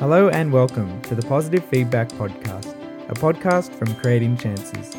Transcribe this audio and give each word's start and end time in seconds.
Hello 0.00 0.30
and 0.30 0.50
welcome 0.50 0.98
to 1.02 1.14
the 1.14 1.20
Positive 1.20 1.62
Feedback 1.62 2.08
Podcast, 2.08 2.74
a 3.10 3.12
podcast 3.12 3.70
from 3.74 3.94
Creating 3.96 4.34
Chances. 4.34 4.96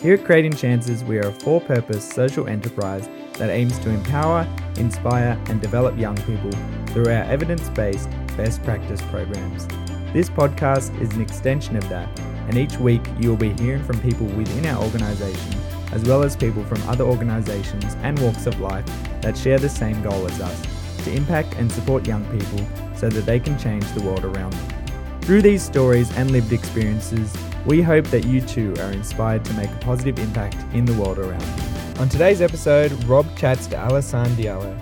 Here 0.00 0.14
at 0.14 0.24
Creating 0.24 0.52
Chances, 0.52 1.02
we 1.02 1.18
are 1.18 1.26
a 1.26 1.32
for 1.32 1.60
purpose 1.60 2.08
social 2.08 2.46
enterprise 2.46 3.08
that 3.32 3.50
aims 3.50 3.76
to 3.80 3.90
empower, 3.90 4.46
inspire, 4.76 5.36
and 5.48 5.60
develop 5.60 5.98
young 5.98 6.14
people 6.18 6.52
through 6.92 7.06
our 7.06 7.24
evidence 7.24 7.68
based 7.70 8.08
best 8.36 8.62
practice 8.62 9.02
programs. 9.10 9.66
This 10.12 10.30
podcast 10.30 10.96
is 11.02 11.12
an 11.14 11.20
extension 11.20 11.74
of 11.74 11.88
that, 11.88 12.16
and 12.46 12.56
each 12.56 12.76
week 12.76 13.02
you 13.18 13.30
will 13.30 13.36
be 13.36 13.54
hearing 13.54 13.82
from 13.82 13.98
people 14.02 14.26
within 14.26 14.66
our 14.66 14.84
organisation, 14.84 15.52
as 15.90 16.04
well 16.04 16.22
as 16.22 16.36
people 16.36 16.62
from 16.62 16.80
other 16.88 17.02
organisations 17.02 17.96
and 18.04 18.16
walks 18.20 18.46
of 18.46 18.60
life 18.60 18.86
that 19.20 19.36
share 19.36 19.58
the 19.58 19.68
same 19.68 20.00
goal 20.00 20.28
as 20.28 20.40
us 20.40 20.73
to 21.04 21.12
impact 21.12 21.54
and 21.54 21.70
support 21.70 22.06
young 22.06 22.24
people 22.38 22.66
so 22.96 23.08
that 23.08 23.26
they 23.26 23.38
can 23.38 23.58
change 23.58 23.84
the 23.92 24.02
world 24.02 24.24
around 24.24 24.52
them. 24.52 25.20
Through 25.22 25.42
these 25.42 25.62
stories 25.62 26.14
and 26.18 26.30
lived 26.30 26.52
experiences, 26.52 27.34
we 27.64 27.80
hope 27.80 28.06
that 28.08 28.26
you 28.26 28.42
too 28.42 28.74
are 28.80 28.92
inspired 28.92 29.44
to 29.46 29.54
make 29.54 29.70
a 29.70 29.78
positive 29.78 30.18
impact 30.18 30.56
in 30.74 30.84
the 30.84 30.92
world 30.94 31.18
around 31.18 31.42
you. 31.42 32.00
On 32.00 32.08
today's 32.08 32.42
episode, 32.42 32.92
Rob 33.04 33.26
chats 33.36 33.66
to 33.68 33.76
Al 33.76 33.94
Hassan 33.94 34.28
Diallo. 34.36 34.78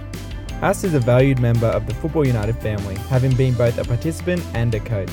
As 0.63 0.83
is 0.83 0.95
a 0.95 1.01
valued 1.01 1.41
member 1.41 1.67
of 1.67 1.87
the 1.87 1.95
Football 1.95 2.27
United 2.27 2.57
family, 2.59 2.95
having 3.09 3.35
been 3.37 3.55
both 3.55 3.79
a 3.79 3.85
participant 3.85 4.43
and 4.55 4.75
a 4.75 4.81
coach. 4.81 5.11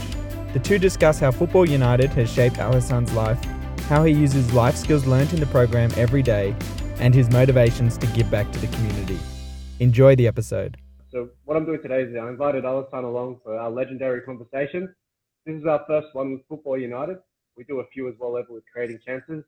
The 0.53 0.59
two 0.59 0.79
discuss 0.79 1.19
how 1.19 1.31
Football 1.31 1.69
United 1.69 2.09
has 2.11 2.31
shaped 2.31 2.57
Al 2.57 2.73
Hassan's 2.73 3.13
life, 3.13 3.43
how 3.87 4.03
he 4.03 4.13
uses 4.13 4.53
life 4.53 4.75
skills 4.75 5.05
learned 5.05 5.33
in 5.33 5.39
the 5.39 5.45
program 5.47 5.91
every 5.95 6.23
day, 6.23 6.55
and 6.99 7.13
his 7.13 7.29
motivations 7.29 7.97
to 7.97 8.07
give 8.07 8.31
back 8.31 8.51
to 8.51 8.59
the 8.59 8.67
community. 8.75 9.19
Enjoy 9.79 10.15
the 10.15 10.27
episode. 10.27 10.77
So 11.11 11.29
what 11.45 11.57
I'm 11.57 11.65
doing 11.65 11.81
today 11.81 12.03
is 12.03 12.15
I 12.15 12.29
invited 12.29 12.65
Al 12.65 12.83
Hassan 12.83 13.03
along 13.03 13.39
for 13.43 13.57
our 13.57 13.71
legendary 13.71 14.21
conversation. 14.21 14.93
This 15.43 15.55
is 15.55 15.65
our 15.65 15.83
first 15.87 16.09
one 16.13 16.33
with 16.33 16.41
Football 16.47 16.77
United. 16.77 17.17
We 17.57 17.63
do 17.63 17.79
a 17.79 17.87
few 17.87 18.07
as 18.07 18.13
well 18.19 18.35
over 18.37 18.53
with 18.53 18.63
Creating 18.71 18.99
Chances. 19.03 19.43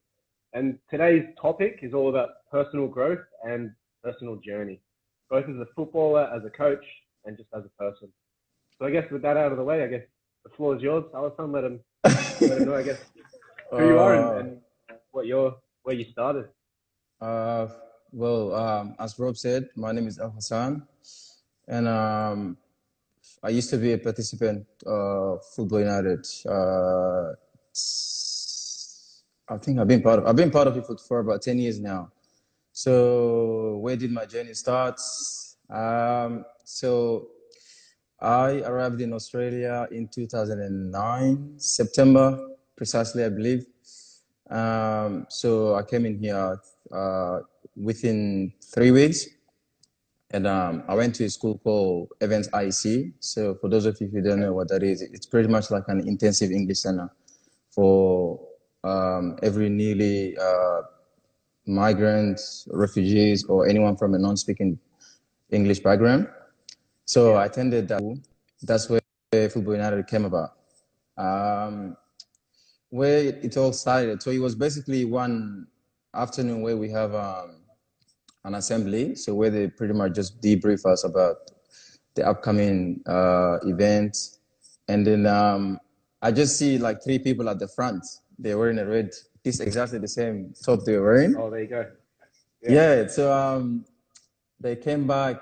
And 0.53 0.79
today's 0.89 1.23
topic 1.39 1.79
is 1.83 1.93
all 1.93 2.09
about 2.09 2.29
personal 2.51 2.87
growth 2.87 3.19
and 3.43 3.69
personal 4.03 4.37
journey, 4.37 4.81
both 5.29 5.47
as 5.47 5.55
a 5.57 5.67
footballer, 5.75 6.31
as 6.35 6.43
a 6.43 6.49
coach, 6.49 6.83
and 7.25 7.37
just 7.37 7.49
as 7.55 7.63
a 7.63 7.69
person. 7.81 8.09
So 8.79 8.87
I 8.87 8.89
guess 8.89 9.05
with 9.11 9.21
that 9.21 9.37
out 9.37 9.51
of 9.51 9.59
the 9.59 9.63
way, 9.63 9.83
I 9.83 9.87
guess 9.87 10.03
the 10.43 10.49
floor 10.49 10.75
is 10.75 10.81
yours. 10.81 11.03
Al 11.13 11.29
Hassan, 11.29 11.51
let 11.51 11.63
him, 11.63 11.79
let 12.03 12.57
him 12.57 12.65
know, 12.65 12.75
I 12.75 12.81
guess, 12.81 13.01
who 13.69 13.85
you 13.85 13.99
are 13.99 14.15
and, 14.15 14.39
and 14.39 14.61
what 15.11 15.27
your, 15.27 15.57
where 15.83 15.95
you 15.95 16.05
started. 16.11 16.47
Uh, 17.21 17.67
well, 18.11 18.55
um, 18.55 18.95
as 18.97 19.19
Rob 19.19 19.37
said, 19.37 19.69
my 19.75 19.91
name 19.91 20.07
is 20.07 20.17
Al 20.17 20.31
Hassan 20.31 20.87
and 21.67 21.87
um, 21.87 22.57
I 23.43 23.49
used 23.49 23.69
to 23.71 23.77
be 23.77 23.93
a 23.93 23.97
participant 23.97 24.65
of 24.85 25.39
uh, 25.39 25.41
Football 25.55 25.79
United. 25.79 26.25
Uh, 26.47 27.33
I 29.49 29.57
think 29.57 29.79
I've 29.79 29.87
been 29.87 30.01
part 30.01 30.19
of 30.19 30.27
I've 30.27 30.35
been 30.35 30.51
part 30.51 30.67
of 30.67 30.77
it 30.77 30.85
for 31.07 31.19
about 31.19 31.41
ten 31.41 31.59
years 31.59 31.79
now. 31.79 32.11
So 32.71 33.77
where 33.77 33.95
did 33.95 34.11
my 34.11 34.25
journey 34.25 34.53
start? 34.53 34.99
Um, 35.69 36.45
so 36.63 37.27
I 38.19 38.61
arrived 38.61 39.01
in 39.01 39.13
Australia 39.13 39.87
in 39.91 40.07
2009 40.07 41.53
September 41.57 42.51
precisely, 42.75 43.23
I 43.23 43.29
believe. 43.29 43.65
Um, 44.49 45.25
so 45.29 45.75
I 45.75 45.83
came 45.83 46.05
in 46.05 46.17
here 46.19 46.59
uh, 46.91 47.39
within 47.75 48.53
three 48.73 48.91
weeks 48.91 49.25
and 50.31 50.47
um, 50.47 50.83
I 50.87 50.95
went 50.95 51.15
to 51.15 51.25
a 51.25 51.29
school 51.29 51.57
called 51.57 52.09
Evans 52.21 52.47
IEC. 52.49 53.13
So 53.19 53.55
for 53.55 53.69
those 53.69 53.85
of 53.85 53.99
you 53.99 54.07
who 54.07 54.21
don't 54.21 54.39
know 54.39 54.53
what 54.53 54.69
that 54.69 54.81
is, 54.81 55.01
it's 55.01 55.25
pretty 55.25 55.49
much 55.49 55.69
like 55.71 55.83
an 55.87 56.07
intensive 56.07 56.51
English 56.51 56.79
center 56.79 57.09
for 57.69 58.39
um, 58.83 59.37
every 59.43 59.69
newly 59.69 60.37
uh, 60.37 60.81
migrants, 61.67 62.67
refugees, 62.71 63.43
or 63.45 63.67
anyone 63.67 63.97
from 63.97 64.13
a 64.13 64.17
non-speaking 64.17 64.79
English 65.51 65.79
background. 65.79 66.27
So 67.05 67.35
I 67.35 67.45
attended 67.45 67.89
that. 67.89 68.01
That's 68.61 68.89
where 68.89 69.01
Football 69.31 69.75
United 69.75 70.07
came 70.07 70.25
about. 70.25 70.51
Um, 71.17 71.97
where 72.89 73.19
it 73.19 73.57
all 73.57 73.73
started. 73.73 74.21
So 74.21 74.31
it 74.31 74.39
was 74.39 74.55
basically 74.55 75.03
one 75.05 75.67
afternoon 76.13 76.61
where 76.61 76.77
we 76.77 76.89
have 76.89 77.13
um, 77.15 77.60
an 78.43 78.55
assembly, 78.55 79.15
so 79.15 79.33
where 79.33 79.49
they 79.49 79.67
pretty 79.67 79.93
much 79.93 80.13
just 80.13 80.41
debrief 80.41 80.85
us 80.85 81.03
about 81.03 81.37
the 82.15 82.27
upcoming 82.27 83.01
uh, 83.05 83.57
event, 83.63 84.17
and 84.87 85.05
then 85.05 85.25
um, 85.25 85.79
I 86.21 86.31
just 86.31 86.57
see 86.57 86.77
like 86.77 87.03
three 87.03 87.19
people 87.19 87.49
at 87.49 87.59
the 87.59 87.67
front. 87.67 88.05
They're 88.37 88.57
wearing 88.57 88.79
a 88.79 88.85
red. 88.85 89.11
It's 89.43 89.59
exactly 89.59 89.99
the 89.99 90.07
same 90.07 90.53
top 90.63 90.83
they 90.85 90.97
were 90.97 91.03
wearing. 91.03 91.35
Oh, 91.37 91.49
there 91.49 91.61
you 91.61 91.67
go. 91.67 91.85
Yeah. 92.61 92.71
yeah 92.71 93.07
so 93.07 93.31
um, 93.31 93.85
they 94.59 94.75
came 94.75 95.07
back. 95.07 95.37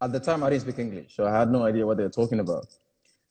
At 0.00 0.12
the 0.12 0.20
time, 0.20 0.44
I 0.44 0.50
didn't 0.50 0.62
speak 0.62 0.78
English, 0.78 1.16
so 1.16 1.26
I 1.26 1.36
had 1.36 1.50
no 1.50 1.64
idea 1.64 1.84
what 1.84 1.96
they 1.96 2.04
were 2.04 2.08
talking 2.08 2.38
about. 2.38 2.66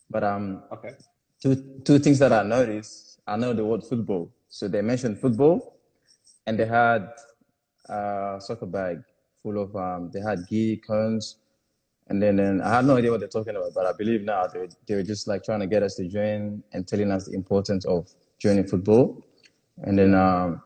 But 0.10 0.24
um, 0.24 0.64
okay. 0.72 0.96
Two 1.42 1.82
two 1.86 2.00
things 2.00 2.20
that 2.20 2.34
I 2.34 2.44
noticed. 2.44 3.20
I 3.26 3.38
know 3.38 3.54
the 3.54 3.64
word 3.64 3.84
football, 3.84 4.34
so 4.50 4.68
they 4.68 4.82
mentioned 4.82 5.20
football, 5.20 5.80
and 6.46 6.58
they 6.58 6.66
had 6.66 7.10
uh, 7.90 8.40
soccer 8.40 8.66
bag 8.66 9.04
full 9.44 9.62
of 9.62 9.76
um, 9.76 10.10
they 10.14 10.20
had 10.20 10.40
ghee 10.48 10.78
cones, 10.78 11.38
and 12.10 12.22
then, 12.22 12.38
then 12.38 12.62
I 12.62 12.76
had 12.76 12.86
no 12.86 12.98
idea 12.98 13.12
what 13.12 13.20
they're 13.20 13.30
talking 13.30 13.56
about, 13.56 13.74
but 13.74 13.86
I 13.86 13.92
believe 13.98 14.24
now 14.24 14.48
they, 14.48 14.68
they 14.88 14.96
were 14.96 15.04
just 15.04 15.28
like 15.28 15.44
trying 15.44 15.60
to 15.60 15.68
get 15.68 15.84
us 15.84 15.96
to 15.96 16.08
join 16.08 16.64
and 16.72 16.88
telling 16.88 17.12
us 17.12 17.26
the 17.26 17.34
importance 17.34 17.86
of 17.86 18.08
joining 18.40 18.66
football, 18.66 19.24
and 19.84 19.98
then 19.98 20.16
um, 20.16 20.62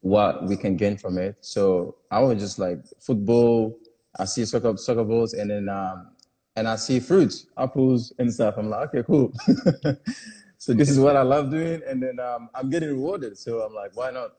what 0.00 0.44
we 0.46 0.56
can 0.56 0.76
gain 0.76 0.96
from 0.96 1.18
it. 1.18 1.36
So 1.40 1.96
I 2.10 2.20
was 2.20 2.40
just 2.40 2.58
like 2.58 2.78
football. 3.00 3.78
I 4.18 4.24
see 4.24 4.44
soccer 4.44 4.76
soccer 4.76 5.04
balls, 5.04 5.34
and 5.34 5.50
then 5.50 5.68
um, 5.68 6.08
and 6.56 6.68
I 6.68 6.76
see 6.76 7.00
fruits, 7.00 7.46
apples, 7.56 8.12
and 8.18 8.32
stuff. 8.32 8.54
I'm 8.58 8.68
like, 8.68 8.88
okay, 8.88 9.04
cool. 9.06 9.32
so 10.58 10.74
this 10.74 10.90
is 10.90 10.98
what 10.98 11.16
I 11.16 11.22
love 11.22 11.50
doing, 11.50 11.80
and 11.86 12.02
then 12.02 12.18
um, 12.20 12.50
I'm 12.54 12.68
getting 12.68 12.88
rewarded. 12.88 13.38
So 13.38 13.60
I'm 13.60 13.74
like, 13.74 13.96
why 13.96 14.10
not? 14.10 14.32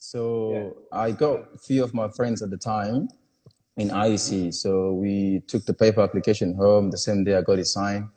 So 0.00 0.52
yeah. 0.52 0.98
I 0.98 1.10
got 1.12 1.40
a 1.54 1.58
few 1.58 1.84
of 1.84 1.92
my 1.92 2.08
friends 2.08 2.42
at 2.42 2.48
the 2.50 2.56
time 2.56 3.08
in 3.76 3.90
IEC. 3.90 4.52
So 4.54 4.94
we 4.94 5.42
took 5.46 5.66
the 5.66 5.74
paper 5.74 6.00
application 6.00 6.54
home. 6.54 6.90
The 6.90 6.98
same 6.98 7.22
day 7.22 7.36
I 7.36 7.42
got 7.42 7.58
it 7.58 7.66
signed, 7.66 8.08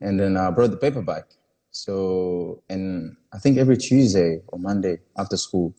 and 0.00 0.18
then 0.18 0.36
I 0.36 0.50
brought 0.50 0.72
the 0.72 0.76
paper 0.76 1.02
back. 1.02 1.24
So 1.70 2.62
and 2.68 3.16
I 3.32 3.38
think 3.38 3.58
every 3.58 3.76
Tuesday 3.76 4.40
or 4.48 4.58
Monday 4.58 4.98
after 5.16 5.36
school, 5.36 5.72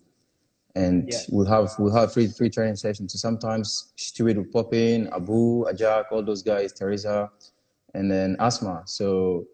and 0.73 1.09
yeah. 1.11 1.19
we'll 1.29 1.47
have 1.47 1.72
we'll 1.78 1.94
have 1.94 2.13
free 2.13 2.28
free 2.28 2.50
training 2.50 2.78
sessions. 2.78 3.11
So 3.11 3.17
sometimes 3.17 3.91
Stuart 3.97 4.38
will 4.38 4.45
pop 4.45 4.73
in, 4.73 5.09
Abu, 5.13 5.66
Ajak, 5.66 6.06
all 6.11 6.23
those 6.23 6.44
guys, 6.44 6.72
Teresa, 6.72 7.29
and 7.94 8.09
then 8.09 8.38
Asma. 8.40 8.84
So 8.85 9.47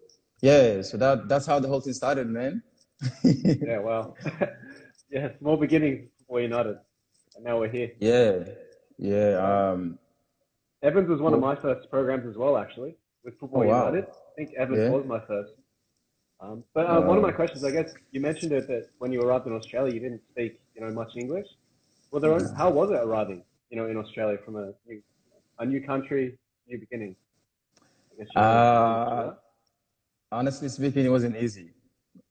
yeah, 0.44 0.84
so 0.84 0.96
that 0.98 1.28
that's 1.28 1.48
how 1.48 1.60
the 1.60 1.68
whole 1.68 1.82
thing 1.82 1.94
started, 1.94 2.28
man. 2.30 2.62
yeah, 3.24 3.80
well. 3.80 4.16
yeah, 5.10 5.30
small 5.40 5.58
beginning 5.58 6.10
for 6.28 6.42
United, 6.42 6.78
and 7.36 7.46
now 7.46 7.60
we're 7.60 7.70
here. 7.70 7.92
Yeah, 8.00 8.44
yeah. 8.98 9.72
Um, 9.72 9.98
Evans 10.84 11.10
was 11.10 11.22
one 11.22 11.34
of 11.34 11.40
my 11.40 11.56
first 11.56 11.90
programs 11.90 12.28
as 12.28 12.38
well, 12.38 12.58
actually, 12.58 12.96
with 13.24 13.40
Football 13.40 13.64
oh, 13.64 13.68
wow. 13.68 13.86
United. 13.88 14.10
I 14.10 14.36
think 14.36 14.54
Evans 14.56 14.80
yeah. 14.80 14.90
was 14.90 15.06
my 15.06 15.20
first. 15.22 15.54
Um, 16.40 16.64
but 16.74 16.86
uh, 16.86 17.00
uh, 17.00 17.02
one 17.02 17.18
of 17.18 17.24
my 17.24 17.32
questions, 17.32 17.64
I 17.64 17.72
guess, 17.72 17.94
you 18.12 18.22
mentioned 18.22 18.52
it 18.52 18.68
that 18.68 18.90
when 19.00 19.12
you 19.12 19.22
arrived 19.22 19.48
in 19.48 19.54
Australia, 19.54 19.94
you 19.94 20.00
didn't 20.00 20.22
speak, 20.30 20.60
you 20.76 20.82
know, 20.82 20.92
much 20.92 21.16
English. 21.16 21.48
Well, 22.12 22.22
there, 22.22 22.40
yeah. 22.40 22.54
how 22.56 22.70
was 22.70 22.92
it 22.92 23.00
arriving, 23.02 23.44
you 23.70 23.78
know, 23.78 23.88
in 23.88 23.98
Australia 23.98 24.38
from 24.46 24.56
a 24.56 24.74
new, 24.88 25.02
a 25.60 25.66
new 25.66 25.82
country, 25.82 26.38
new 26.68 26.78
beginning? 26.78 27.16
Uh, 28.36 29.34
honestly 30.32 30.70
speaking, 30.70 31.06
it 31.06 31.10
wasn't 31.10 31.36
easy. 31.38 31.72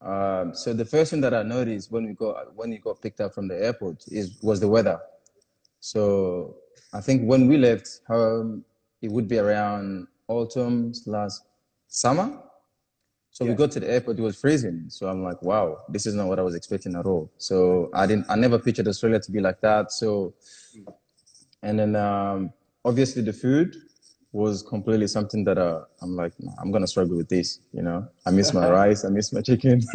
Um, 0.00 0.54
so 0.54 0.72
the 0.72 0.84
first 0.84 1.10
thing 1.10 1.20
that 1.22 1.34
I 1.34 1.42
noticed 1.42 1.90
when 1.90 2.06
we 2.06 2.12
got 2.12 2.54
when 2.54 2.70
we 2.70 2.78
got 2.78 3.00
picked 3.00 3.20
up 3.20 3.34
from 3.34 3.48
the 3.48 3.62
airport 3.62 4.04
is 4.08 4.38
was 4.42 4.60
the 4.60 4.68
weather. 4.68 5.00
So 5.80 6.56
I 6.92 7.00
think 7.00 7.22
when 7.22 7.48
we 7.48 7.56
left 7.56 8.00
home, 8.06 8.64
it 9.02 9.10
would 9.10 9.28
be 9.28 9.38
around 9.38 10.06
autumn 10.28 10.92
last 11.06 11.42
summer. 11.88 12.42
So 13.30 13.44
yeah. 13.44 13.50
we 13.50 13.56
got 13.56 13.70
to 13.72 13.80
the 13.80 13.90
airport, 13.90 14.18
it 14.18 14.22
was 14.22 14.40
freezing. 14.40 14.86
So 14.88 15.08
I'm 15.08 15.22
like, 15.22 15.42
wow, 15.42 15.82
this 15.90 16.06
is 16.06 16.14
not 16.14 16.26
what 16.26 16.38
I 16.38 16.42
was 16.42 16.54
expecting 16.54 16.96
at 16.96 17.04
all. 17.04 17.30
So 17.36 17.90
I 17.92 18.06
didn't, 18.06 18.24
I 18.30 18.34
never 18.34 18.58
pictured 18.58 18.88
Australia 18.88 19.20
to 19.20 19.30
be 19.30 19.40
like 19.40 19.60
that. 19.60 19.92
So, 19.92 20.32
and 21.62 21.78
then 21.78 21.96
um, 21.96 22.50
obviously 22.82 23.20
the 23.20 23.34
food, 23.34 23.76
was 24.36 24.62
completely 24.62 25.06
something 25.06 25.44
that 25.44 25.56
uh, 25.56 25.80
I'm 26.02 26.14
like, 26.14 26.32
nah, 26.38 26.52
I'm 26.60 26.70
gonna 26.70 26.86
struggle 26.86 27.16
with 27.16 27.28
this. 27.28 27.60
You 27.72 27.82
know, 27.82 28.06
I 28.26 28.30
miss 28.30 28.52
my 28.52 28.70
rice, 28.80 29.04
I 29.04 29.08
miss 29.08 29.32
my 29.32 29.40
chicken. 29.40 29.80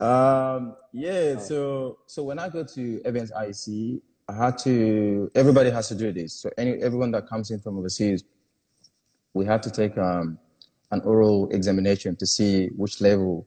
um, 0.00 0.76
yeah. 0.92 1.38
So 1.38 1.98
so 2.06 2.22
when 2.24 2.38
I 2.38 2.50
go 2.50 2.62
to 2.62 3.00
Evans 3.06 3.32
IEC, 3.32 4.00
I 4.28 4.34
had 4.34 4.58
to. 4.58 5.30
Everybody 5.34 5.70
has 5.70 5.88
to 5.88 5.94
do 5.94 6.12
this. 6.12 6.34
So 6.34 6.50
any 6.58 6.72
everyone 6.82 7.10
that 7.12 7.26
comes 7.26 7.50
in 7.50 7.58
from 7.58 7.78
overseas, 7.78 8.22
we 9.32 9.46
had 9.46 9.62
to 9.62 9.70
take 9.70 9.96
um, 9.96 10.38
an 10.90 11.00
oral 11.00 11.48
examination 11.52 12.16
to 12.16 12.26
see 12.26 12.68
which 12.76 13.00
level, 13.00 13.46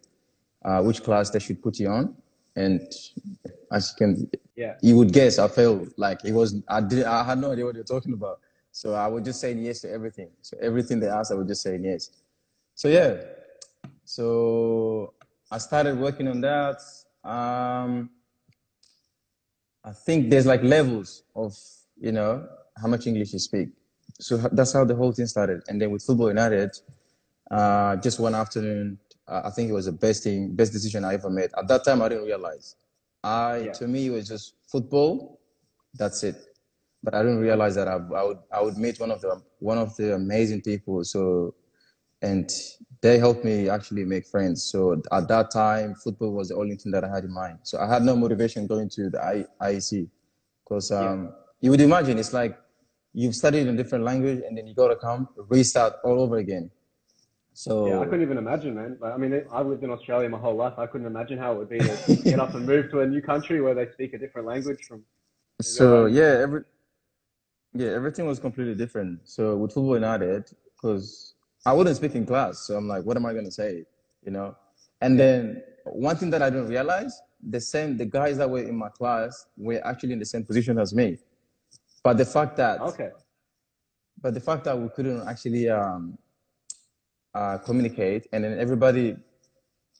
uh, 0.66 0.81
which 0.81 1.04
class 1.04 1.30
they 1.30 1.39
should 1.39 1.62
put 1.62 1.80
you 1.80 1.89
on. 1.89 2.16
And 2.56 2.81
as 3.72 3.94
you 3.94 3.98
can, 3.98 4.31
Yeah. 4.56 4.75
you 4.81 4.96
would 4.96 5.12
guess, 5.12 5.40
I 5.40 5.48
failed. 5.48 5.92
Like 5.98 6.24
it 6.24 6.31
was, 6.34 6.56
I 6.68 6.81
did, 6.81 7.04
I 7.04 7.24
had 7.24 7.38
no 7.40 7.52
idea 7.52 7.66
what 7.66 7.75
you're 7.75 7.84
talking 7.84 8.13
about. 8.13 8.40
So 8.72 8.94
I 8.94 9.07
was 9.07 9.24
just 9.24 9.40
saying 9.40 9.60
yes 9.60 9.81
to 9.81 9.92
everything. 9.92 10.30
So 10.42 10.57
everything 10.62 11.00
they 11.00 11.07
asked, 11.07 11.31
I 11.31 11.36
was 11.36 11.48
just 11.48 11.62
saying 11.62 11.84
yes. 11.84 12.10
So 12.75 12.88
yeah, 12.88 13.22
so 14.04 15.13
I 15.52 15.57
started 15.57 15.98
working 15.98 16.28
on 16.28 16.42
that. 16.42 16.81
Um, 17.24 18.10
I 19.84 19.92
think 19.92 20.30
there's 20.30 20.46
like 20.46 20.63
levels 20.63 21.24
of, 21.36 21.56
you 21.98 22.12
know, 22.12 22.48
how 22.81 22.88
much 22.88 23.07
English 23.07 23.34
you 23.34 23.40
speak. 23.40 23.69
So 24.19 24.38
that's 24.38 24.74
how 24.74 24.84
the 24.86 24.96
whole 24.96 25.12
thing 25.12 25.28
started. 25.28 25.62
And 25.68 25.81
then 25.81 25.92
with 25.92 26.04
Football 26.04 26.30
United, 26.30 26.72
uh, 27.52 27.96
just 27.98 28.19
one 28.19 28.34
afternoon, 28.36 28.98
I 29.27 29.50
think 29.50 29.69
it 29.69 29.74
was 29.74 29.86
the 29.86 29.92
best 29.92 30.24
thing, 30.24 30.56
best 30.56 30.72
decision 30.72 31.04
I 31.04 31.16
ever 31.16 31.30
made. 31.30 31.50
At 31.57 31.68
that 31.68 31.83
time, 31.83 32.01
I 32.01 32.10
didn't 32.10 32.25
realize. 32.25 32.75
I, 33.24 33.57
Yeah. 33.57 33.72
to 33.74 33.88
me, 33.88 34.07
it 34.07 34.12
was 34.12 34.27
just 34.27 34.56
football. 34.72 35.39
That's 35.95 36.24
it. 36.24 36.36
But 37.01 37.16
I 37.16 37.22
didn't 37.24 37.39
realize 37.39 37.75
that 37.75 37.88
I, 37.88 37.95
I 37.95 38.24
would, 38.24 38.38
I 38.51 38.62
would 38.62 38.77
meet 38.77 39.00
one 39.00 39.12
of 39.12 39.22
the, 39.22 39.42
one 39.60 39.77
of 39.77 39.95
the 39.95 40.16
amazing 40.16 40.62
people. 40.62 41.04
So, 41.04 41.56
and 42.22 42.51
they 43.01 43.18
helped 43.18 43.44
me 43.44 43.69
actually 43.69 44.06
make 44.06 44.25
friends. 44.27 44.63
So 44.63 45.01
at 45.12 45.28
that 45.28 45.51
time, 45.51 45.95
football 45.95 46.31
was 46.31 46.50
the 46.50 46.56
only 46.56 46.75
thing 46.75 46.92
that 46.92 47.04
I 47.04 47.10
had 47.10 47.24
in 47.24 47.31
mind. 47.31 47.60
So 47.63 47.80
I 47.80 47.88
had 47.88 48.04
no 48.04 48.16
motivation 48.16 48.68
going 48.68 48.89
to 48.89 49.10
the 49.10 49.21
I, 49.21 49.45
IEC 49.62 50.07
because 50.63 50.92
um, 50.92 51.33
you 51.62 51.71
would 51.71 51.81
imagine 51.81 52.18
it's 52.18 52.33
like 52.33 52.57
you've 53.13 53.36
studied 53.36 53.68
in 53.68 53.75
a 53.75 53.78
different 53.78 54.04
language 54.04 54.42
and 54.48 54.57
then 54.57 54.68
you 54.68 54.74
got 54.75 54.89
to 54.89 54.95
come 54.95 55.30
restart 55.38 55.94
all 56.04 56.19
over 56.19 56.38
again. 56.38 56.69
So 57.56 57.88
Yeah, 57.88 58.00
I 58.02 58.06
couldn't 58.06 58.22
even 58.22 58.38
imagine, 58.38 58.75
man. 58.75 58.98
I 59.02 59.16
mean, 59.16 59.42
I've 59.50 59.66
lived 59.66 59.81
in 59.81 59.90
Australia 59.90 60.28
my 60.28 60.38
whole 60.38 60.56
life. 60.56 60.74
I 60.78 60.88
couldn't 60.88 61.07
imagine 61.07 61.38
how 61.38 61.54
it 61.54 61.57
would 61.57 61.69
be 61.69 61.80
to 61.80 61.98
get 62.25 62.38
up 62.38 62.54
and 62.54 62.66
move 62.66 62.92
to 62.92 63.00
a 63.00 63.07
new 63.07 63.22
country 63.22 63.62
where 63.62 63.74
they 63.74 63.90
speak 63.94 64.13
a 64.13 64.18
different 64.18 64.46
language 64.46 64.80
from. 64.86 65.04
So 65.62 66.06
yeah, 66.06 66.40
every 66.44 66.63
yeah, 67.74 67.92
everything 67.92 68.28
was 68.28 68.40
completely 68.40 68.75
different. 68.75 69.22
So 69.24 69.56
with 69.56 69.72
Football 69.72 69.96
United, 69.96 70.52
because 70.75 71.36
I 71.66 71.72
wouldn't 71.72 71.96
speak 71.96 72.13
in 72.16 72.25
class, 72.25 72.60
so 72.60 72.75
I'm 72.75 72.90
like, 72.90 73.06
what 73.06 73.16
am 73.16 73.25
I 73.25 73.34
gonna 73.34 73.50
say? 73.50 73.86
You 74.25 74.31
know? 74.31 74.54
And 75.00 75.18
then 75.18 75.63
one 75.86 76.18
thing 76.18 76.30
that 76.31 76.42
I 76.42 76.50
didn't 76.50 76.68
realize, 76.68 77.22
the 77.42 77.62
same 77.62 77.96
the 77.96 78.06
guys 78.06 78.38
that 78.38 78.50
were 78.50 78.63
in 78.63 78.75
my 78.75 78.90
class 78.90 79.48
were 79.56 79.81
actually 79.88 80.12
in 80.12 80.19
the 80.19 80.25
same 80.25 80.44
position 80.44 80.78
as 80.78 80.94
me. 80.94 81.19
But 82.04 82.18
the 82.18 82.25
fact 82.25 82.57
that 82.57 82.81
Okay. 82.81 83.12
but 84.22 84.34
the 84.34 84.42
fact 84.42 84.66
that 84.66 84.78
we 84.78 84.90
couldn't 84.90 85.25
actually 85.25 85.69
um, 85.69 86.18
uh, 87.35 87.57
communicate, 87.59 88.27
and 88.31 88.43
then 88.43 88.57
everybody, 88.57 89.15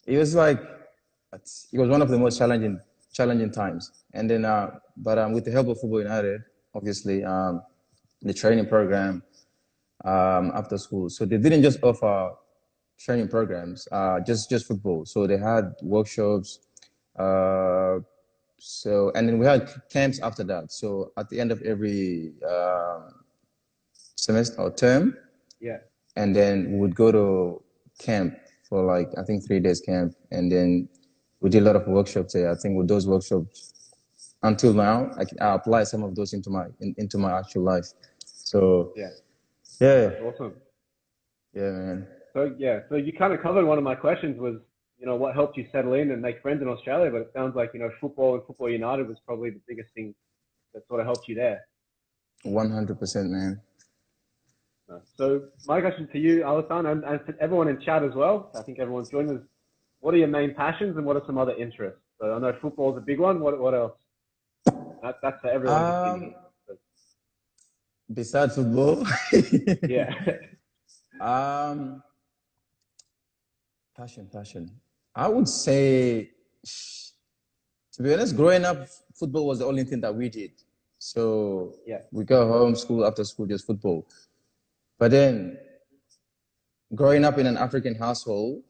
it 0.08 0.18
was 0.18 0.34
like 0.34 0.60
it 1.74 1.80
was 1.80 1.90
one 1.90 2.02
of 2.02 2.10
the 2.10 2.18
most 2.18 2.38
challenging 2.38 2.80
challenging 3.14 3.52
times. 3.52 3.92
And 4.14 4.30
then, 4.30 4.46
uh, 4.46 4.80
but 4.98 5.18
um, 5.18 5.34
with 5.34 5.46
the 5.46 5.52
help 5.52 5.68
of 5.68 5.80
Football 5.80 6.02
United, 6.02 6.42
obviously, 6.74 7.24
um, 7.24 7.62
the 8.22 8.34
training 8.34 8.68
program 8.68 9.22
um, 10.06 10.52
after 10.56 10.78
school, 10.78 11.10
so 11.10 11.26
they 11.26 11.38
didn't 11.38 11.62
just 11.62 11.80
offer 11.84 12.32
training 12.98 13.28
programs, 13.28 13.88
uh, 13.92 14.20
just 14.22 14.50
just 14.50 14.66
football. 14.68 15.06
So 15.06 15.28
they 15.28 15.38
had 15.38 15.74
workshops. 15.82 16.60
Uh, 17.20 18.00
so 18.58 19.12
and 19.16 19.28
then 19.28 19.38
we 19.38 19.46
had 19.46 19.70
camps 19.90 20.20
after 20.22 20.44
that. 20.46 20.72
So 20.72 21.12
at 21.18 21.30
the 21.30 21.40
end 21.40 21.52
of 21.52 21.62
every 21.62 22.34
um, 22.48 23.14
semester 24.16 24.62
or 24.62 24.72
term, 24.72 25.18
Yeah. 25.60 25.80
And 26.16 26.36
then 26.36 26.72
we 26.74 26.78
would 26.80 26.96
go 26.96 27.12
to 27.12 27.62
camp 28.00 28.38
for 28.68 28.84
like 28.84 29.10
I 29.18 29.24
think 29.24 29.46
three 29.46 29.60
days 29.60 29.82
camp, 29.82 30.16
and 30.32 30.52
then 30.52 30.90
we 31.42 31.50
did 31.50 31.62
a 31.64 31.66
lot 31.66 31.76
of 31.76 31.88
workshops 31.88 32.34
there. 32.34 32.52
I 32.52 32.56
think 32.56 32.78
with 32.78 32.88
those 32.88 33.08
workshops, 33.08 33.94
until 34.44 34.74
now, 34.74 35.12
I, 35.18 35.24
I 35.44 35.56
apply 35.56 35.84
some 35.84 36.04
of 36.04 36.16
those 36.16 36.34
into 36.34 36.50
my 36.50 36.66
in, 36.80 36.96
into 36.98 37.18
my 37.18 37.38
actual 37.38 37.64
life. 37.64 37.88
So 38.26 38.94
Yeah. 38.96 39.10
yeah, 39.80 40.10
Awesome. 40.24 40.54
yeah, 41.54 41.72
man. 41.72 42.08
So 42.34 42.56
yeah, 42.58 42.80
so 42.90 42.96
you 42.96 43.14
kind 43.14 43.34
of 43.34 43.42
covered 43.42 43.66
one 43.66 43.78
of 43.78 43.84
my 43.84 43.96
questions 43.96 44.40
was, 44.40 44.56
you 45.00 45.06
know, 45.06 45.16
what 45.16 45.34
helped 45.34 45.58
you 45.58 45.66
settle 45.72 45.94
in 45.94 46.12
and 46.12 46.22
make 46.22 46.42
friends 46.42 46.62
in 46.62 46.68
Australia. 46.68 47.10
But 47.12 47.22
it 47.22 47.32
sounds 47.34 47.56
like 47.56 47.72
you 47.74 47.80
know, 47.80 47.92
football 48.02 48.36
and 48.36 48.44
Football 48.46 48.70
United 48.70 49.08
was 49.08 49.18
probably 49.26 49.52
the 49.52 49.62
biggest 49.68 49.90
thing 49.94 50.14
that 50.74 50.86
sort 50.88 51.00
of 51.00 51.06
helped 51.06 51.28
you 51.28 51.36
there. 51.36 51.62
One 52.44 52.70
hundred 52.72 53.00
percent, 53.00 53.30
man. 53.30 53.62
So 55.18 55.46
my 55.66 55.82
question 55.82 56.08
to 56.12 56.20
you, 56.20 56.44
Al 56.44 56.62
Hassan, 56.62 56.86
and, 56.86 57.04
and 57.04 57.20
for 57.26 57.36
everyone 57.40 57.68
in 57.68 57.80
chat 57.82 58.04
as 58.04 58.14
well. 58.14 58.52
I 58.56 58.62
think 58.62 58.80
everyone's 58.80 59.10
joined 59.10 59.32
us. 59.32 59.42
What 60.00 60.14
are 60.14 60.18
your 60.18 60.28
main 60.28 60.54
passions 60.54 60.96
and 60.98 61.06
what 61.06 61.16
are 61.16 61.24
some 61.26 61.38
other 61.38 61.54
interests? 61.56 62.00
So 62.20 62.34
I 62.34 62.40
know 62.40 62.54
football 62.62 62.92
is 62.92 62.98
a 62.98 63.02
big 63.02 63.20
one. 63.20 63.40
What 63.40 63.60
what 63.60 63.74
else? 63.74 63.94
That, 65.02 65.16
that's 65.22 65.42
for 65.42 65.50
everyone. 65.50 65.84
Um, 65.84 66.36
besides 68.14 68.56
football, 68.56 69.06
yeah. 69.90 70.14
Um, 71.20 72.04
passion, 73.98 74.30
passion. 74.32 74.70
I 75.16 75.28
would 75.28 75.48
say, 75.48 76.32
to 77.94 78.04
be 78.04 78.14
honest, 78.14 78.36
growing 78.36 78.66
up, 78.66 78.88
football 79.16 79.48
was 79.48 79.60
the 79.60 79.66
only 79.66 79.84
thing 79.84 80.02
that 80.02 80.14
we 80.14 80.30
did. 80.30 80.52
So 81.00 81.76
Yeah. 81.86 82.02
we 82.12 82.24
go 82.26 82.48
home, 82.48 82.76
school 82.76 83.06
after 83.06 83.24
school, 83.24 83.46
just 83.46 83.66
football. 83.66 84.06
But 84.98 85.12
then, 85.12 85.58
growing 86.94 87.26
up 87.26 87.38
in 87.38 87.46
an 87.46 87.58
African 87.58 87.96
household, 87.96 88.64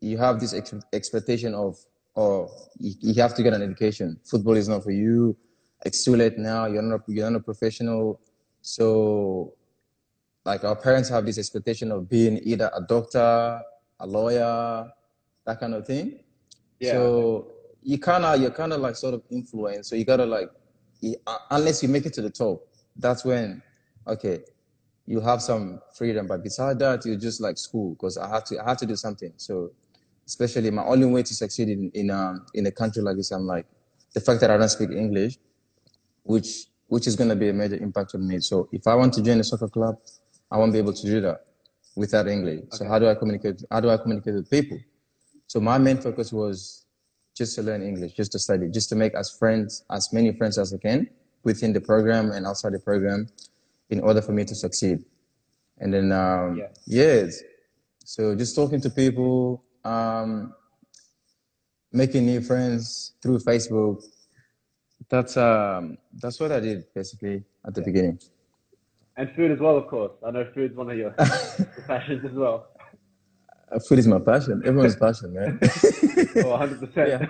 you 0.00 0.18
have 0.18 0.40
this 0.40 0.54
ex- 0.54 0.74
expectation 0.92 1.54
of, 1.54 1.76
oh, 2.16 2.50
you, 2.78 2.94
you 3.00 3.22
have 3.22 3.34
to 3.36 3.42
get 3.42 3.52
an 3.54 3.62
education. 3.62 4.18
Football 4.24 4.56
is 4.56 4.68
not 4.68 4.82
for 4.84 4.90
you. 4.90 5.36
It's 5.84 6.04
too 6.04 6.16
late 6.16 6.38
now. 6.38 6.66
You're 6.66 6.82
not, 6.82 7.00
you're 7.06 7.30
not 7.30 7.40
a 7.40 7.42
professional. 7.42 8.20
So 8.62 9.54
like 10.44 10.64
our 10.64 10.74
parents 10.76 11.08
have 11.10 11.26
this 11.26 11.38
expectation 11.38 11.92
of 11.92 12.08
being 12.08 12.40
either 12.42 12.70
a 12.74 12.80
doctor, 12.82 13.60
a 14.00 14.06
lawyer, 14.06 14.88
that 15.46 15.60
kind 15.60 15.74
of 15.74 15.86
thing. 15.86 16.20
Yeah. 16.80 16.92
So 16.92 17.52
you 17.82 17.98
kind 17.98 18.24
of 18.24 18.40
you're 18.40 18.50
kind 18.50 18.72
of 18.72 18.80
like 18.80 18.96
sort 18.96 19.14
of 19.14 19.22
influenced. 19.30 19.90
So 19.90 19.96
you 19.96 20.04
gotta 20.04 20.26
like, 20.26 20.50
you- 21.00 21.16
uh, 21.26 21.38
unless 21.50 21.82
you 21.82 21.88
make 21.88 22.06
it 22.06 22.12
to 22.14 22.22
the 22.22 22.30
top, 22.30 22.66
that's 22.96 23.24
when, 23.24 23.62
okay, 24.06 24.40
you 25.08 25.20
have 25.20 25.40
some 25.40 25.80
freedom. 25.94 26.26
But 26.26 26.42
beside 26.42 26.78
that, 26.80 27.06
you're 27.06 27.16
just 27.16 27.40
like 27.40 27.56
school 27.56 27.94
because 27.94 28.18
I 28.18 28.28
have 28.28 28.44
to 28.44 28.60
I 28.62 28.68
have 28.68 28.76
to 28.78 28.86
do 28.86 28.94
something. 28.94 29.32
So 29.38 29.72
especially 30.26 30.70
my 30.70 30.84
only 30.84 31.06
way 31.06 31.22
to 31.22 31.34
succeed 31.34 31.70
in 31.70 31.90
in 31.94 32.10
um 32.10 32.44
in 32.52 32.66
a 32.66 32.70
country 32.70 33.02
like 33.02 33.16
this, 33.16 33.30
I'm 33.32 33.46
like 33.46 33.66
the 34.12 34.20
fact 34.20 34.40
that 34.42 34.50
I 34.50 34.58
don't 34.58 34.68
speak 34.68 34.90
English, 34.90 35.38
which 36.24 36.66
which 36.88 37.06
is 37.06 37.16
going 37.16 37.30
to 37.30 37.36
be 37.36 37.48
a 37.48 37.52
major 37.52 37.76
impact 37.76 38.14
on 38.14 38.26
me. 38.28 38.40
So 38.40 38.68
if 38.70 38.86
I 38.86 38.94
want 38.94 39.14
to 39.14 39.22
join 39.22 39.40
a 39.40 39.44
soccer 39.44 39.68
club, 39.68 39.96
I 40.50 40.58
won't 40.58 40.72
be 40.72 40.78
able 40.78 40.92
to 40.92 41.06
do 41.06 41.20
that 41.22 41.46
without 41.96 42.28
English. 42.28 42.60
So 42.72 42.86
how 42.86 42.98
do 42.98 43.08
I 43.08 43.14
communicate? 43.14 43.64
How 43.70 43.80
do 43.80 43.88
I 43.88 43.96
communicate 43.96 44.34
with 44.34 44.50
people? 44.50 44.78
So 45.46 45.58
my 45.58 45.78
main 45.78 45.96
focus 45.96 46.34
was 46.34 46.84
just 47.34 47.54
to 47.54 47.62
learn 47.62 47.82
English, 47.82 48.12
just 48.12 48.32
to 48.32 48.38
study, 48.38 48.68
just 48.68 48.90
to 48.90 48.96
make 48.96 49.14
as 49.14 49.30
friends, 49.30 49.84
as 49.90 50.12
many 50.12 50.32
friends 50.32 50.58
as 50.58 50.74
I 50.74 50.76
can 50.76 51.08
within 51.44 51.72
the 51.72 51.80
program 51.80 52.32
and 52.32 52.46
outside 52.46 52.74
the 52.74 52.80
program, 52.80 53.28
in 53.90 54.00
order 54.00 54.20
for 54.22 54.32
me 54.32 54.44
to 54.44 54.54
succeed. 54.54 55.04
And 55.78 55.92
then, 55.94 56.12
um, 56.12 56.56
Yeah. 56.56 56.68
yes, 56.86 57.42
so 58.04 58.34
just 58.34 58.54
talking 58.54 58.80
to 58.80 58.90
people, 58.90 59.62
um, 59.84 60.54
making 61.92 62.26
new 62.26 62.40
friends 62.40 63.14
through 63.22 63.38
Facebook. 63.38 64.02
That's 65.08 65.36
um, 65.36 65.96
that's 66.20 66.38
what 66.40 66.52
I 66.52 66.60
did 66.60 66.84
basically 66.94 67.44
at 67.66 67.74
the 67.74 67.82
beginning. 67.82 68.18
And 69.16 69.30
food 69.34 69.50
as 69.50 69.58
well, 69.58 69.76
of 69.76 69.86
course. 69.88 70.12
I 70.24 70.30
know 70.30 70.44
food's 70.54 70.76
one 70.76 70.90
of 70.90 70.96
your, 70.98 71.10
passions 71.86 72.24
as 72.24 72.32
well. 72.32 72.68
Uh, 73.70 73.78
Food 73.80 73.98
is 73.98 74.06
my 74.06 74.18
passion. 74.18 74.62
Everyone's 74.64 74.96
passion, 74.96 75.32
man. 75.34 75.58
Oh, 76.36 76.56
100%. 76.56 76.96
Yeah. 76.96 77.26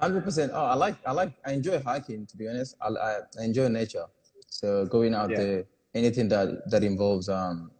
Hundred 0.00 0.24
percent. 0.24 0.52
Oh, 0.54 0.64
I 0.64 0.74
like, 0.74 0.96
I 1.06 1.12
like, 1.12 1.32
I 1.44 1.52
enjoy 1.52 1.80
hiking. 1.80 2.26
To 2.26 2.36
be 2.36 2.48
honest, 2.48 2.76
I, 2.80 2.88
I, 2.88 3.18
I 3.40 3.44
enjoy 3.44 3.68
nature. 3.68 4.04
So 4.48 4.86
going 4.86 5.14
out 5.14 5.30
Yeah. 5.30 5.36
there, 5.38 5.64
anything 5.98 6.28
that 6.28 6.48
that 6.70 6.82
involves 6.84 7.28
um, 7.28 7.70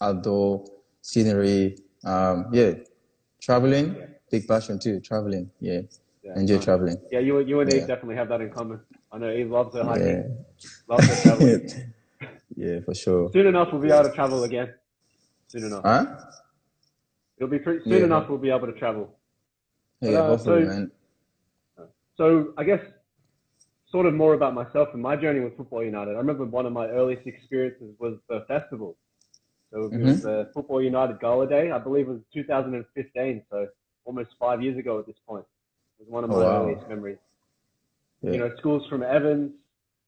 outdoor 0.00 0.64
scenery. 1.02 1.76
Um, 2.04 2.46
yeah, 2.52 2.72
traveling, 3.40 3.96
big 4.30 4.46
passion 4.48 4.78
too. 4.78 5.00
Traveling, 5.00 5.50
yeah, 5.60 5.80
Yeah, 6.22 6.38
enjoy 6.38 6.56
nice. 6.56 6.64
traveling. 6.64 6.96
Yeah, 7.10 7.20
you, 7.20 7.40
you 7.40 7.60
and 7.60 7.70
Eve 7.70 7.80
Yeah. 7.82 7.86
definitely 7.86 8.16
have 8.16 8.28
that 8.28 8.40
in 8.40 8.50
common. 8.50 8.80
I 9.12 9.18
know 9.18 9.30
Eve 9.30 9.50
loves 9.50 9.74
her 9.74 9.80
Yeah, 9.80 9.86
hiking, 9.86 10.44
loves 10.88 11.06
her 11.08 11.16
traveling. 11.22 11.92
yeah, 12.56 12.80
for 12.80 12.94
sure. 12.94 13.30
Soon 13.32 13.46
enough, 13.46 13.68
we'll 13.72 13.82
be 13.82 13.90
able 13.90 14.08
to 14.08 14.14
travel 14.14 14.44
again. 14.44 14.72
Soon 15.48 15.64
enough. 15.64 15.82
Huh? 15.84 16.06
It'll 17.38 17.48
be 17.48 17.58
pretty, 17.58 17.84
soon 17.84 17.92
Yeah. 18.00 18.04
enough, 18.04 18.28
we'll 18.28 18.38
be 18.38 18.50
able 18.50 18.66
to 18.66 18.72
travel. 18.72 19.14
Yeah, 20.00 20.10
uh, 20.18 20.26
hopefully, 20.26 20.64
so- 20.64 20.68
man. 20.70 20.90
So 22.16 22.54
I 22.56 22.64
guess 22.64 22.80
sort 23.90 24.06
of 24.06 24.14
more 24.14 24.34
about 24.34 24.54
myself 24.54 24.88
and 24.92 25.02
my 25.02 25.16
journey 25.16 25.40
with 25.40 25.56
Football 25.56 25.84
United. 25.84 26.14
I 26.14 26.18
remember 26.18 26.44
one 26.44 26.66
of 26.66 26.72
my 26.72 26.86
earliest 26.88 27.26
experiences 27.26 27.94
was 27.98 28.18
the 28.28 28.44
festival. 28.48 28.96
So 29.72 29.78
it 29.78 29.82
was 29.82 29.92
mm-hmm. 29.92 30.20
the 30.26 30.50
Football 30.54 30.82
United 30.82 31.20
Gala 31.20 31.48
Day. 31.48 31.70
I 31.70 31.78
believe 31.78 32.08
it 32.08 32.12
was 32.12 32.20
2015, 32.34 33.42
so 33.50 33.66
almost 34.04 34.30
five 34.38 34.62
years 34.62 34.78
ago 34.78 34.98
at 34.98 35.06
this 35.06 35.16
point. 35.26 35.44
It 35.98 36.04
was 36.04 36.12
one 36.12 36.24
of 36.24 36.30
oh, 36.30 36.38
my 36.38 36.44
Oh, 36.44 36.48
wow. 36.48 36.62
earliest 36.64 36.88
memories. 36.88 37.18
Yeah. 38.22 38.32
You 38.32 38.38
know, 38.38 38.50
schools 38.58 38.86
from 38.88 39.02
Evans, 39.02 39.52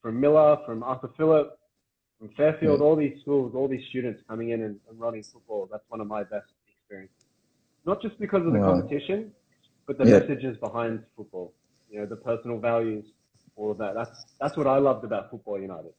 from 0.02 0.20
Miller, 0.20 0.58
from 0.64 0.82
Arthur 0.82 1.10
Phillip, 1.16 1.58
from 2.18 2.28
Fairfield, 2.30 2.80
Yeah. 2.80 2.84
all 2.84 2.96
these 2.96 3.20
schools, 3.20 3.54
all 3.54 3.68
these 3.68 3.84
students 3.88 4.22
coming 4.28 4.50
in 4.50 4.62
and, 4.62 4.80
and 4.88 4.98
running 4.98 5.22
football. 5.22 5.68
That's 5.70 5.84
one 5.88 6.00
of 6.00 6.06
my 6.06 6.24
best 6.24 6.46
experiences. 6.68 7.14
Not 7.84 8.02
just 8.02 8.18
because 8.18 8.46
of 8.46 8.52
the 8.52 8.58
Wow. 8.58 8.72
competition, 8.74 9.32
but 9.86 9.98
the 9.98 10.04
Yeah. 10.04 10.18
messages 10.20 10.56
behind 10.58 11.04
football. 11.16 11.52
You 11.90 12.00
know, 12.00 12.06
the 12.06 12.16
personal 12.16 12.58
values, 12.58 13.06
all 13.58 13.72
of 13.72 13.78
that. 13.78 13.94
That's 13.94 14.26
that's 14.40 14.56
what 14.56 14.66
I 14.66 14.78
loved 14.78 15.04
about 15.04 15.30
Football 15.30 15.60
United. 15.60 15.92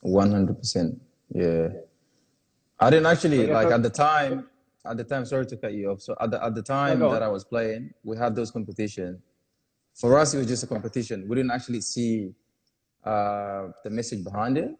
One 0.00 0.30
hundred 0.30 0.58
percent. 0.58 1.00
Yeah. 1.34 1.68
I 2.80 2.90
didn't 2.90 3.06
actually 3.06 3.46
like 3.46 3.68
at 3.68 3.82
the 3.82 3.90
time. 3.90 4.48
At 4.86 4.96
the 4.96 5.04
time, 5.04 5.26
sorry 5.26 5.44
to 5.46 5.56
cut 5.56 5.74
you 5.74 5.90
off. 5.90 6.00
So 6.00 6.14
at 6.20 6.30
the 6.30 6.42
at 6.42 6.54
the 6.54 6.62
time 6.62 7.02
on. 7.02 7.12
that 7.12 7.22
I 7.22 7.28
was 7.28 7.44
playing, 7.44 7.92
we 8.04 8.16
had 8.16 8.34
those 8.34 8.50
competition. 8.50 9.20
For 9.94 10.16
us, 10.16 10.32
it 10.32 10.38
was 10.38 10.46
just 10.46 10.62
a 10.62 10.66
competition. 10.68 11.26
We 11.28 11.34
didn't 11.36 11.50
actually 11.50 11.80
see 11.80 12.32
uh, 13.04 13.68
the 13.82 13.90
message 13.90 14.22
behind 14.22 14.56
it. 14.56 14.70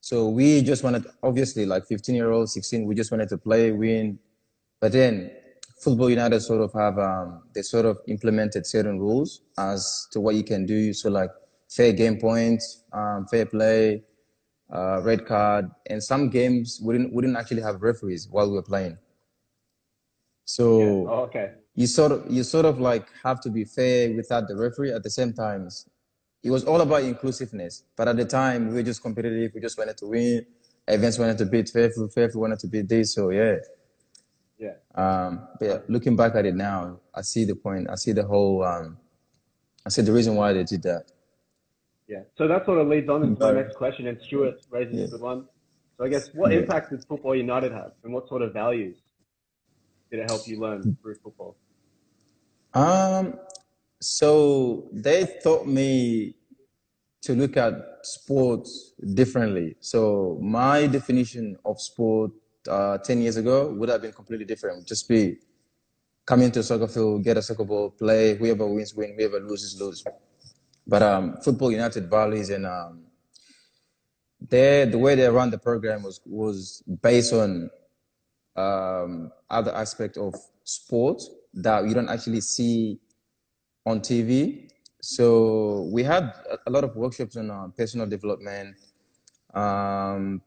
So 0.00 0.28
we 0.28 0.62
just 0.62 0.82
wanted, 0.82 1.06
obviously, 1.22 1.64
like 1.66 1.86
15 1.86 2.14
year 2.14 2.30
old, 2.30 2.50
16, 2.50 2.84
we 2.86 2.94
just 2.94 3.10
wanted 3.10 3.28
to 3.30 3.38
play, 3.38 3.72
win. 3.72 4.18
But 4.80 4.92
then 4.92 5.30
Football 5.80 6.10
United 6.10 6.40
sort 6.40 6.60
of 6.60 6.72
have, 6.72 6.98
um, 6.98 7.42
they 7.54 7.62
sort 7.62 7.84
of 7.84 7.98
implemented 8.08 8.66
certain 8.66 8.98
rules 8.98 9.42
as 9.58 10.06
to 10.12 10.20
what 10.20 10.34
you 10.34 10.42
can 10.44 10.64
do. 10.66 10.92
So 10.92 11.10
like 11.10 11.30
fair 11.68 11.92
game 11.92 12.18
points, 12.18 12.84
um, 12.92 13.26
fair 13.30 13.44
play, 13.46 14.02
uh, 14.72 15.02
red 15.02 15.26
card, 15.26 15.70
and 15.90 16.02
some 16.02 16.30
games 16.30 16.80
we 16.82 16.94
didn't, 16.96 17.12
we 17.12 17.22
didn't 17.22 17.36
actually 17.36 17.62
have 17.62 17.82
referees 17.82 18.28
while 18.30 18.48
we 18.48 18.54
were 18.54 18.62
playing. 18.62 18.96
So 20.44 21.08
Oh, 21.08 21.20
okay. 21.24 21.52
you 21.74 21.86
sort 21.86 22.12
of 22.12 22.30
you 22.30 22.42
sort 22.42 22.66
of 22.66 22.78
like 22.80 23.06
have 23.22 23.40
to 23.42 23.50
be 23.50 23.64
fair 23.64 24.12
without 24.14 24.46
the 24.48 24.56
referee 24.56 24.92
at 24.92 25.02
the 25.02 25.10
same 25.10 25.32
time. 25.32 25.68
It 26.42 26.50
was 26.50 26.64
all 26.64 26.80
about 26.82 27.02
inclusiveness, 27.02 27.84
but 27.96 28.06
at 28.08 28.16
the 28.16 28.24
time 28.26 28.68
we 28.68 28.74
were 28.74 28.82
just 28.82 29.02
competitive. 29.02 29.52
We 29.54 29.60
just 29.60 29.78
wanted 29.78 29.96
to 29.98 30.06
win. 30.06 30.46
Evans 30.86 31.18
wanted 31.18 31.38
to 31.38 31.46
beat 31.46 31.70
Fairfield. 31.70 32.12
Fairfield 32.12 32.40
wanted 32.42 32.58
to 32.60 32.66
beat 32.66 32.88
this. 32.88 33.14
So 33.14 33.30
yeah. 33.30 33.56
Yeah. 34.58 34.74
Um, 34.94 35.48
but 35.58 35.66
yeah, 35.66 35.78
looking 35.88 36.16
back 36.16 36.34
at 36.34 36.46
it 36.46 36.54
now, 36.54 37.00
I 37.14 37.22
see 37.22 37.44
the 37.44 37.56
point. 37.56 37.88
I 37.90 37.96
see 37.96 38.12
the 38.12 38.24
whole. 38.24 38.64
Um, 38.64 38.98
I 39.86 39.88
see 39.90 40.02
the 40.02 40.12
reason 40.12 40.34
why 40.36 40.52
they 40.52 40.64
did 40.64 40.82
that. 40.84 41.10
Yeah. 42.06 42.22
So 42.36 42.46
that 42.48 42.64
sort 42.64 42.78
of 42.78 42.88
leads 42.88 43.08
on 43.08 43.22
into 43.22 43.40
my 43.40 43.52
next 43.52 43.76
question, 43.76 44.06
and 44.06 44.20
Stuart 44.22 44.64
raises 44.70 44.94
Yeah. 44.94 45.04
a 45.04 45.08
good 45.08 45.20
one. 45.20 45.46
So 45.98 46.04
I 46.04 46.08
guess 46.08 46.32
what 46.34 46.52
Yeah. 46.52 46.60
impact 46.60 46.90
did 46.90 47.04
Football 47.04 47.34
United 47.34 47.72
have, 47.72 47.92
and 48.02 48.12
what 48.12 48.28
sort 48.28 48.42
of 48.42 48.52
values 48.52 48.96
did 50.10 50.20
it 50.20 50.30
help 50.30 50.46
you 50.46 50.60
learn 50.60 50.96
through 51.02 51.16
football? 51.16 51.56
Um, 52.74 53.38
so 54.00 54.88
they 54.92 55.38
taught 55.42 55.66
me 55.66 56.36
to 57.22 57.34
look 57.34 57.56
at 57.56 57.74
sports 58.02 58.92
differently. 59.14 59.76
So 59.80 60.38
my 60.42 60.86
definition 60.86 61.56
of 61.64 61.80
sport 61.80 62.32
uh, 62.68 62.98
10 62.98 63.22
years 63.22 63.36
ago 63.36 63.72
would 63.72 63.88
have 63.88 64.02
been 64.02 64.12
completely 64.12 64.46
different. 64.46 64.86
Just 64.86 65.08
be 65.08 65.38
come 66.26 66.42
into 66.42 66.60
a 66.60 66.62
soccer 66.62 66.88
field, 66.88 67.22
get 67.24 67.36
a 67.36 67.42
soccer 67.42 67.64
ball, 67.64 67.90
play, 67.90 68.34
whoever 68.36 68.66
wins, 68.66 68.94
win, 68.94 69.14
whoever 69.18 69.40
loses, 69.40 69.80
lose. 69.80 70.04
But 70.86 71.02
um, 71.02 71.36
Football 71.42 71.72
United 71.72 72.08
values 72.08 72.50
and 72.50 72.66
um, 72.66 73.04
they, 74.40 74.84
the 74.84 74.98
way 74.98 75.14
they 75.14 75.28
run 75.28 75.50
the 75.50 75.58
program 75.58 76.02
was, 76.02 76.20
was 76.26 76.82
based 77.02 77.32
on 77.32 77.70
um, 78.56 79.32
other 79.50 79.74
aspect 79.74 80.16
of 80.16 80.34
sport 80.64 81.22
that 81.54 81.86
you 81.86 81.94
don't 81.94 82.08
actually 82.08 82.40
see 82.40 82.98
on 83.86 84.00
TV. 84.00 84.68
So 85.00 85.88
we 85.92 86.02
had 86.02 86.24
a- 86.50 86.58
a 86.66 86.70
lot 86.70 86.84
of 86.84 86.96
workshops 86.96 87.36
on 87.36 87.50
uh, 87.50 87.68
personal 87.76 88.06
development, 88.06 88.76
um, 89.54 90.42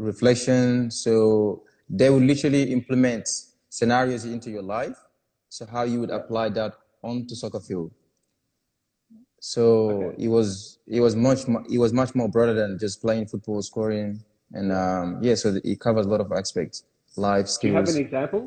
reflection. 0.00 0.90
So 0.90 1.64
they 1.88 2.10
would 2.10 2.22
literally 2.22 2.72
implement 2.72 3.28
scenarios 3.68 4.24
into 4.24 4.50
your 4.50 4.62
life. 4.62 4.96
So 5.48 5.66
how 5.66 5.82
you 5.82 6.00
would 6.00 6.10
apply 6.10 6.50
that 6.50 6.74
onto 7.02 7.34
soccer 7.34 7.60
field. 7.60 7.92
So 9.40 10.10
Okay. 10.10 10.24
it 10.24 10.28
was 10.28 10.78
it 10.86 11.00
was 11.00 11.16
much 11.16 11.40
it 11.70 11.78
was 11.78 11.92
much 11.92 12.14
more 12.14 12.28
broader 12.28 12.52
than 12.54 12.78
just 12.78 13.00
playing 13.00 13.26
football, 13.26 13.62
scoring, 13.62 14.22
and 14.52 14.70
um, 14.72 15.18
yeah. 15.22 15.34
So 15.34 15.58
it 15.64 15.80
covers 15.80 16.06
a 16.06 16.08
lot 16.08 16.20
of 16.20 16.30
aspects, 16.32 16.84
life 17.16 17.48
skills. 17.48 17.60
Do 17.60 17.68
you 17.68 17.74
have 17.74 17.88
an 17.88 17.96
example? 17.96 18.40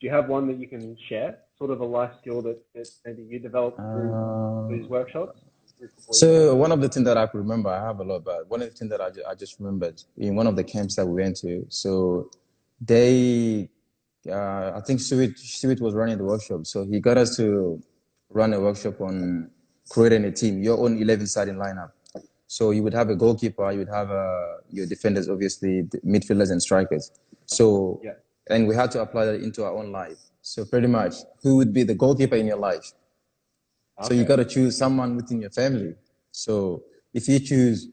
Do 0.00 0.06
you 0.06 0.12
have 0.12 0.28
one 0.28 0.46
that 0.48 0.58
you 0.58 0.66
can 0.66 0.96
share? 1.08 1.38
Sort 1.56 1.70
of 1.70 1.80
a 1.80 1.84
life 1.84 2.12
skill 2.20 2.42
that, 2.42 2.58
that 2.74 2.88
maybe 3.04 3.22
you 3.22 3.38
developed 3.38 3.90
through 3.92 4.10
Um, 4.12 4.68
these 4.68 4.88
workshops? 4.88 5.40
So 6.10 6.54
one 6.56 6.72
of 6.72 6.80
the 6.80 6.88
things 6.88 7.04
that 7.06 7.16
I 7.16 7.26
could 7.26 7.38
remember, 7.38 7.70
I 7.70 7.84
have 7.86 8.00
a 8.00 8.04
lot, 8.04 8.24
but 8.24 8.48
one 8.48 8.62
of 8.62 8.70
the 8.70 8.74
things 8.76 8.90
that 8.90 9.00
I, 9.00 9.10
ju- 9.10 9.24
I 9.28 9.34
just 9.34 9.58
remembered 9.60 10.02
in 10.16 10.34
one 10.34 10.46
of 10.46 10.56
the 10.56 10.64
camps 10.64 10.96
that 10.96 11.06
we 11.06 11.22
went 11.22 11.36
to. 11.38 11.64
So 11.68 12.30
they, 12.80 13.68
uh, 14.28 14.72
I 14.76 14.80
think 14.84 15.00
Stuart 15.00 15.80
was 15.80 15.94
running 15.94 16.18
the 16.18 16.24
workshop. 16.24 16.66
So 16.66 16.84
he 16.84 17.00
got 17.00 17.16
us 17.16 17.36
to 17.36 17.80
run 18.28 18.52
a 18.52 18.60
workshop 18.60 19.00
on 19.00 19.50
creating 19.88 20.24
a 20.24 20.32
team, 20.32 20.62
your 20.62 20.78
own 20.78 21.00
11 21.00 21.26
starting 21.26 21.56
lineup. 21.56 21.90
So 22.46 22.72
you 22.72 22.82
would 22.82 22.94
have 22.94 23.08
a 23.10 23.14
goalkeeper, 23.16 23.70
you 23.70 23.78
would 23.78 23.88
have 23.88 24.10
uh, 24.10 24.56
your 24.70 24.86
defenders, 24.86 25.28
obviously, 25.28 25.84
midfielders 26.04 26.50
and 26.50 26.60
strikers. 26.60 27.12
So, 27.46 28.00
Yeah. 28.02 28.12
and 28.48 28.66
we 28.66 28.74
had 28.74 28.90
to 28.92 29.02
apply 29.02 29.26
that 29.26 29.36
into 29.40 29.64
our 29.64 29.72
own 29.72 29.92
life. 29.92 30.18
So 30.42 30.64
pretty 30.64 30.88
much, 30.88 31.14
who 31.42 31.56
would 31.56 31.72
be 31.72 31.84
the 31.84 31.94
goalkeeper 31.94 32.34
in 32.34 32.46
your 32.46 32.56
life? 32.56 32.92
So 34.02 34.14
you 34.14 34.24
got 34.24 34.36
to 34.36 34.44
choose 34.44 34.78
someone 34.78 35.16
within 35.16 35.40
your 35.40 35.50
family. 35.50 35.94
So 36.30 36.84
if 37.12 37.28
you 37.28 37.38
choose 37.38 37.88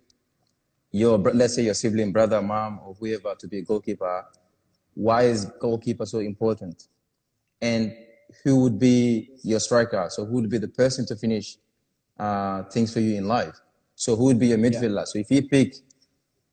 your, 0.91 1.17
let's 1.17 1.55
say 1.55 1.63
your 1.63 1.73
sibling, 1.73 2.11
brother, 2.11 2.41
mom, 2.41 2.79
or 2.85 2.93
whoever 2.93 3.35
to 3.35 3.47
be 3.47 3.59
a 3.59 3.61
goalkeeper, 3.61 4.25
why 4.93 5.23
is 5.23 5.45
goalkeeper 5.59 6.05
so 6.05 6.19
important? 6.19 6.87
And 7.61 7.93
who 8.43 8.61
would 8.61 8.79
be 8.79 9.29
your 9.43 9.59
striker? 9.59 10.07
So 10.09 10.25
who 10.25 10.33
would 10.35 10.49
be 10.49 10.57
the 10.57 10.67
person 10.67 11.05
to 11.07 11.15
finish 11.15 11.57
uh, 12.19 12.63
things 12.63 12.93
for 12.93 12.99
you 12.99 13.15
in 13.15 13.27
life? 13.27 13.59
So 13.95 14.15
who 14.15 14.25
would 14.25 14.39
be 14.39 14.47
your 14.47 14.57
midfielder? 14.57 15.05
So 15.07 15.19
if 15.19 15.29
you 15.31 15.47
pick 15.47 15.75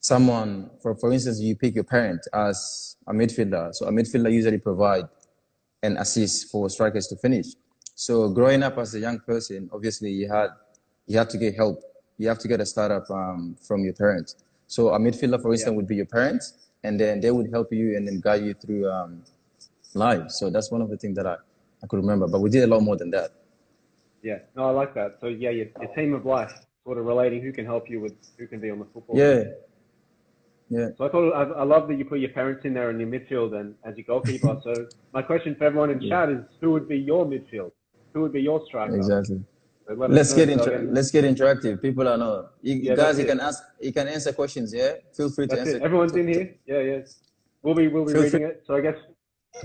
someone, 0.00 0.70
for 0.82 0.94
for 0.96 1.12
instance, 1.12 1.40
you 1.40 1.56
pick 1.56 1.74
your 1.74 1.84
parent 1.84 2.26
as 2.32 2.96
a 3.06 3.12
midfielder. 3.12 3.74
So 3.74 3.86
a 3.86 3.92
midfielder 3.92 4.32
usually 4.32 4.58
provide 4.58 5.04
an 5.82 5.96
assist 5.98 6.50
for 6.50 6.68
strikers 6.70 7.06
to 7.08 7.16
finish. 7.16 7.46
So 7.94 8.28
growing 8.28 8.62
up 8.62 8.78
as 8.78 8.94
a 8.94 8.98
young 8.98 9.20
person, 9.20 9.70
obviously 9.72 10.10
you 10.10 10.28
had 10.28 10.48
you 11.06 11.18
have 11.18 11.28
to 11.28 11.38
get 11.38 11.54
help. 11.54 11.82
You 12.18 12.28
have 12.28 12.38
to 12.38 12.48
get 12.48 12.60
a 12.60 12.66
startup 12.66 13.10
um, 13.10 13.56
from 13.60 13.84
your 13.84 13.92
parents. 13.92 14.36
So 14.66 14.90
a 14.90 14.98
midfielder, 14.98 15.40
for 15.42 15.52
instance, 15.52 15.76
would 15.76 15.86
be 15.86 15.96
your 15.96 16.06
parents, 16.06 16.68
and 16.82 16.98
then 16.98 17.20
they 17.20 17.30
would 17.30 17.50
help 17.50 17.72
you 17.72 17.96
and 17.96 18.06
then 18.06 18.20
guide 18.20 18.44
you 18.44 18.54
through 18.54 18.90
um, 18.90 19.22
life. 19.94 20.30
So 20.30 20.50
that's 20.50 20.70
one 20.70 20.80
of 20.80 20.90
the 20.90 20.96
things 20.96 21.16
that 21.16 21.26
I, 21.26 21.36
I 21.82 21.86
could 21.86 21.98
remember. 21.98 22.26
But 22.26 22.40
we 22.40 22.50
did 22.50 22.64
a 22.64 22.66
lot 22.66 22.82
more 22.82 22.96
than 22.96 23.10
that. 23.10 23.32
Yeah. 24.22 24.38
No, 24.56 24.68
I 24.68 24.70
like 24.70 24.94
that. 24.94 25.18
So 25.20 25.26
yeah, 25.26 25.50
your, 25.50 25.66
your 25.80 25.94
team 25.94 26.14
of 26.14 26.24
life, 26.24 26.52
sort 26.84 26.98
of 26.98 27.04
relating 27.04 27.42
who 27.42 27.52
can 27.52 27.66
help 27.66 27.90
you 27.90 28.00
with 28.00 28.14
who 28.38 28.46
can 28.46 28.60
be 28.60 28.70
on 28.70 28.78
the 28.78 28.86
football. 28.86 29.18
Yeah, 29.18 29.44
yeah. 30.70 30.88
So 30.96 31.04
I 31.04 31.08
thought 31.10 31.32
I, 31.32 31.42
I 31.60 31.64
love 31.64 31.88
that 31.88 31.94
you 31.94 32.04
put 32.04 32.20
your 32.20 32.30
parents 32.30 32.64
in 32.64 32.74
there 32.74 32.90
in 32.90 32.98
your 32.98 33.08
midfield 33.08 33.54
and 33.58 33.74
as 33.84 33.96
your 33.96 34.04
goalkeeper. 34.04 34.60
so 34.64 34.86
my 35.12 35.22
question 35.22 35.54
for 35.54 35.64
everyone 35.64 35.90
in 35.90 36.00
chat 36.08 36.30
is, 36.30 36.40
who 36.60 36.70
would 36.72 36.88
be 36.88 36.96
your 36.96 37.26
midfield? 37.26 37.72
Who 38.14 38.20
would 38.22 38.32
be 38.32 38.40
your 38.42 38.64
striker? 38.66 38.94
Exactly. 38.96 39.42
Let 39.88 40.12
us 40.12 40.32
get 40.32 40.48
inter- 40.48 40.88
let's 40.90 41.10
get 41.10 41.24
interactive. 41.24 41.82
People 41.82 42.08
are 42.08 42.16
not. 42.16 42.52
You, 42.62 42.76
Yeah, 42.76 42.94
guys, 42.94 43.18
you 43.18 43.26
can 43.26 43.38
ask. 43.40 43.62
You 43.80 43.92
can 43.92 44.08
answer 44.08 44.32
questions. 44.32 44.72
Yeah, 44.72 44.92
feel 45.12 45.28
free 45.30 45.46
to 45.48 45.56
That's 45.56 45.68
answer. 45.68 45.76
it. 45.76 45.82
Everyone's 45.82 46.16
in 46.16 46.28
here. 46.28 46.54
Yeah, 46.64 46.80
yeah. 46.80 46.98
We'll 47.62 47.74
be 47.74 47.88
we'll 47.88 48.06
be 48.06 48.12
Feel 48.14 48.22
reading 48.22 48.40
free- 48.40 48.48
it. 48.50 48.62
So 48.66 48.76
I 48.76 48.80
guess 48.80 48.96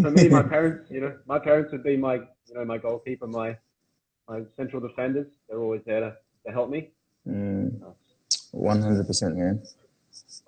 for 0.01 0.11
me, 0.11 0.27
my 0.27 0.43
parents, 0.55 0.91
you 0.91 0.99
know, 0.99 1.13
my 1.25 1.39
parents 1.39 1.71
would 1.71 1.83
be 1.83 1.95
my 1.95 2.15
you 2.15 2.53
know 2.55 2.65
my 2.65 2.77
goalkeeper, 2.77 3.27
my 3.27 3.55
my 4.27 4.41
central 4.57 4.81
defenders. 4.81 5.27
They're 5.47 5.59
always 5.61 5.81
there 5.85 6.01
to, 6.01 6.15
to 6.47 6.51
help 6.51 6.69
me. 6.69 6.89
Mm, 7.27 7.79
One 8.51 8.81
hundred 8.81 9.07
percent, 9.07 9.37
man. 9.37 9.61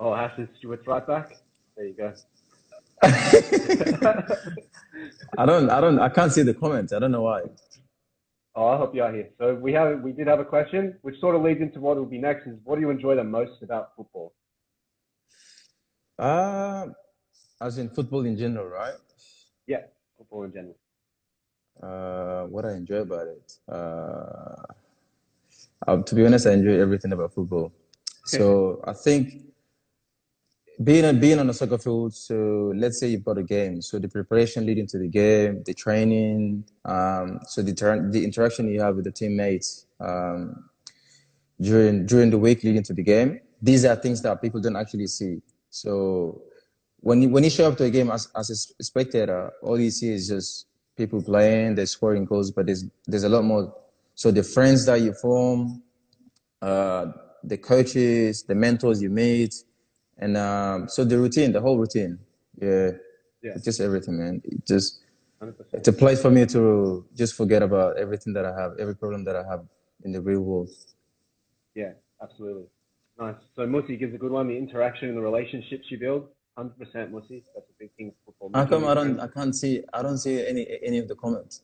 Oh, 0.01 0.13
Ashton 0.13 0.49
Stuart's 0.57 0.85
right 0.87 1.05
back. 1.07 1.37
There 1.77 1.85
you 1.85 1.93
go. 1.93 2.13
I 5.37 5.45
don't. 5.45 5.69
I 5.69 5.79
don't. 5.79 5.99
I 5.99 6.09
can't 6.09 6.31
see 6.33 6.41
the 6.43 6.53
comments. 6.53 6.91
I 6.93 6.99
don't 6.99 7.11
know 7.11 7.21
why. 7.23 7.43
Oh, 8.53 8.65
I'll 8.67 8.77
help 8.77 8.93
you 8.93 9.03
out 9.03 9.13
here. 9.13 9.29
So 9.37 9.55
we 9.55 9.71
have 9.73 10.01
we 10.01 10.11
did 10.11 10.27
have 10.27 10.39
a 10.39 10.45
question, 10.45 10.97
which 11.03 11.19
sort 11.19 11.35
of 11.35 11.41
leads 11.41 11.61
into 11.61 11.79
what 11.79 11.95
will 11.95 12.05
be 12.05 12.17
next. 12.17 12.47
Is 12.47 12.57
what 12.63 12.75
do 12.75 12.81
you 12.81 12.89
enjoy 12.89 13.15
the 13.15 13.23
most 13.23 13.61
about 13.61 13.95
football? 13.95 14.33
Uh, 16.19 16.87
as 17.61 17.77
in 17.77 17.89
football 17.89 18.25
in 18.25 18.37
general, 18.37 18.67
right? 18.67 18.95
Yeah, 19.67 19.83
football 20.17 20.43
in 20.43 20.51
general. 20.53 20.75
Uh, 21.81 22.47
what 22.47 22.65
I 22.65 22.73
enjoy 22.73 22.97
about 22.97 23.27
it. 23.27 23.57
Uh, 23.67 24.55
uh, 25.87 26.03
to 26.03 26.15
be 26.15 26.25
honest, 26.25 26.45
I 26.45 26.51
enjoy 26.51 26.79
everything 26.79 27.13
about 27.13 27.33
football. 27.33 27.71
So 28.23 28.83
I 28.85 28.93
think 28.93 29.50
being 30.83 31.05
on 31.05 31.19
being 31.19 31.39
on 31.39 31.49
a 31.49 31.53
soccer 31.53 31.77
field. 31.77 32.13
So 32.13 32.71
let's 32.75 32.99
say 32.99 33.07
you've 33.07 33.25
got 33.25 33.37
a 33.37 33.43
game. 33.43 33.81
So 33.81 33.99
the 33.99 34.07
preparation 34.07 34.65
leading 34.65 34.87
to 34.87 34.97
the 34.97 35.07
game, 35.07 35.63
the 35.65 35.73
training, 35.73 36.65
um, 36.85 37.39
so 37.47 37.61
the 37.61 37.73
the 38.11 38.23
interaction 38.23 38.71
you 38.71 38.81
have 38.81 38.95
with 38.95 39.05
the 39.05 39.11
teammates 39.11 39.85
um, 39.99 40.69
during 41.59 42.05
during 42.05 42.29
the 42.29 42.37
week 42.37 42.63
leading 42.63 42.83
to 42.83 42.93
the 42.93 43.03
game. 43.03 43.39
These 43.61 43.85
are 43.85 43.95
things 43.95 44.21
that 44.23 44.41
people 44.41 44.59
don't 44.59 44.75
actually 44.75 45.07
see. 45.07 45.41
So 45.69 46.41
when 47.01 47.21
you, 47.21 47.29
when 47.29 47.43
you 47.43 47.49
show 47.49 47.67
up 47.67 47.77
to 47.77 47.83
a 47.83 47.89
game 47.89 48.09
as 48.09 48.29
as 48.35 48.49
a 48.79 48.83
spectator, 48.83 49.51
all 49.61 49.79
you 49.79 49.91
see 49.91 50.09
is 50.13 50.27
just 50.27 50.67
people 50.97 51.21
playing, 51.21 51.75
they're 51.75 51.85
scoring 51.85 52.25
goals, 52.25 52.51
but 52.51 52.65
there's 52.65 52.85
there's 53.05 53.23
a 53.23 53.29
lot 53.29 53.43
more. 53.43 53.75
So 54.15 54.31
the 54.31 54.43
friends 54.43 54.85
that 54.85 55.01
you 55.01 55.13
form, 55.13 55.81
uh, 56.61 57.07
the 57.43 57.57
coaches, 57.57 58.43
the 58.43 58.55
mentors 58.55 59.01
you 59.01 59.09
meet 59.09 59.55
and 60.21 60.37
um, 60.37 60.87
so 60.87 61.03
the 61.03 61.17
routine, 61.17 61.51
the 61.51 61.59
whole 61.59 61.77
routine, 61.77 62.19
yeah, 62.61 62.91
yeah, 63.41 63.57
just 63.63 63.81
everything, 63.81 64.17
man. 64.19 64.41
It 64.45 64.65
just 64.65 65.01
100%. 65.41 65.53
it's 65.73 65.87
a 65.87 65.93
place 65.93 66.21
for 66.21 66.29
me 66.29 66.45
to 66.45 67.05
just 67.15 67.35
forget 67.35 67.63
about 67.63 67.97
everything 67.97 68.33
that 68.33 68.45
I 68.45 68.53
have, 68.59 68.73
every 68.79 68.95
problem 68.95 69.23
that 69.25 69.35
I 69.35 69.43
have 69.49 69.65
in 70.03 70.11
the 70.11 70.21
real 70.21 70.41
world. 70.41 70.69
Yeah, 71.73 71.93
absolutely. 72.21 72.65
Nice. 73.19 73.35
So 73.55 73.63
Musi 73.63 73.99
gives 73.99 74.13
a 74.13 74.17
good 74.17 74.31
one. 74.31 74.47
The 74.47 74.57
interaction 74.57 75.09
and 75.09 75.17
the 75.17 75.21
relationships 75.21 75.85
you 75.89 75.97
build, 75.97 76.27
hundred 76.55 76.77
percent, 76.77 77.11
Musi. 77.11 77.43
That's 77.55 77.69
a 77.69 77.73
big 77.79 77.91
thing 77.97 78.13
for 78.23 78.33
football. 78.39 78.61
How 78.61 78.67
come 78.67 78.85
I 78.85 78.93
don't? 78.93 79.19
I 79.19 79.27
can't 79.27 79.55
see. 79.55 79.83
I 79.93 80.01
don't 80.03 80.17
see 80.19 80.45
any 80.45 80.67
any 80.83 80.99
of 80.99 81.07
the 81.07 81.15
comments. 81.15 81.63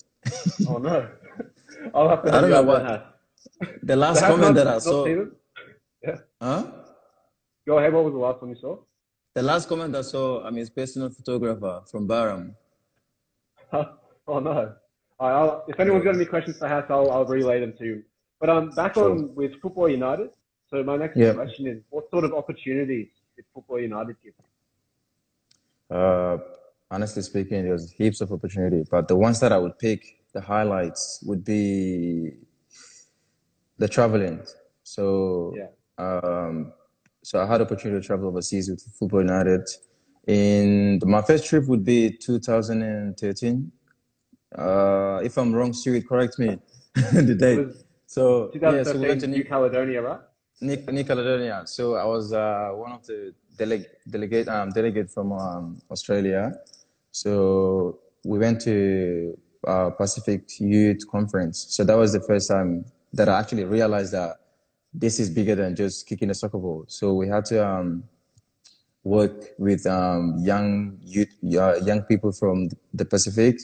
oh 0.68 0.78
no! 0.78 1.08
I'll 1.94 2.10
have 2.10 2.24
to. 2.24 2.36
I 2.36 2.42
don't 2.42 2.50
know 2.50 2.64
what. 2.64 3.20
The 3.84 3.96
last 3.96 4.22
comment 4.30 4.56
that 4.56 4.68
I 4.68 4.80
saw. 4.80 5.06
Yeah. 5.06 6.16
Huh? 6.42 6.72
Go 7.68 7.80
ahead. 7.80 7.94
What 7.94 8.06
was 8.06 8.14
the 8.14 8.20
last 8.20 8.42
one 8.42 8.52
you 8.52 8.56
saw? 8.56 8.78
The 9.34 9.44
last 9.44 9.68
comment 9.68 9.94
I 9.94 10.02
saw, 10.02 10.42
I 10.44 10.50
mean, 10.50 10.60
his 10.60 10.70
personal 10.70 11.10
photographer 11.10 11.82
from 11.92 12.08
Barham. 12.08 12.56
oh 13.74 14.40
no. 14.40 14.74
Right, 15.20 15.60
if 15.68 15.80
anyone's 15.80 16.06
got 16.06 16.16
any 16.16 16.26
questions 16.26 16.58
for 16.58 16.68
Hass, 16.68 16.86
I'll, 16.90 17.12
I'll 17.12 17.26
relay 17.26 17.60
them 17.60 17.74
to 17.80 17.86
you. 17.86 18.04
But 18.40 18.50
um, 18.50 18.70
back 18.70 18.94
sure. 18.94 19.12
on 19.12 19.36
with 19.36 19.60
Football 19.62 19.90
United. 19.90 20.30
So 20.70 20.82
my 20.84 20.96
next 20.96 21.16
question 21.16 21.68
is, 21.68 21.82
what 21.90 22.10
sort 22.10 22.24
of 22.24 22.34
opportunities 22.34 23.08
did 23.36 23.46
Football 23.54 23.82
United 23.82 24.16
give 24.24 24.34
you? 24.38 25.96
Uh, 25.96 26.38
honestly 26.90 27.22
speaking, 27.22 27.64
there's 27.64 27.92
heaps 27.92 28.22
of 28.22 28.32
opportunity, 28.32 28.86
but 28.90 29.08
the 29.08 29.16
ones 29.16 29.40
that 29.42 29.52
I 29.52 29.58
would 29.58 29.78
pick, 29.78 30.20
the 30.34 30.42
highlights 30.42 31.22
would 31.26 31.44
be 31.44 32.38
the 33.78 33.88
traveling. 33.88 34.42
So 34.84 35.54
yeah. 35.58 35.68
um, 35.98 36.74
so 37.28 37.42
I 37.42 37.46
had 37.46 37.60
opportunity 37.60 38.00
to 38.00 38.08
travel 38.08 38.30
overseas 38.30 38.70
with 38.70 38.82
Football 38.98 39.20
United. 39.20 39.68
In 40.28 40.98
my 41.04 41.22
first 41.22 41.46
trip 41.46 41.66
would 41.68 41.84
be 41.84 42.10
2013. 42.10 43.72
Uh, 44.58 45.20
if 45.22 45.38
I'm 45.38 45.52
wrong, 45.54 45.74
Stuart, 45.74 46.08
correct 46.08 46.40
me 46.40 46.58
the 46.96 47.36
date. 47.36 47.68
So 48.06 48.50
yeah, 48.54 48.82
so 48.82 48.94
we 48.98 49.10
went 49.10 49.20
to 49.20 49.28
New 49.28 49.44
Caledonia, 49.44 50.02
right? 50.02 50.22
New, 50.62 50.78
New 50.78 51.04
Caledonia. 51.04 51.64
So 51.66 51.96
I 51.96 52.06
was 52.06 52.32
uh, 52.32 52.70
one 52.72 52.94
of 52.94 53.06
the 53.06 53.34
deleg- 53.58 53.90
delegate 54.10 54.48
um, 54.48 54.70
delegate 54.70 55.12
from 55.12 55.34
um, 55.34 55.82
Australia. 55.92 56.54
So 57.12 58.00
we 58.24 58.40
went 58.40 58.62
to 58.62 59.38
uh, 59.68 59.90
Pacific 59.90 60.44
Youth 60.62 61.06
Conference. 61.12 61.66
So 61.72 61.84
that 61.84 61.98
was 61.98 62.14
the 62.14 62.22
first 62.22 62.50
time 62.50 62.86
that 63.12 63.28
I 63.28 63.38
actually 63.38 63.66
realized 63.66 64.14
that 64.14 64.38
this 65.00 65.20
is 65.20 65.30
bigger 65.30 65.56
than 65.56 65.76
just 65.76 66.08
kicking 66.08 66.30
a 66.30 66.34
soccer 66.34 66.58
ball. 66.58 66.86
So 66.88 67.14
we 67.14 67.28
had 67.28 67.46
to 67.46 67.66
um, 67.66 68.04
work 69.04 69.54
with 69.58 69.86
um, 69.86 70.38
young 70.40 70.98
youth, 71.04 71.30
uh, 71.56 71.76
young 71.86 72.02
people 72.04 72.32
from 72.32 72.70
the 72.94 73.06
Pacific. 73.06 73.60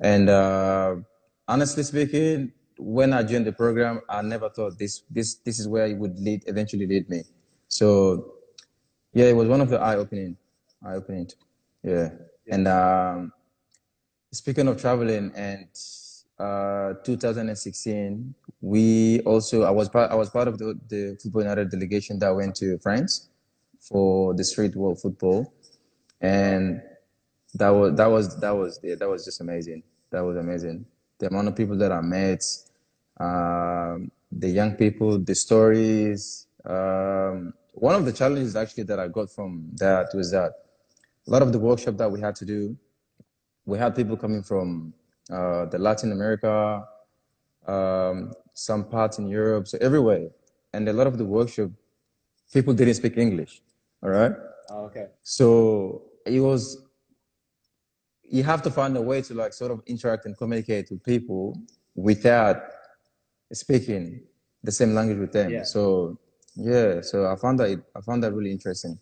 And 0.00 0.28
uh, 0.30 0.96
honestly 1.46 1.82
speaking, 1.82 2.52
when 2.78 3.12
I 3.12 3.22
joined 3.22 3.46
the 3.46 3.52
program, 3.52 4.00
I 4.08 4.22
never 4.22 4.48
thought 4.48 4.78
this 4.78 5.02
this 5.10 5.34
this 5.44 5.60
is 5.60 5.68
where 5.68 5.86
it 5.86 5.96
would 5.98 6.18
lead 6.18 6.42
eventually 6.46 6.86
lead 6.86 7.08
me. 7.08 7.22
So 7.68 8.34
yeah, 9.12 9.26
it 9.26 9.36
was 9.36 9.48
one 9.48 9.60
of 9.60 9.68
the 9.68 9.78
eye 9.78 9.96
opening, 9.96 10.36
eye 10.84 10.94
opening. 10.94 11.28
Yeah. 11.82 11.92
yeah. 12.46 12.54
And 12.54 12.66
um, 12.66 13.32
speaking 14.32 14.68
of 14.68 14.80
traveling 14.80 15.32
and 15.36 15.68
uh, 16.42 16.94
2016, 17.04 18.34
we 18.60 19.20
also 19.20 19.62
I 19.62 19.70
was 19.70 19.88
part 19.88 20.10
I 20.10 20.14
was 20.14 20.28
part 20.28 20.48
of 20.48 20.58
the, 20.58 20.78
the 20.88 21.16
Football 21.22 21.42
United 21.42 21.70
delegation 21.70 22.18
that 22.18 22.34
went 22.34 22.56
to 22.56 22.78
France 22.78 23.28
for 23.80 24.34
the 24.34 24.44
street 24.44 24.74
world 24.74 25.00
football, 25.00 25.52
and 26.20 26.82
that 27.54 27.68
was 27.68 27.94
that 27.96 28.06
was 28.06 28.40
that 28.40 28.50
was 28.50 28.80
yeah, 28.82 28.96
that 28.96 29.08
was 29.08 29.24
just 29.24 29.40
amazing. 29.40 29.84
That 30.10 30.22
was 30.22 30.36
amazing. 30.36 30.84
The 31.18 31.28
amount 31.28 31.48
of 31.48 31.56
people 31.56 31.76
that 31.78 31.92
I 31.92 32.00
met, 32.00 32.42
um, 33.20 34.10
the 34.32 34.48
young 34.48 34.72
people, 34.74 35.18
the 35.18 35.34
stories. 35.34 36.48
Um, 36.64 37.54
one 37.74 37.94
of 37.94 38.04
the 38.04 38.12
challenges 38.12 38.56
actually 38.56 38.84
that 38.84 38.98
I 38.98 39.08
got 39.08 39.30
from 39.30 39.70
that 39.76 40.08
was 40.14 40.32
that 40.32 40.52
a 41.26 41.30
lot 41.30 41.42
of 41.42 41.52
the 41.52 41.58
workshop 41.58 41.96
that 41.98 42.10
we 42.10 42.20
had 42.20 42.34
to 42.36 42.44
do, 42.44 42.76
we 43.64 43.78
had 43.78 43.94
people 43.94 44.16
coming 44.16 44.42
from 44.42 44.92
uh, 45.32 45.64
the 45.66 45.78
Latin 45.78 46.12
America, 46.12 46.86
um, 47.66 48.32
some 48.52 48.84
parts 48.84 49.18
in 49.18 49.26
Europe, 49.26 49.66
so 49.66 49.78
everywhere. 49.80 50.28
And 50.74 50.88
a 50.88 50.92
lot 50.92 51.06
of 51.06 51.16
the 51.18 51.24
workshop, 51.24 51.70
people 52.52 52.74
didn't 52.74 52.94
speak 52.94 53.16
English. 53.16 53.62
All 54.02 54.10
right. 54.10 54.32
Oh, 54.70 54.84
okay. 54.84 55.06
So 55.22 56.02
it 56.26 56.40
was. 56.40 56.62
You 58.24 58.42
have 58.44 58.62
to 58.62 58.70
find 58.70 58.96
a 58.96 59.02
way 59.02 59.20
to 59.22 59.34
like 59.34 59.52
sort 59.52 59.70
of 59.70 59.82
interact 59.86 60.24
and 60.26 60.36
communicate 60.36 60.90
with 60.90 61.04
people 61.04 61.58
without 61.94 62.62
speaking 63.52 64.22
the 64.62 64.72
same 64.72 64.94
language 64.94 65.18
with 65.18 65.32
them. 65.32 65.50
Yeah. 65.50 65.64
So 65.64 66.18
yeah, 66.56 67.00
so 67.00 67.30
I 67.30 67.36
found 67.36 67.58
that 67.60 67.82
I 67.96 68.00
found 68.00 68.22
that 68.24 68.32
really 68.32 68.50
interesting. 68.50 68.98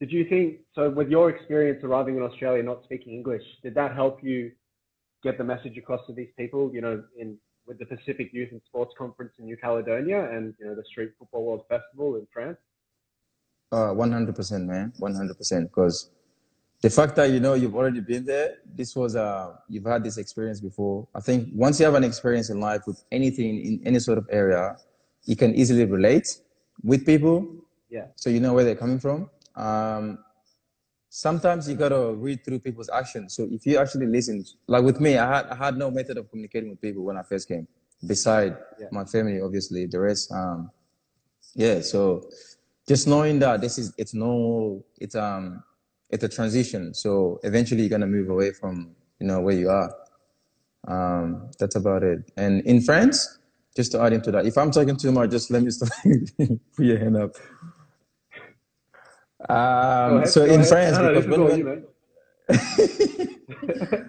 Did 0.00 0.12
you 0.12 0.24
think 0.28 0.60
so? 0.74 0.90
With 0.90 1.08
your 1.08 1.30
experience 1.30 1.82
arriving 1.84 2.16
in 2.16 2.22
Australia, 2.22 2.62
not 2.62 2.84
speaking 2.84 3.14
English, 3.14 3.42
did 3.62 3.74
that 3.74 3.94
help 3.94 4.22
you 4.22 4.52
get 5.26 5.38
the 5.38 5.44
message 5.44 5.76
across 5.76 6.06
to 6.06 6.12
these 6.12 6.32
people, 6.38 6.70
you 6.72 6.80
know, 6.80 7.02
in 7.18 7.36
with 7.66 7.78
the 7.80 7.86
Pacific 7.94 8.30
Youth 8.32 8.50
and 8.52 8.60
Sports 8.64 8.94
Conference 8.96 9.32
in 9.38 9.44
New 9.44 9.56
Caledonia 9.56 10.20
and 10.30 10.54
you 10.58 10.66
know 10.66 10.74
the 10.80 10.84
Street 10.84 11.10
Football 11.18 11.44
World 11.46 11.64
Festival 11.68 12.14
in 12.16 12.26
France? 12.32 12.58
Uh, 13.72 13.92
100%, 13.92 14.64
man, 14.64 14.92
100%. 15.00 15.62
Because 15.64 16.10
the 16.80 16.90
fact 16.90 17.16
that 17.16 17.30
you 17.30 17.40
know 17.40 17.54
you've 17.54 17.74
already 17.74 18.00
been 18.00 18.24
there, 18.24 18.58
this 18.78 18.94
was 18.94 19.16
uh, 19.16 19.56
you've 19.68 19.84
had 19.94 20.04
this 20.04 20.16
experience 20.16 20.60
before. 20.60 21.08
I 21.12 21.20
think 21.20 21.48
once 21.52 21.80
you 21.80 21.86
have 21.86 21.96
an 21.96 22.04
experience 22.04 22.48
in 22.50 22.60
life 22.60 22.82
with 22.86 23.02
anything 23.10 23.60
in 23.68 23.80
any 23.84 23.98
sort 23.98 24.18
of 24.18 24.26
area, 24.30 24.76
you 25.24 25.34
can 25.34 25.52
easily 25.56 25.84
relate 25.84 26.28
with 26.84 27.04
people. 27.04 27.36
Yeah. 27.90 28.06
So 28.14 28.30
you 28.30 28.38
know 28.38 28.52
where 28.54 28.64
they're 28.64 28.82
coming 28.86 29.00
from. 29.00 29.28
Um, 29.56 30.18
sometimes 31.16 31.66
you 31.66 31.74
gotta 31.74 32.12
read 32.12 32.44
through 32.44 32.58
people's 32.58 32.90
actions. 32.90 33.32
So 33.34 33.48
if 33.50 33.64
you 33.64 33.78
actually 33.78 34.06
listen, 34.06 34.44
like 34.66 34.84
with 34.84 35.00
me, 35.00 35.16
I 35.16 35.36
had 35.36 35.46
I 35.46 35.54
had 35.54 35.76
no 35.78 35.90
method 35.90 36.18
of 36.18 36.28
communicating 36.30 36.68
with 36.68 36.80
people 36.82 37.04
when 37.04 37.16
I 37.16 37.22
first 37.22 37.48
came, 37.48 37.66
beside 38.06 38.54
yeah. 38.78 38.88
my 38.92 39.04
family, 39.04 39.40
obviously. 39.40 39.86
The 39.86 39.98
rest, 39.98 40.30
um, 40.30 40.70
yeah. 41.54 41.80
So 41.80 42.28
just 42.86 43.08
knowing 43.08 43.38
that 43.38 43.62
this 43.62 43.78
is 43.78 43.94
it's 43.96 44.12
normal, 44.12 44.84
it's 44.98 45.14
um, 45.14 45.62
it's 46.10 46.22
a 46.22 46.28
transition. 46.28 46.92
So 46.92 47.40
eventually 47.42 47.80
you're 47.80 47.96
gonna 47.96 48.06
move 48.18 48.28
away 48.28 48.52
from 48.52 48.94
you 49.18 49.26
know 49.26 49.40
where 49.40 49.56
you 49.56 49.70
are. 49.70 49.90
Um, 50.86 51.50
that's 51.58 51.76
about 51.76 52.02
it. 52.02 52.30
And 52.36 52.60
in 52.66 52.82
France, 52.82 53.38
just 53.74 53.90
to 53.92 54.02
add 54.02 54.12
into 54.12 54.30
that, 54.32 54.44
if 54.44 54.58
I'm 54.58 54.70
talking 54.70 54.98
too 54.98 55.12
much, 55.12 55.30
just 55.30 55.50
let 55.50 55.62
me 55.62 55.70
stop. 55.70 55.88
Put 56.76 56.84
your 56.84 56.98
hand 56.98 57.16
up. 57.16 57.30
Um, 59.48 60.24
ahead, 60.24 60.28
so 60.28 60.44
in 60.44 60.62
ahead. 60.62 60.68
France, 60.68 60.98
no, 60.98 61.20
when 61.20 61.44
we, 61.44 61.82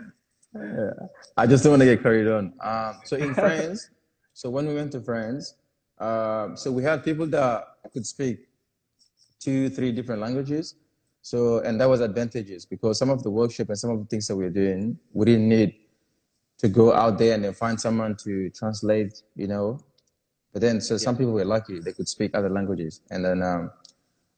yeah, 0.56 0.92
I 1.36 1.48
just 1.48 1.64
don't 1.64 1.72
want 1.74 1.82
to 1.82 1.86
get 1.86 2.02
carried 2.02 2.28
on. 2.28 2.54
Um, 2.62 3.02
so 3.04 3.18
in 3.18 3.34
France, 3.40 3.90
so 4.34 4.50
when 4.50 4.68
we 4.68 4.76
went 4.76 4.92
to 4.94 5.02
France, 5.02 5.56
um, 6.00 6.56
so 6.56 6.72
we 6.72 6.84
had 6.84 7.04
people 7.04 7.28
that 7.28 7.66
could 7.94 8.06
speak 8.06 8.48
two, 9.40 9.70
three 9.70 9.92
different 9.92 10.22
languages. 10.22 10.76
So 11.22 11.60
and 11.60 11.80
that 11.82 11.90
was 11.90 12.02
advantageous 12.02 12.66
because 12.66 12.98
some 12.98 13.10
of 13.10 13.24
the 13.24 13.30
workshop 13.30 13.70
and 13.70 13.78
some 13.78 13.90
of 13.90 14.00
the 14.00 14.06
things 14.06 14.28
that 14.28 14.36
we 14.36 14.46
are 14.46 14.50
doing, 14.50 14.98
we 15.14 15.26
didn't 15.26 15.50
need 15.50 15.76
to 16.60 16.70
go 16.70 16.94
out 16.94 17.18
there 17.18 17.34
and 17.36 17.44
then 17.44 17.54
find 17.54 17.80
someone 17.80 18.16
to 18.18 18.50
translate, 18.52 19.22
you 19.36 19.48
know. 19.48 19.80
But 20.54 20.62
then, 20.62 20.80
so 20.82 20.98
some 20.98 21.18
people 21.18 21.34
were 21.34 21.46
lucky; 21.46 21.80
they 21.80 21.92
could 21.92 22.08
speak 22.08 22.34
other 22.34 22.50
languages, 22.50 23.02
and 23.12 23.26
then 23.26 23.44
um, 23.44 23.72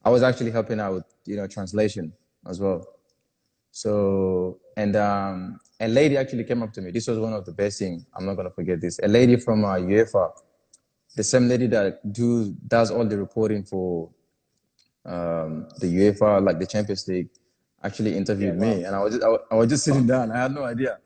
I 0.04 0.10
was 0.10 0.22
actually 0.22 0.50
helping 0.50 0.80
out 0.80 0.94
with 0.94 1.04
you 1.26 1.36
know 1.36 1.46
translation 1.46 2.12
as 2.46 2.60
well. 2.60 2.86
So 3.72 4.58
and 4.76 4.96
um, 4.96 5.60
a 5.80 5.88
lady 5.88 6.16
actually 6.16 6.44
came 6.44 6.62
up 6.62 6.72
to 6.74 6.80
me. 6.82 6.90
This 6.90 7.06
was 7.06 7.18
one 7.18 7.32
of 7.32 7.44
the 7.44 7.52
best 7.52 7.78
things. 7.78 8.04
I'm 8.16 8.26
not 8.26 8.34
gonna 8.34 8.50
forget 8.50 8.80
this. 8.80 8.98
A 9.02 9.08
lady 9.08 9.36
from 9.36 9.64
uh, 9.64 9.74
UEFA, 9.76 10.32
the 11.16 11.24
same 11.24 11.48
lady 11.48 11.66
that 11.68 12.12
do 12.12 12.54
does 12.66 12.90
all 12.90 13.04
the 13.04 13.18
reporting 13.18 13.62
for 13.64 14.10
um, 15.06 15.68
the 15.78 15.86
UEFA, 15.86 16.44
like 16.44 16.58
the 16.58 16.66
Champions 16.66 17.06
League, 17.08 17.28
actually 17.82 18.16
interviewed 18.16 18.54
Yeah, 18.60 18.66
wow. 18.66 18.74
me, 18.76 18.84
and 18.84 18.96
I 18.96 19.02
was 19.02 19.14
just, 19.14 19.24
I, 19.24 19.54
I 19.54 19.54
was 19.56 19.68
just 19.68 19.84
sitting 19.84 20.06
down. 20.06 20.30
I 20.32 20.42
had 20.42 20.52
no 20.52 20.64
idea, 20.64 20.98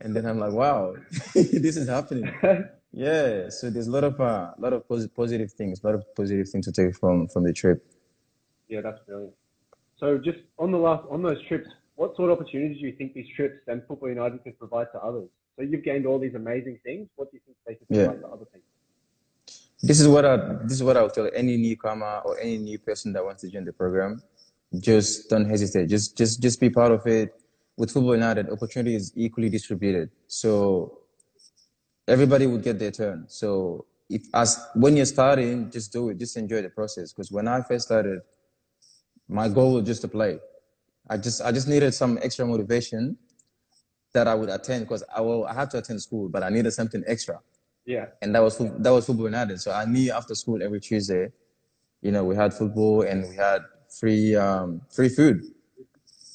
and 0.00 0.14
then 0.14 0.26
I'm 0.26 0.38
like, 0.38 0.52
wow, 0.52 0.94
this 1.34 1.76
is 1.76 1.88
happening. 1.88 2.32
Yeah, 2.96 3.48
so 3.48 3.70
there's 3.70 3.88
a 3.88 3.90
lot 3.90 4.04
of 4.04 4.20
uh, 4.20 4.52
lot 4.56 4.72
of 4.72 4.86
posi- 4.86 5.12
positive 5.12 5.50
things, 5.52 5.82
a 5.82 5.86
lot 5.88 5.96
of 5.96 6.04
positive 6.14 6.48
things 6.48 6.64
to 6.66 6.72
take 6.72 6.94
from 6.96 7.26
from 7.26 7.42
the 7.42 7.52
trip. 7.52 7.84
Yeah, 8.68 8.80
that's 8.80 8.98
brilliant. 9.06 9.34
So 9.98 10.18
just 10.18 10.38
on 10.58 10.72
the 10.72 10.78
last 10.78 11.04
on 11.10 11.22
those 11.22 11.42
trips, 11.46 11.68
what 11.96 12.16
sort 12.16 12.30
of 12.30 12.38
opportunities 12.40 12.80
do 12.80 12.86
you 12.86 12.96
think 12.96 13.14
these 13.14 13.28
trips 13.36 13.60
and 13.68 13.82
Football 13.86 14.08
United 14.08 14.42
can 14.42 14.52
provide 14.54 14.88
to 14.92 14.98
others? 14.98 15.28
So 15.56 15.62
you've 15.62 15.84
gained 15.84 16.06
all 16.06 16.18
these 16.18 16.34
amazing 16.34 16.80
things. 16.84 17.08
What 17.16 17.30
do 17.30 17.36
you 17.36 17.40
think 17.46 17.56
they 17.66 17.74
can 17.76 17.86
Yeah. 17.88 18.06
provide 18.06 18.20
to 18.22 18.28
other 18.28 18.44
people? 18.46 18.68
This 19.82 20.00
is 20.00 20.08
what 20.08 20.24
I 20.24 20.36
this 20.64 20.72
is 20.72 20.82
what 20.82 20.96
I 20.96 21.02
would 21.02 21.12
tell 21.12 21.30
any 21.34 21.56
newcomer 21.56 22.22
or 22.24 22.38
any 22.40 22.58
new 22.58 22.78
person 22.78 23.12
that 23.12 23.24
wants 23.24 23.42
to 23.42 23.48
join 23.50 23.64
the 23.64 23.72
program. 23.72 24.22
Just 24.78 25.30
don't 25.30 25.44
hesitate. 25.48 25.86
Just 25.88 26.16
just 26.16 26.42
just 26.42 26.58
be 26.60 26.70
part 26.70 26.90
of 26.92 27.06
it. 27.06 27.34
With 27.76 27.90
Football 27.90 28.14
United, 28.14 28.50
opportunity 28.50 28.94
is 28.94 29.12
equally 29.16 29.50
distributed. 29.50 30.08
So 30.26 31.00
everybody 32.06 32.46
would 32.46 32.62
get 32.62 32.78
their 32.78 32.90
turn. 32.92 33.24
So 33.28 33.84
if 34.08 34.22
as 34.34 34.58
when 34.74 34.96
you're 34.96 35.06
starting, 35.06 35.70
just 35.70 35.92
do 35.92 36.08
it. 36.10 36.18
Just 36.18 36.36
enjoy 36.36 36.62
the 36.62 36.70
process. 36.70 37.12
Because 37.12 37.30
when 37.30 37.46
I 37.48 37.62
first 37.62 37.86
started, 37.86 38.20
my 39.28 39.48
goal 39.48 39.74
was 39.74 39.84
just 39.86 40.02
to 40.02 40.08
play. 40.08 40.38
I 41.08 41.16
just 41.18 41.42
I 41.42 41.52
just 41.52 41.68
needed 41.68 41.94
some 41.94 42.18
extra 42.22 42.46
motivation 42.46 43.18
that 44.14 44.28
I 44.28 44.34
would 44.34 44.48
attend 44.48 44.86
because 44.86 45.04
I 45.14 45.20
will 45.20 45.46
I 45.46 45.54
had 45.54 45.70
to 45.72 45.78
attend 45.78 46.02
school, 46.02 46.28
but 46.28 46.42
I 46.42 46.50
needed 46.50 46.72
something 46.72 47.02
extra 47.06 47.40
Yeah, 47.86 48.06
and 48.22 48.34
that 48.34 48.42
was 48.42 48.58
that 48.58 48.90
was 48.90 49.06
football 49.06 49.26
united. 49.26 49.60
So 49.60 49.72
I 49.72 49.84
knew 49.86 50.12
after 50.12 50.34
school 50.34 50.62
every 50.62 50.80
Tuesday, 50.80 51.32
you 52.02 52.12
know, 52.12 52.24
we 52.24 52.36
had 52.36 52.54
football 52.54 53.02
and 53.02 53.28
we 53.28 53.36
had 53.36 53.62
free 54.00 54.36
um 54.36 54.82
free 54.90 55.08
food, 55.10 55.42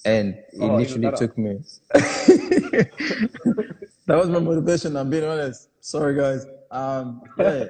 and 0.05 0.35
it 0.53 0.61
Oh, 0.61 0.75
literally 0.77 1.11
took 1.11 1.37
me. 1.37 1.59
that 1.93 2.89
was 4.07 4.29
my 4.29 4.39
motivation. 4.39 4.95
I'm 4.97 5.09
being 5.09 5.23
honest. 5.25 5.69
Sorry, 5.81 6.15
guys. 6.15 6.45
Um, 6.71 7.21
yeah, 7.37 7.65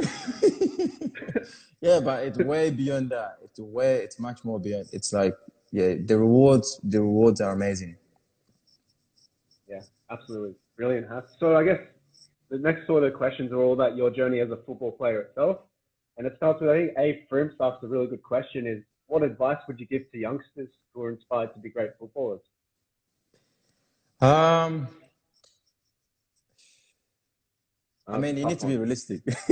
yeah, 1.80 2.00
but 2.00 2.24
it's 2.24 2.38
way 2.38 2.70
beyond 2.70 3.10
that. 3.10 3.38
It's 3.44 3.58
way 3.58 3.96
it's 3.96 4.18
much 4.18 4.44
more 4.44 4.58
beyond. 4.58 4.88
It's 4.92 5.12
like 5.12 5.34
yeah, 5.72 5.94
the 6.04 6.18
rewards 6.18 6.80
the 6.82 7.00
rewards 7.00 7.40
are 7.40 7.52
amazing. 7.52 7.96
yeah, 9.68 9.80
absolutely 10.10 10.54
brilliant. 10.76 11.06
Huh? 11.08 11.22
So 11.38 11.56
I 11.56 11.64
guess 11.64 11.80
the 12.50 12.58
next 12.58 12.86
sort 12.86 13.04
of 13.04 13.14
questions 13.14 13.52
are 13.52 13.60
all 13.60 13.72
about 13.72 13.96
your 13.96 14.10
journey 14.10 14.40
as 14.40 14.50
a 14.50 14.56
football 14.56 14.92
player 14.92 15.20
itself, 15.20 15.58
and 16.16 16.26
it 16.26 16.34
starts 16.36 16.60
with 16.60 16.70
I 16.70 16.78
think 16.78 16.92
A. 16.98 17.26
Frim 17.28 17.52
starts 17.54 17.82
a 17.82 17.86
really 17.86 18.06
good 18.06 18.22
question: 18.22 18.66
is 18.66 18.82
what 19.06 19.22
advice 19.22 19.58
would 19.68 19.78
you 19.78 19.86
give 19.86 20.10
to 20.12 20.18
youngsters 20.18 20.68
who 20.94 21.02
are 21.02 21.10
inspired 21.10 21.52
to 21.54 21.60
be 21.60 21.70
great 21.70 21.90
footballers? 21.98 22.40
Um, 24.20 24.88
I 28.08 28.18
mean, 28.18 28.36
you 28.36 28.46
need 28.46 28.58
to 28.60 28.66
be 28.66 28.76
realistic. 28.76 29.22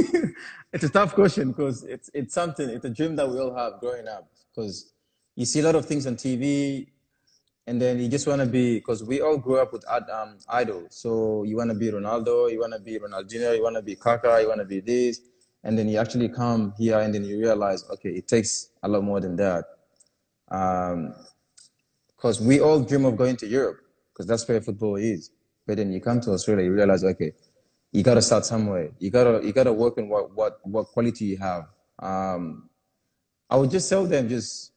it's 0.73 0.85
a 0.85 0.89
tough 0.89 1.15
question 1.15 1.49
because 1.51 1.83
it's 1.85 2.09
it's 2.15 2.35
something. 2.35 2.69
It's 2.69 2.85
a 2.85 2.91
dream 2.91 3.17
that 3.17 3.29
we 3.29 3.39
all 3.39 3.55
have 3.55 3.81
growing 3.81 4.07
up. 4.07 4.29
Because 4.55 4.93
you 5.35 5.45
see 5.45 5.61
a 5.61 5.65
lot 5.65 5.75
of 5.75 5.87
things 5.87 6.07
on 6.07 6.15
TV, 6.15 6.87
and 7.67 7.83
then 7.83 7.99
you 7.99 8.09
just 8.09 8.29
want 8.29 8.41
to 8.41 8.47
be. 8.47 8.77
Because 8.77 9.03
we 9.03 9.21
all 9.21 9.39
grew 9.39 9.59
up 9.59 9.73
with 9.73 9.85
ad- 9.91 10.09
um, 10.11 10.39
idols. 10.49 10.87
So 10.91 11.43
you 11.43 11.57
want 11.57 11.71
to 11.71 11.75
be 11.77 11.91
Ronaldo, 11.91 12.51
you 12.53 12.61
want 12.61 12.75
to 12.75 12.81
be 12.81 12.99
Ronaldinho, 12.99 13.57
you 13.57 13.63
want 13.63 13.75
to 13.77 13.83
be 13.83 13.97
Kaká, 13.97 14.41
you 14.41 14.49
want 14.49 14.61
to 14.61 14.67
be 14.67 14.79
this, 14.81 15.21
and 15.65 15.77
then 15.77 15.89
you 15.89 15.99
actually 15.99 16.29
come 16.29 16.75
here, 16.79 17.01
and 17.01 17.13
then 17.13 17.25
you 17.25 17.41
realize, 17.41 17.85
okay, 17.91 18.11
it 18.11 18.29
takes 18.29 18.69
a 18.85 18.89
lot 18.89 19.03
more 19.03 19.21
than 19.21 19.35
that. 19.37 19.65
Um, 20.49 21.15
because 22.25 22.41
we 22.41 22.61
all 22.61 22.81
dream 22.81 23.05
of 23.05 23.17
going 23.17 23.37
to 23.37 23.47
Europe 23.47 23.81
because 24.13 24.27
that's 24.27 24.49
where 24.49 24.61
football 24.61 24.97
is. 24.97 25.31
But 25.67 25.77
then 25.77 25.93
you 25.93 26.01
come 26.01 26.21
to 26.23 26.31
Australia, 26.31 26.65
you 26.65 26.73
realize, 26.73 27.05
okay, 27.05 27.33
you 27.95 28.03
gotta 28.03 28.21
start 28.21 28.45
somewhere. 28.45 28.91
You 28.99 29.11
gotta 29.11 29.47
you 29.47 29.53
gotta 29.53 29.73
work 29.73 29.97
on 29.99 30.09
what 30.09 30.35
what 30.35 30.59
what 30.65 30.87
quality 30.89 31.27
you 31.27 31.39
have. 31.39 31.69
Um, 32.01 32.69
I 33.49 33.57
would 33.57 33.71
just 33.71 33.89
tell 33.89 34.05
them 34.05 34.29
just 34.29 34.73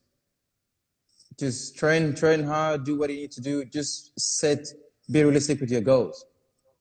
just 1.36 1.76
train 1.76 2.14
train 2.14 2.44
hard, 2.44 2.84
do 2.84 2.96
what 2.96 3.10
you 3.10 3.16
need 3.16 3.32
to 3.32 3.40
do. 3.40 3.64
Just 3.64 4.18
set 4.18 4.68
be 5.10 5.24
realistic 5.24 5.60
with 5.60 5.70
your 5.70 5.80
goals. 5.80 6.24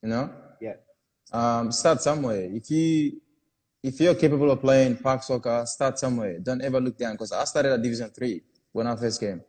You 0.03 0.09
know, 0.09 0.31
Yeah, 0.61 0.75
um, 1.31 1.71
start 1.71 2.03
somewhere. 2.03 2.43
If 2.53 2.69
you 2.69 3.19
if 3.81 3.99
you're 3.99 4.13
capable 4.13 4.51
of 4.51 4.61
playing 4.61 4.97
park 4.97 5.23
soccer, 5.23 5.63
start 5.65 5.97
somewhere. 5.97 6.37
Don't 6.37 6.61
ever 6.61 6.79
look 6.79 6.99
down 6.99 7.13
because 7.13 7.31
I 7.31 7.45
started 7.45 7.73
at 7.73 7.81
Division 7.81 8.11
Three 8.11 8.43
when 8.73 8.85
I 8.85 8.95
first 8.95 9.19
came. 9.19 9.41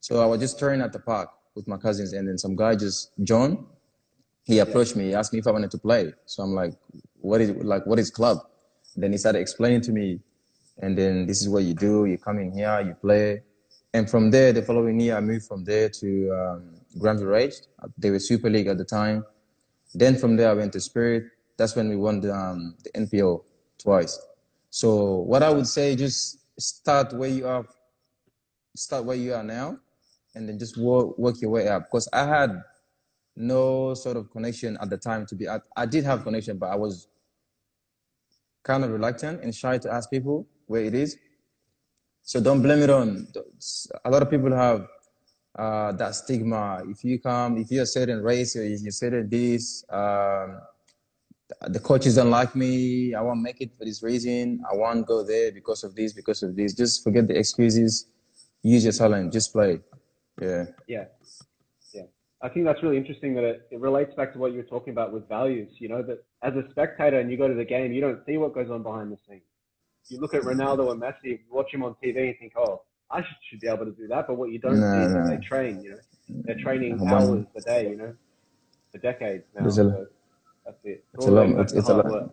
So 0.00 0.22
I 0.22 0.26
was 0.26 0.40
just 0.40 0.58
training 0.58 0.82
at 0.82 0.92
the 0.92 0.98
park 0.98 1.30
with 1.54 1.66
my 1.66 1.78
cousins, 1.78 2.12
and 2.12 2.28
then 2.28 2.36
some 2.36 2.54
guy 2.54 2.76
just 2.76 3.12
John, 3.22 3.66
he 4.44 4.58
approached 4.58 4.96
me. 4.96 5.08
He 5.08 5.14
asked 5.14 5.32
me 5.32 5.38
if 5.38 5.46
I 5.46 5.50
wanted 5.50 5.70
to 5.70 5.78
play. 5.78 6.12
So 6.26 6.42
I'm 6.42 6.54
like, 6.54 6.74
what 7.20 7.40
is 7.40 7.50
like 7.50 7.86
what 7.86 7.98
is 7.98 8.10
club? 8.10 8.38
Then 8.96 9.12
he 9.12 9.18
started 9.18 9.38
explaining 9.38 9.80
to 9.82 9.92
me, 9.92 10.20
and 10.80 10.96
then 10.96 11.26
this 11.26 11.40
is 11.40 11.48
what 11.48 11.64
you 11.64 11.74
do. 11.74 12.04
You 12.04 12.18
come 12.18 12.38
in 12.38 12.52
here, 12.52 12.80
you 12.80 12.94
play, 12.94 13.42
and 13.94 14.08
from 14.08 14.30
there, 14.30 14.52
the 14.52 14.62
following 14.62 14.98
year, 15.00 15.16
I 15.16 15.20
moved 15.20 15.46
from 15.46 15.64
there 15.64 15.88
to 15.90 16.30
um, 16.32 16.80
Granville 16.98 17.26
Rage. 17.26 17.54
They 17.98 18.10
were 18.10 18.18
Super 18.18 18.48
League 18.48 18.66
at 18.66 18.78
the 18.78 18.84
time. 18.84 19.24
Then 19.94 20.16
from 20.16 20.36
there, 20.36 20.50
I 20.50 20.54
went 20.54 20.72
to 20.72 20.80
Spirit. 20.80 21.24
That's 21.58 21.76
when 21.76 21.90
we 21.90 21.96
won 21.96 22.20
the, 22.20 22.34
um, 22.34 22.74
the 22.82 22.90
NPL 22.98 23.44
twice. 23.78 24.18
So 24.70 25.16
what 25.16 25.42
I 25.42 25.50
would 25.50 25.66
say, 25.66 25.94
just 25.94 26.38
start 26.58 27.12
where 27.12 27.28
you 27.28 27.46
are, 27.46 27.66
start 28.74 29.04
where 29.04 29.16
you 29.16 29.34
are 29.34 29.44
now, 29.44 29.78
and 30.34 30.48
then 30.48 30.58
just 30.58 30.78
work, 30.78 31.18
work 31.18 31.42
your 31.42 31.50
way 31.50 31.68
up. 31.68 31.84
Because 31.84 32.08
I 32.14 32.24
had 32.24 32.62
no 33.36 33.94
sort 33.94 34.16
of 34.16 34.30
connection 34.30 34.76
at 34.80 34.90
the 34.90 34.96
time 34.98 35.26
to 35.26 35.34
be. 35.34 35.48
I, 35.48 35.60
I 35.76 35.86
did 35.86 36.04
have 36.04 36.24
connection, 36.24 36.58
but 36.58 36.70
I 36.70 36.76
was 36.76 37.08
kind 38.62 38.84
of 38.84 38.90
reluctant 38.90 39.42
and 39.42 39.54
shy 39.54 39.78
to 39.78 39.92
ask 39.92 40.10
people 40.10 40.46
where 40.66 40.84
it 40.84 40.94
is. 40.94 41.16
So 42.22 42.40
don't 42.40 42.62
blame 42.62 42.82
it 42.82 42.90
on. 42.90 43.26
A 44.04 44.10
lot 44.10 44.22
of 44.22 44.30
people 44.30 44.54
have 44.54 44.86
uh, 45.58 45.92
that 45.92 46.14
stigma. 46.14 46.82
If 46.86 47.04
you 47.04 47.18
come, 47.18 47.58
if 47.58 47.70
you're 47.70 47.82
a 47.82 47.86
certain 47.86 48.22
race 48.22 48.56
or 48.56 48.64
you're 48.64 48.90
certain 48.90 49.28
this, 49.28 49.84
um, 49.90 50.60
the 51.68 51.80
coaches 51.80 52.14
don't 52.14 52.30
like 52.30 52.54
me. 52.54 53.14
I 53.14 53.20
won't 53.20 53.42
make 53.42 53.60
it 53.60 53.74
for 53.76 53.84
this 53.84 54.02
reason. 54.02 54.62
I 54.70 54.76
won't 54.76 55.06
go 55.06 55.22
there 55.22 55.52
because 55.52 55.84
of 55.84 55.94
this, 55.94 56.12
because 56.12 56.42
of 56.42 56.56
this. 56.56 56.74
Just 56.74 57.02
forget 57.02 57.26
the 57.26 57.36
excuses. 57.36 58.06
Use 58.62 58.84
your 58.84 58.92
talent. 58.92 59.32
Just 59.32 59.52
play. 59.52 59.80
Yeah, 60.40 60.64
yeah. 60.86 61.04
I 62.44 62.48
think 62.48 62.66
that's 62.66 62.82
really 62.82 62.96
interesting 62.96 63.34
that 63.34 63.44
it, 63.44 63.68
it 63.70 63.80
relates 63.80 64.14
back 64.16 64.32
to 64.32 64.38
what 64.38 64.50
you 64.50 64.58
were 64.58 64.64
talking 64.64 64.92
about 64.92 65.12
with 65.12 65.28
values. 65.28 65.70
You 65.78 65.88
know 65.88 66.02
that 66.02 66.24
as 66.42 66.54
a 66.56 66.68
spectator 66.70 67.20
and 67.20 67.30
you 67.30 67.36
go 67.36 67.46
to 67.46 67.54
the 67.54 67.64
game, 67.64 67.92
you 67.92 68.00
don't 68.00 68.20
see 68.26 68.36
what 68.36 68.52
goes 68.52 68.68
on 68.68 68.82
behind 68.82 69.12
the 69.12 69.18
scenes. 69.28 69.42
You 70.08 70.18
look 70.18 70.34
at 70.34 70.42
Ronaldo 70.42 70.90
and 70.90 71.00
Messi, 71.00 71.40
watch 71.48 71.72
him 71.72 71.84
on 71.84 71.94
TV, 72.02 72.30
and 72.30 72.38
think, 72.40 72.54
"Oh, 72.56 72.82
I 73.10 73.18
should, 73.20 73.36
should 73.48 73.60
be 73.60 73.68
able 73.68 73.84
to 73.84 73.92
do 73.92 74.08
that." 74.08 74.26
But 74.26 74.34
what 74.34 74.50
you 74.50 74.58
don't 74.58 74.80
No, 74.80 74.92
see 74.92 75.06
is 75.06 75.12
that 75.12 75.28
they 75.28 75.46
train. 75.46 75.82
You 75.84 75.90
know, 75.92 75.98
they're 76.44 76.58
training 76.58 76.98
One- 76.98 77.08
hours 77.12 77.46
a 77.56 77.60
day. 77.60 77.90
You 77.90 77.96
know, 77.96 78.14
for 78.90 78.98
decades 78.98 79.44
now. 79.54 79.62
There's 79.62 79.78
a- 79.78 79.82
So 79.84 80.06
that's 80.66 80.78
it. 80.84 81.04
It's 81.14 81.26
all 81.26 81.32
a 81.32 81.34
lot- 81.34 81.48
it's- 81.50 81.72
it's 81.72 81.88
a 81.88 81.94
lot. 81.94 82.06
work. 82.10 82.30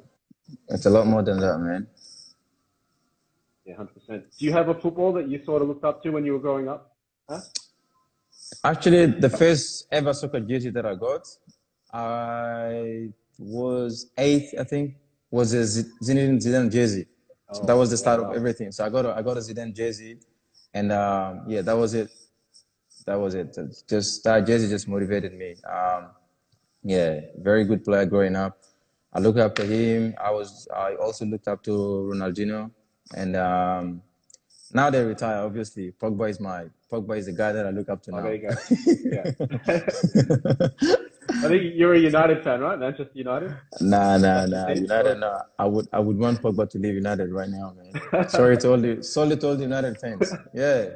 It's 0.69 0.85
a 0.87 0.89
lot 0.89 1.05
more 1.05 1.21
than 1.21 1.39
that, 1.39 1.59
man. 1.59 1.87
Yeah, 3.65 3.75
hundred 3.75 3.93
percent. 3.93 4.23
Do 4.39 4.45
you 4.45 4.51
have 4.51 4.69
a 4.69 4.73
football 4.73 5.13
that 5.13 5.27
you 5.27 5.43
sort 5.45 5.61
of 5.61 5.67
looked 5.67 5.83
up 5.83 6.01
to 6.01 6.09
when 6.09 6.25
you 6.25 6.33
were 6.33 6.39
growing 6.39 6.67
up? 6.67 6.95
Huh? 7.29 7.39
Actually, 8.63 9.05
the 9.07 9.29
first 9.29 9.87
ever 9.91 10.13
soccer 10.13 10.39
jersey 10.39 10.69
that 10.69 10.85
I 10.85 10.95
got, 10.95 11.27
I 11.93 13.09
was 13.37 14.11
eighth, 14.17 14.53
I 14.59 14.63
think, 14.63 14.95
was 15.31 15.53
a 15.53 15.83
Zinedine 16.03 16.37
Zidane 16.37 16.71
jersey. 16.71 17.07
So 17.51 17.63
that 17.63 17.73
was 17.73 17.89
the 17.89 17.97
start 17.97 18.21
wow. 18.21 18.29
of 18.29 18.35
everything. 18.35 18.71
So 18.71 18.85
I 18.85 18.89
got 18.89 19.05
a, 19.05 19.15
I 19.15 19.21
got 19.21 19.37
a 19.37 19.39
Zidane 19.39 19.75
jersey, 19.75 20.19
and 20.73 20.91
um, 20.91 21.43
yeah, 21.47 21.61
that 21.61 21.73
was 21.75 21.93
it. 21.93 22.09
That 23.05 23.15
was 23.15 23.33
it. 23.33 23.57
Just 23.87 24.23
that 24.23 24.45
jersey 24.45 24.69
just 24.69 24.87
motivated 24.87 25.33
me. 25.33 25.55
Um, 25.67 26.09
yeah, 26.83 27.21
very 27.37 27.63
good 27.65 27.83
player 27.83 28.05
growing 28.05 28.35
up. 28.35 28.57
I 29.13 29.19
look 29.19 29.37
up 29.37 29.55
to 29.55 29.65
him. 29.65 30.13
I 30.21 30.31
was 30.31 30.67
I 30.75 30.95
also 30.95 31.25
looked 31.25 31.47
up 31.47 31.63
to 31.63 31.71
Ronaldinho, 31.71 32.69
and 33.15 33.35
um, 33.35 34.01
now 34.73 34.89
they 34.89 35.03
retire. 35.03 35.43
Obviously, 35.43 35.91
Pogba 35.91 36.29
is 36.29 36.39
my 36.39 36.65
Pogba 36.91 37.17
is 37.17 37.25
the 37.27 37.33
guy 37.33 37.51
that 37.51 37.65
I 37.65 37.69
look 37.71 37.89
up 37.89 38.01
to 38.03 38.11
Oh, 38.11 38.17
now. 38.17 38.23
there 38.23 38.35
you 38.35 38.49
go. 38.49 38.55
Yeah. 39.11 40.69
I 41.31 41.47
think 41.47 41.73
you're 41.75 41.93
a 41.93 41.99
United 41.99 42.43
fan, 42.43 42.59
right? 42.59 42.77
Manchester 42.77 43.11
United. 43.13 43.55
Nah, 43.81 44.17
nah, 44.17 44.45
nah. 44.47 44.67
United, 44.73 45.19
nah. 45.19 45.41
I 45.59 45.65
would, 45.65 45.87
I 45.93 45.99
would 45.99 46.17
want 46.17 46.41
Pogba 46.41 46.67
to 46.71 46.79
leave 46.79 46.95
United 46.95 47.31
right 47.31 47.47
now, 47.49 47.73
man. 47.77 48.27
Sorry 48.29 48.57
to 48.57 48.71
all 48.71 48.77
the, 48.77 49.03
sorry 49.03 49.37
to 49.37 49.47
all 49.47 49.55
the 49.55 49.61
United 49.63 49.97
fans. 49.99 50.33
Yeah, 50.53 50.89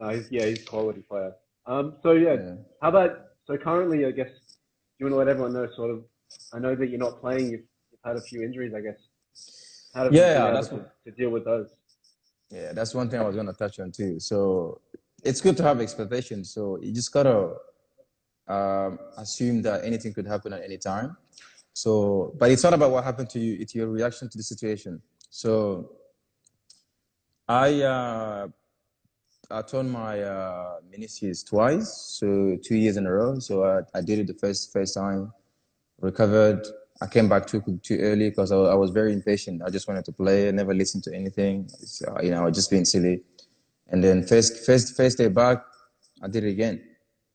No, 0.00 0.08
he's, 0.08 0.30
yeah, 0.32 0.46
he's 0.46 0.62
a 0.62 0.64
quality 0.64 1.02
player. 1.02 1.32
Um, 1.66 1.96
so 2.02 2.12
yeah, 2.12 2.34
yeah. 2.34 2.54
how 2.82 2.88
about 2.88 3.10
so 3.46 3.56
currently? 3.58 4.04
I 4.06 4.10
guess 4.10 4.28
do 4.28 4.34
you 4.98 5.06
want 5.06 5.12
to 5.14 5.16
let 5.18 5.28
everyone 5.28 5.52
know, 5.52 5.68
sort 5.76 5.90
of. 5.90 6.04
I 6.52 6.58
know 6.58 6.74
that 6.74 6.88
you're 6.88 6.98
not 6.98 7.20
playing. 7.20 7.50
You've, 7.50 7.62
you've 7.90 8.00
had 8.04 8.16
a 8.16 8.20
few 8.22 8.42
injuries, 8.42 8.72
I 8.74 8.80
guess. 8.80 8.96
How 9.94 10.04
have 10.04 10.12
Yeah, 10.14 10.48
you 10.48 10.54
that's 10.54 10.68
to, 10.68 10.74
what- 10.76 11.04
to 11.04 11.10
deal 11.12 11.30
with 11.30 11.44
those? 11.44 11.68
Yeah, 12.54 12.72
that's 12.72 12.94
one 12.94 13.10
thing 13.10 13.20
I 13.20 13.24
was 13.24 13.34
gonna 13.34 13.52
touch 13.52 13.80
on 13.80 13.90
too. 13.90 14.20
So 14.20 14.80
it's 15.24 15.40
good 15.40 15.56
to 15.56 15.64
have 15.64 15.80
expectations. 15.80 16.52
So 16.52 16.78
you 16.80 16.92
just 16.92 17.12
gotta 17.12 17.54
um, 18.46 18.98
assume 19.16 19.60
that 19.62 19.84
anything 19.84 20.14
could 20.14 20.26
happen 20.26 20.52
at 20.52 20.62
any 20.62 20.78
time. 20.78 21.16
So, 21.72 22.32
but 22.38 22.52
it's 22.52 22.62
not 22.62 22.72
about 22.72 22.92
what 22.92 23.02
happened 23.02 23.28
to 23.30 23.40
you; 23.40 23.56
it's 23.58 23.74
your 23.74 23.88
reaction 23.88 24.28
to 24.28 24.38
the 24.38 24.44
situation. 24.44 25.02
So, 25.30 25.90
I 27.48 27.82
uh, 27.82 28.48
I 29.50 29.62
torn 29.62 29.90
my 29.90 30.22
uh, 30.22 30.76
meniscus 30.88 31.44
twice, 31.44 31.92
so 32.20 32.56
two 32.62 32.76
years 32.76 32.96
in 32.96 33.06
a 33.06 33.12
row. 33.12 33.40
So 33.40 33.64
I, 33.64 33.80
I 33.98 34.00
did 34.00 34.20
it 34.20 34.28
the 34.28 34.34
first 34.34 34.72
first 34.72 34.94
time, 34.94 35.32
recovered. 36.00 36.64
I 37.00 37.06
came 37.06 37.28
back 37.28 37.46
too 37.46 37.60
too 37.82 37.98
early 37.98 38.30
because 38.30 38.52
I, 38.52 38.56
I 38.56 38.74
was 38.74 38.90
very 38.90 39.12
impatient. 39.12 39.62
I 39.62 39.70
just 39.70 39.88
wanted 39.88 40.04
to 40.06 40.12
play. 40.12 40.48
I 40.48 40.50
never 40.52 40.74
listened 40.74 41.04
to 41.04 41.14
anything. 41.14 41.68
Uh, 42.06 42.22
you 42.22 42.30
know, 42.30 42.46
I 42.46 42.50
just 42.50 42.70
being 42.70 42.84
silly. 42.84 43.22
And 43.88 44.02
then 44.02 44.26
first 44.26 44.64
first 44.64 44.96
first 44.96 45.18
day 45.18 45.28
back, 45.28 45.58
I 46.22 46.28
did 46.28 46.44
it 46.44 46.50
again. 46.50 46.82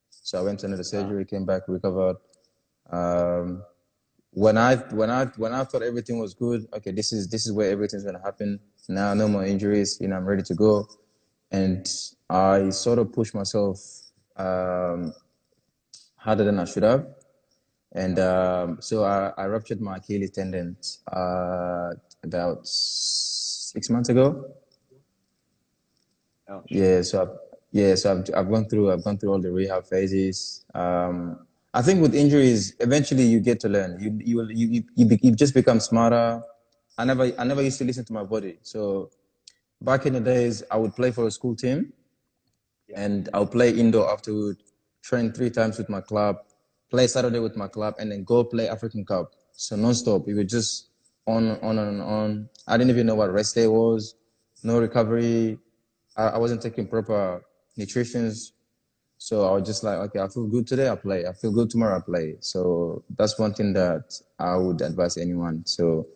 So 0.09 0.39
I 0.39 0.43
went 0.43 0.63
under 0.63 0.77
the 0.77 0.83
surgery, 0.83 1.25
came 1.25 1.45
back, 1.45 1.63
recovered. 1.67 2.17
Um, 2.89 3.63
when 4.31 4.57
I 4.57 4.75
when 4.75 5.09
I 5.09 5.25
when 5.37 5.53
I 5.53 5.63
thought 5.63 5.83
everything 5.83 6.19
was 6.19 6.33
good, 6.33 6.67
okay, 6.73 6.91
this 6.91 7.11
is 7.11 7.27
this 7.29 7.45
is 7.45 7.51
where 7.51 7.69
everything's 7.71 8.03
gonna 8.03 8.21
happen. 8.23 8.59
Now 8.87 9.13
no 9.13 9.27
more 9.27 9.45
injuries. 9.45 9.97
You 9.99 10.07
know, 10.07 10.17
I'm 10.17 10.25
ready 10.25 10.43
to 10.43 10.55
go. 10.55 10.87
And 11.51 11.85
I 12.29 12.69
sort 12.69 12.99
of 12.99 13.11
pushed 13.11 13.33
myself 13.33 13.79
um, 14.37 15.13
harder 16.15 16.43
than 16.43 16.59
I 16.59 16.65
should 16.65 16.83
have. 16.83 17.07
And 17.93 18.19
um, 18.19 18.77
so 18.81 19.03
I, 19.03 19.33
I, 19.37 19.47
ruptured 19.47 19.81
my 19.81 19.97
Achilles 19.97 20.31
tendon 20.31 20.77
uh, 21.11 21.89
about 22.23 22.67
six 22.67 23.89
months 23.89 24.09
ago. 24.09 24.45
Ouch. 26.47 26.65
Yeah, 26.67 27.01
so 27.01 27.21
I've, 27.23 27.37
yeah, 27.71 27.95
so 27.95 28.11
I've, 28.11 28.29
I've 28.35 28.51
gone 28.51 28.65
through 28.65 28.91
I've 28.91 29.03
gone 29.03 29.17
through 29.17 29.31
all 29.31 29.41
the 29.41 29.51
rehab 29.51 29.87
phases. 29.87 30.65
Um, 30.75 31.47
I 31.73 31.81
think 31.81 32.01
with 32.01 32.13
injuries, 32.13 32.75
eventually 32.79 33.23
you 33.23 33.39
get 33.39 33.59
to 33.61 33.69
learn. 33.69 33.99
You 33.99 34.19
you 34.23 34.47
you 34.49 34.67
you, 34.67 34.83
you, 34.95 35.17
you 35.21 35.35
just 35.35 35.53
become 35.53 35.79
smarter. 35.79 36.41
I 36.97 37.05
never 37.05 37.31
I 37.39 37.43
never 37.43 37.61
used 37.61 37.79
to 37.79 37.85
listen 37.85 38.05
to 38.05 38.13
my 38.13 38.23
body. 38.23 38.59
So 38.61 39.09
back 39.81 40.05
in 40.05 40.13
the 40.13 40.19
days, 40.19 40.63
I 40.69 40.77
would 40.77 40.95
play 40.95 41.11
for 41.11 41.27
a 41.27 41.31
school 41.31 41.55
team, 41.55 41.93
yeah. 42.87 43.01
and 43.01 43.29
I'll 43.33 43.47
play 43.47 43.71
indoor 43.71 44.11
afterward, 44.11 44.57
train 45.01 45.31
three 45.31 45.49
times 45.49 45.77
with 45.77 45.89
my 45.89 46.01
club, 46.01 46.37
play 46.89 47.07
Saturday 47.07 47.39
with 47.39 47.55
my 47.55 47.67
club, 47.67 47.95
and 47.99 48.11
then 48.11 48.23
go 48.23 48.43
play 48.43 48.67
African 48.67 49.05
Cup. 49.05 49.33
So 49.53 49.75
non-stop. 49.75 50.25
We 50.25 50.33
were 50.33 50.43
just 50.43 50.89
on 51.27 51.59
on 51.61 51.77
and 51.79 52.01
on. 52.01 52.49
I 52.67 52.77
didn't 52.77 52.91
even 52.91 53.07
know 53.07 53.15
what 53.15 53.31
rest 53.31 53.55
day 53.55 53.67
was. 53.67 54.15
No 54.63 54.79
recovery. 54.79 55.59
I, 56.17 56.27
I 56.27 56.37
wasn't 56.37 56.61
taking 56.61 56.87
proper 56.87 57.43
nutritions. 57.77 58.53
So 59.21 59.45
I 59.45 59.51
was 59.51 59.67
just 59.67 59.83
like, 59.83 59.97
okay, 59.97 60.19
I 60.19 60.29
feel 60.29 60.47
good 60.47 60.65
today, 60.65 60.89
I 60.89 60.95
play. 60.95 61.25
I 61.27 61.33
feel 61.33 61.51
good 61.51 61.69
tomorrow, 61.69 61.97
I 61.97 62.01
play. 62.01 62.35
So 62.39 63.03
that's 63.17 63.37
one 63.37 63.53
thing 63.53 63.73
that 63.73 64.13
I 64.39 64.55
would 64.55 64.81
advise 64.81 65.17
anyone. 65.17 65.65
So 65.65 66.07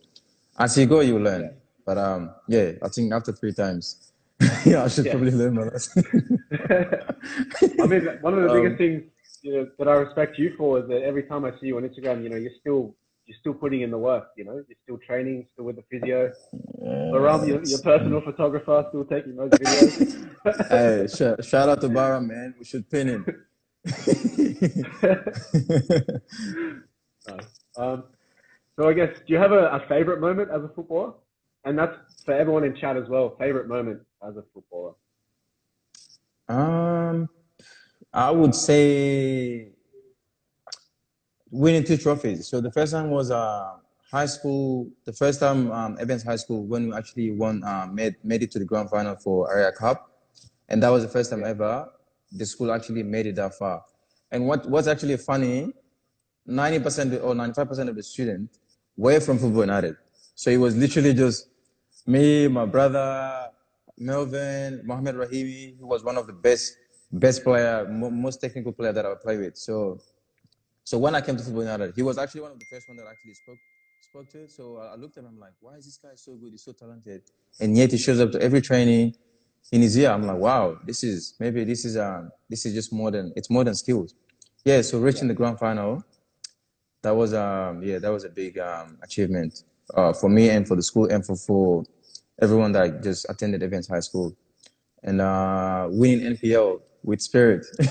as 0.57 0.77
you 0.77 0.85
go, 0.85 1.01
you 1.01 1.19
learn. 1.19 1.53
But 1.85 1.97
um, 1.97 2.31
yeah, 2.47 2.71
I 2.81 2.87
think 2.87 3.11
after 3.11 3.33
three 3.33 3.51
times, 3.51 4.13
yeah, 4.65 4.85
I 4.85 4.87
should 4.87 5.05
yeah. 5.05 5.11
probably 5.11 5.31
learn 5.31 5.55
my 5.55 5.63
lesson. 5.63 6.03
I 7.81 7.85
mean, 7.87 8.07
one 8.21 8.35
of 8.35 8.43
the 8.43 8.53
biggest 8.53 8.71
um, 8.71 8.77
things 8.77 9.03
you 9.43 9.53
know, 9.53 9.67
that 9.77 9.87
I 9.87 9.93
respect 9.93 10.39
you 10.39 10.53
for 10.57 10.79
is 10.79 10.87
that 10.87 11.03
every 11.03 11.23
time 11.23 11.45
I 11.45 11.51
see 11.59 11.67
you 11.67 11.77
on 11.77 11.83
Instagram, 11.83 12.23
you 12.23 12.29
know, 12.29 12.37
you're 12.37 12.51
still 12.59 12.95
you're 13.25 13.37
still 13.39 13.53
putting 13.53 13.81
in 13.81 13.91
the 13.91 13.97
work. 13.97 14.29
You 14.35 14.45
know, 14.45 14.53
you're 14.53 14.77
still 14.83 14.97
training, 15.05 15.45
still 15.53 15.65
with 15.65 15.75
the 15.75 15.83
physio. 15.91 16.31
Baram, 16.81 17.47
your, 17.47 17.63
your 17.63 17.79
personal 17.79 18.21
photographer, 18.21 18.85
still 18.89 19.05
taking 19.05 19.35
those 19.35 19.51
videos. 19.51 20.27
hey, 20.69 21.07
sh- 21.07 21.47
shout 21.47 21.69
out 21.69 21.79
to 21.81 21.89
Baram, 21.89 22.27
man. 22.27 22.55
We 22.57 22.65
should 22.65 22.89
pin 22.89 23.07
him. 23.07 23.25
um, 27.77 28.03
so 28.75 28.89
I 28.89 28.93
guess, 28.93 29.15
do 29.27 29.33
you 29.33 29.37
have 29.37 29.51
a, 29.51 29.67
a 29.67 29.85
favorite 29.87 30.19
moment 30.19 30.49
as 30.49 30.63
a 30.63 30.69
footballer? 30.69 31.13
And 31.65 31.77
that's 31.77 31.95
for 32.25 32.33
everyone 32.33 32.65
in 32.65 32.75
chat 32.75 32.97
as 32.97 33.07
well. 33.07 33.35
Favorite 33.39 33.67
moment 33.67 34.01
as 34.27 34.35
a 34.35 34.43
footballer? 34.53 34.93
Um, 36.49 37.29
I 38.13 38.29
would 38.29 38.53
say 38.53 39.69
winning 41.49 41.83
two 41.83 41.97
trophies. 41.97 42.47
So 42.47 42.61
the 42.61 42.71
first 42.71 42.93
one 42.93 43.09
was 43.09 43.31
uh, 43.31 43.77
high 44.11 44.27
school. 44.27 44.89
The 45.05 45.13
first 45.13 45.39
time 45.39 45.71
um, 45.71 45.97
Evans 45.99 46.23
High 46.23 46.35
School 46.35 46.65
when 46.65 46.89
we 46.89 46.95
actually 46.95 47.31
won, 47.31 47.63
uh, 47.63 47.87
made 47.91 48.15
made 48.23 48.43
it 48.43 48.51
to 48.51 48.59
the 48.59 48.65
grand 48.65 48.89
final 48.89 49.15
for 49.15 49.51
Area 49.51 49.71
Cup, 49.71 50.11
and 50.69 50.83
that 50.83 50.89
was 50.89 51.03
the 51.03 51.09
first 51.09 51.31
time 51.31 51.43
ever 51.43 51.89
the 52.31 52.45
school 52.45 52.71
actually 52.71 53.03
made 53.03 53.27
it 53.27 53.35
that 53.35 53.55
far. 53.55 53.83
And 54.31 54.47
what 54.47 54.69
what's 54.69 54.87
actually 54.87 55.17
funny, 55.17 55.73
ninety 56.45 56.79
percent 56.79 57.19
or 57.21 57.33
ninety 57.33 57.53
five 57.53 57.67
percent 57.67 57.89
of 57.89 57.95
the 57.95 58.03
students 58.03 58.59
were 58.95 59.19
from 59.19 59.39
Football 59.39 59.61
United. 59.61 59.95
So 60.35 60.51
it 60.51 60.57
was 60.57 60.75
literally 60.75 61.13
just 61.13 61.47
me, 62.05 62.47
my 62.47 62.65
brother, 62.65 63.49
Melvin, 63.97 64.81
Mohamed 64.83 65.15
Rahimi, 65.15 65.79
who 65.79 65.87
was 65.87 66.03
one 66.03 66.17
of 66.17 66.27
the 66.27 66.33
best 66.33 66.75
best 67.13 67.43
player, 67.43 67.87
most 67.87 68.41
technical 68.41 68.71
player 68.71 68.91
that 68.91 69.05
I 69.05 69.13
played 69.15 69.39
with. 69.39 69.57
So 69.57 69.99
so 70.83 70.97
when 70.97 71.15
I 71.15 71.21
came 71.21 71.37
to 71.37 71.43
Football 71.43 71.63
United, 71.63 71.93
he 71.95 72.01
was 72.01 72.17
actually 72.17 72.41
one 72.41 72.51
of 72.51 72.59
the 72.59 72.65
first 72.65 72.89
one 72.89 72.97
that 72.97 73.05
I 73.07 73.11
actually 73.11 73.35
spoke 73.35 73.59
spoke 74.01 74.29
to. 74.31 74.49
So 74.49 74.77
I 74.77 74.95
looked 74.95 75.17
at 75.17 75.23
him 75.23 75.29
I'm 75.33 75.39
like, 75.39 75.53
why 75.61 75.75
is 75.75 75.85
this 75.85 75.97
guy 75.97 76.09
so 76.15 76.33
good? 76.33 76.51
He's 76.51 76.63
so 76.63 76.73
talented, 76.73 77.21
and 77.59 77.77
yet 77.77 77.91
he 77.91 77.97
shows 77.97 78.19
up 78.19 78.31
to 78.31 78.41
every 78.41 78.61
training 78.61 79.15
in 79.71 79.81
his 79.81 79.97
ear. 79.97 80.11
I'm 80.11 80.23
like, 80.23 80.37
wow, 80.37 80.77
this 80.85 81.03
is 81.03 81.35
maybe 81.39 81.63
this 81.63 81.85
is 81.85 81.97
um 81.97 82.31
this 82.49 82.65
is 82.65 82.73
just 82.73 82.91
more 82.91 83.11
than 83.11 83.31
it's 83.35 83.49
more 83.49 83.63
than 83.63 83.75
skills. 83.75 84.15
Yeah. 84.65 84.81
So 84.81 84.99
reaching 84.99 85.27
the 85.27 85.33
grand 85.33 85.59
final, 85.59 86.03
that 87.03 87.11
was 87.11 87.33
um 87.33 87.81
yeah 87.83 87.99
that 87.99 88.11
was 88.11 88.23
a 88.23 88.29
big 88.29 88.57
um 88.57 88.97
achievement 89.03 89.63
uh, 89.93 90.13
for 90.13 90.29
me 90.29 90.49
and 90.49 90.67
for 90.67 90.75
the 90.75 90.83
school 90.83 91.05
and 91.05 91.25
for 91.25 91.35
for 91.35 91.83
everyone 92.41 92.71
that 92.71 93.03
just 93.03 93.25
attended 93.29 93.61
Evans 93.61 93.87
High 93.87 93.99
School, 94.01 94.35
and 95.03 95.21
uh, 95.21 95.87
winning 95.89 96.35
NPL 96.35 96.81
with 97.03 97.21
spirit. 97.21 97.65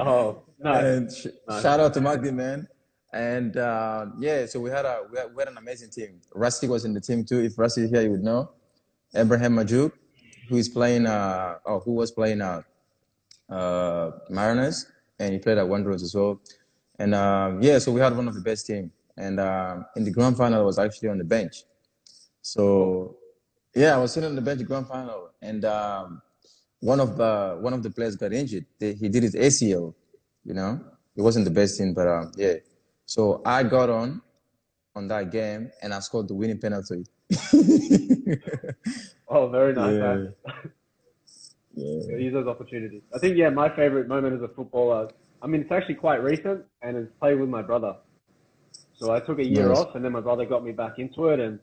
oh, 0.00 0.42
nice. 0.58 0.84
And 0.84 1.12
sh- 1.12 1.26
nice. 1.48 1.62
shout 1.62 1.80
out 1.80 1.94
to 1.94 2.00
Magdi, 2.00 2.32
man. 2.32 2.68
And 3.12 3.56
uh, 3.56 4.06
yeah, 4.18 4.46
so 4.46 4.60
we 4.60 4.70
had 4.70 4.84
a 4.84 5.02
we 5.10 5.18
had, 5.18 5.34
we 5.34 5.40
had, 5.40 5.48
an 5.48 5.56
amazing 5.56 5.90
team. 5.90 6.20
Rusty 6.34 6.68
was 6.68 6.84
in 6.84 6.92
the 6.92 7.00
team 7.00 7.24
too. 7.24 7.40
If 7.40 7.58
Rusty 7.58 7.84
is 7.84 7.90
here, 7.90 8.02
you 8.02 8.10
would 8.10 8.22
know. 8.22 8.50
Abraham 9.14 9.56
Majok, 9.56 9.92
who 10.48 10.56
is 10.56 10.68
playing 10.68 11.06
uh 11.06 11.56
oh 11.64 11.80
who 11.80 11.92
was 11.92 12.10
playing 12.10 12.42
uh, 12.42 12.60
uh 13.48 14.10
Mariners 14.28 14.86
and 15.18 15.32
he 15.32 15.38
played 15.38 15.58
at 15.58 15.68
Wanderers 15.68 16.02
as 16.02 16.14
well. 16.14 16.40
And 16.98 17.14
um, 17.14 17.62
yeah, 17.62 17.78
so 17.78 17.92
we 17.92 18.00
had 18.00 18.16
one 18.16 18.28
of 18.28 18.34
the 18.34 18.40
best 18.40 18.66
team. 18.66 18.90
And 19.16 19.40
um, 19.40 19.86
in 19.96 20.04
the 20.04 20.10
grand 20.10 20.36
final, 20.36 20.60
I 20.60 20.64
was 20.64 20.78
actually 20.78 21.08
on 21.08 21.18
the 21.18 21.24
bench. 21.24 21.64
So 22.42 23.16
yeah, 23.74 23.94
I 23.94 23.98
was 23.98 24.12
sitting 24.12 24.28
on 24.28 24.36
the 24.36 24.42
bench 24.42 24.58
the 24.58 24.64
grand 24.64 24.86
final, 24.88 25.30
and 25.42 25.64
um, 25.64 26.22
one 26.80 27.00
of 27.00 27.16
the 27.16 27.58
one 27.60 27.72
of 27.72 27.82
the 27.82 27.90
players 27.90 28.16
got 28.16 28.32
injured. 28.32 28.66
He 28.78 29.08
did 29.08 29.22
his 29.22 29.34
ACL. 29.34 29.94
You 30.44 30.54
know, 30.54 30.80
it 31.16 31.22
wasn't 31.22 31.44
the 31.44 31.50
best 31.50 31.78
thing, 31.78 31.94
but 31.94 32.06
um, 32.06 32.32
yeah. 32.36 32.54
So 33.06 33.42
I 33.44 33.62
got 33.62 33.90
on 33.90 34.22
on 34.94 35.08
that 35.08 35.30
game 35.30 35.70
and 35.82 35.92
I 35.94 36.00
scored 36.00 36.28
the 36.28 36.34
winning 36.34 36.58
penalty. 36.58 37.04
oh, 39.28 39.48
very 39.48 39.72
nice. 39.74 39.94
Yeah. 39.96 40.24
yeah. 41.74 42.16
Use 42.16 42.32
those 42.32 42.46
opportunities. 42.46 43.02
I 43.14 43.18
think 43.18 43.36
yeah, 43.36 43.50
my 43.50 43.74
favorite 43.74 44.08
moment 44.08 44.36
as 44.36 44.42
a 44.42 44.48
footballer. 44.48 45.10
I 45.40 45.46
mean, 45.46 45.60
it's 45.60 45.70
actually 45.70 45.94
quite 45.94 46.22
recent, 46.22 46.64
and 46.82 46.96
it's 46.96 47.12
playing 47.20 47.38
with 47.40 47.48
my 47.48 47.62
brother. 47.62 47.94
So 48.94 49.12
I 49.12 49.20
took 49.20 49.38
a 49.38 49.44
year 49.44 49.68
nice. 49.68 49.78
off, 49.78 49.94
and 49.94 50.04
then 50.04 50.10
my 50.10 50.20
brother 50.20 50.44
got 50.44 50.64
me 50.64 50.72
back 50.72 50.98
into 50.98 51.28
it, 51.28 51.38
and 51.38 51.60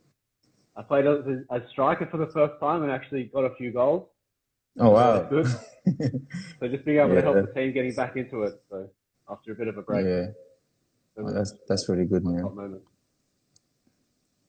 I 0.78 0.82
played 0.82 1.06
as 1.06 1.26
a 1.50 1.62
striker 1.72 2.08
for 2.10 2.18
the 2.18 2.28
first 2.28 2.54
time, 2.62 2.84
and 2.84 2.92
actually 2.92 3.26
got 3.26 3.44
a 3.44 3.54
few 3.56 3.74
goals. 3.74 4.08
Oh 4.78 4.90
wow! 4.92 5.30
so 5.32 6.68
just 6.68 6.86
being 6.86 7.00
able 7.00 7.10
yeah. 7.10 7.16
to 7.16 7.22
help 7.22 7.36
the 7.36 7.54
team 7.54 7.72
getting 7.72 7.94
back 7.94 8.16
into 8.18 8.44
it. 8.44 8.62
So 8.70 8.90
after 9.30 9.52
a 9.52 9.56
bit 9.56 9.68
of 9.68 9.78
a 9.78 9.82
break. 9.82 10.06
Yeah. 10.06 10.28
So 11.16 11.32
that's 11.32 11.54
that's 11.68 11.88
really 11.88 12.06
good, 12.06 12.26
man. 12.26 12.80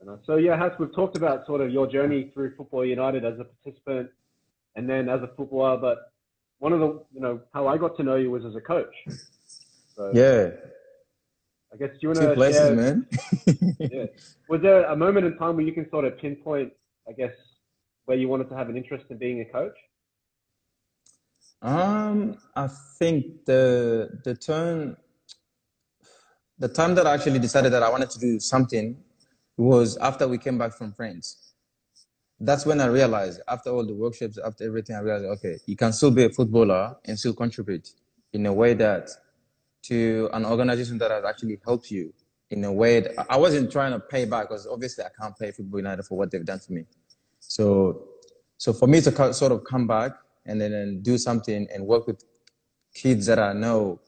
Uh, 0.06 0.16
so 0.24 0.36
yeah, 0.36 0.56
Hass, 0.56 0.72
we've 0.78 0.94
talked 0.94 1.16
about 1.16 1.46
sort 1.46 1.60
of 1.60 1.70
your 1.70 1.86
journey 1.86 2.30
through 2.32 2.54
Football 2.56 2.84
United 2.84 3.24
as 3.24 3.38
a 3.40 3.44
participant, 3.44 4.10
and 4.76 4.88
then 4.88 5.08
as 5.08 5.22
a 5.22 5.28
footballer. 5.36 5.78
But 5.78 6.12
one 6.58 6.72
of 6.72 6.80
the, 6.80 7.04
you 7.12 7.20
know, 7.20 7.40
how 7.52 7.66
I 7.66 7.76
got 7.76 7.96
to 7.96 8.02
know 8.02 8.16
you 8.16 8.30
was 8.30 8.44
as 8.44 8.54
a 8.54 8.60
coach. 8.60 8.94
So, 9.94 10.10
yeah. 10.14 10.50
I 11.72 11.76
guess 11.78 11.90
you 12.00 12.08
want 12.08 12.20
to 12.20 12.34
places, 12.34 12.60
share, 12.60 12.74
man. 12.74 13.06
yeah. 13.80 14.06
Was 14.48 14.62
there 14.62 14.84
a 14.84 14.96
moment 14.96 15.26
in 15.26 15.36
time 15.36 15.56
where 15.56 15.64
you 15.64 15.72
can 15.72 15.88
sort 15.90 16.04
of 16.04 16.16
pinpoint, 16.18 16.72
I 17.08 17.12
guess, 17.12 17.32
where 18.04 18.16
you 18.16 18.28
wanted 18.28 18.48
to 18.50 18.56
have 18.56 18.68
an 18.68 18.76
interest 18.76 19.06
in 19.10 19.18
being 19.18 19.40
a 19.40 19.44
coach? 19.46 19.76
Um, 21.62 22.36
I 22.54 22.68
think 22.98 23.44
the 23.46 24.20
the 24.24 24.34
turn, 24.34 24.96
the 26.58 26.68
time 26.68 26.94
that 26.94 27.06
I 27.06 27.14
actually 27.14 27.38
decided 27.38 27.72
that 27.72 27.82
I 27.82 27.90
wanted 27.90 28.10
to 28.10 28.18
do 28.18 28.38
something 28.40 28.96
was 29.56 29.96
after 29.98 30.28
we 30.28 30.38
came 30.38 30.58
back 30.58 30.72
from 30.72 30.92
France. 30.92 31.54
that's 32.40 32.66
when 32.66 32.80
I 32.80 32.86
realized 32.86 33.40
after 33.48 33.70
all 33.70 33.84
the 33.84 33.94
workshops, 33.94 34.38
after 34.44 34.64
everything, 34.64 34.96
I 34.96 35.00
realized 35.00 35.24
okay, 35.38 35.58
you 35.66 35.76
can 35.76 35.92
still 35.92 36.10
be 36.10 36.24
a 36.24 36.30
footballer 36.30 36.96
and 37.06 37.18
still 37.18 37.32
contribute 37.34 37.88
in 38.32 38.46
a 38.46 38.52
way 38.52 38.74
that 38.74 39.08
to 39.84 40.28
an 40.32 40.44
organization 40.44 40.98
that 40.98 41.10
has 41.10 41.24
actually 41.24 41.58
helped 41.64 41.90
you 41.90 42.12
in 42.50 42.64
a 42.64 42.72
way 42.72 43.00
that 43.00 43.26
I 43.30 43.36
wasn't 43.36 43.72
trying 43.72 43.92
to 43.92 44.00
pay 44.00 44.24
back 44.24 44.48
because 44.48 44.66
obviously 44.66 45.04
I 45.04 45.08
can't 45.18 45.36
pay 45.38 45.50
Football 45.52 45.80
United 45.80 46.04
for 46.04 46.18
what 46.18 46.30
they've 46.30 46.44
done 46.44 46.58
for 46.58 46.72
me. 46.72 46.84
So, 47.40 48.08
so 48.58 48.72
for 48.72 48.86
me 48.86 49.00
to 49.00 49.32
sort 49.32 49.52
of 49.52 49.64
come 49.64 49.86
back 49.86 50.12
and 50.46 50.60
then 50.60 50.72
and 50.72 51.02
do 51.02 51.18
something 51.18 51.66
and 51.72 51.86
work 51.86 52.06
with 52.06 52.24
kids 52.94 53.26
that 53.26 53.38
I 53.38 53.52
know 53.52 54.00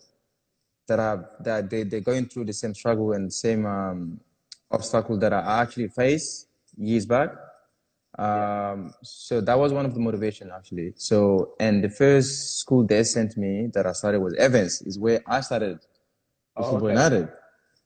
that 0.87 0.99
are 0.99 1.29
that 1.41 1.71
they 1.71 1.83
they're 1.85 2.01
going 2.01 2.27
through 2.27 2.47
the 2.47 2.53
same 2.53 2.75
struggle 2.75 3.13
and 3.13 3.33
same 3.33 3.67
um, 3.67 4.21
obstacle 4.71 5.19
that 5.19 5.33
I 5.33 5.63
actually 5.63 5.89
faced 5.89 6.49
years 6.77 7.07
back. 7.07 7.31
Um, 8.19 8.93
so 9.03 9.41
that 9.41 9.57
was 9.57 9.73
one 9.73 9.85
of 9.85 9.95
the 9.95 10.01
motivation 10.01 10.51
actually. 10.55 10.95
So 10.97 11.55
and 11.61 11.85
the 11.85 11.91
first 11.91 12.59
school 12.61 12.85
they 12.85 13.05
sent 13.05 13.37
me 13.37 13.69
that 13.75 13.87
I 13.87 13.93
started 13.93 14.21
was 14.21 14.35
Evans, 14.35 14.83
is 14.83 14.99
where 14.99 15.21
I 15.27 15.41
started 15.41 15.79
oh, 16.57 16.63
Football 16.63 16.89
okay. 16.89 16.95
United. 16.95 17.29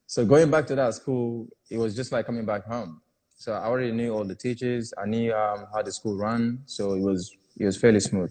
So 0.06 0.24
going 0.24 0.50
back 0.50 0.66
to 0.66 0.74
that 0.76 0.94
school, 0.94 1.48
it 1.70 1.78
was 1.78 1.96
just 1.96 2.12
like 2.12 2.26
coming 2.26 2.44
back 2.44 2.64
home. 2.66 3.00
So 3.34 3.52
I 3.52 3.64
already 3.64 3.92
knew 3.92 4.14
all 4.14 4.24
the 4.24 4.36
teachers. 4.36 4.92
I 4.96 5.06
knew 5.06 5.34
um, 5.34 5.66
how 5.74 5.82
the 5.82 5.90
school 5.90 6.16
run. 6.16 6.62
So 6.66 6.94
it 6.94 7.00
was 7.00 7.36
it 7.58 7.64
was 7.64 7.76
fairly 7.76 8.00
smooth. 8.00 8.30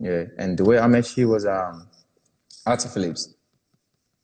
Yeah. 0.00 0.24
And 0.38 0.58
the 0.58 0.64
way 0.64 0.78
I 0.78 0.86
met 0.86 1.16
you 1.16 1.28
was 1.28 1.46
um, 1.46 1.86
Arthur 2.66 2.88
Phillips, 2.88 3.34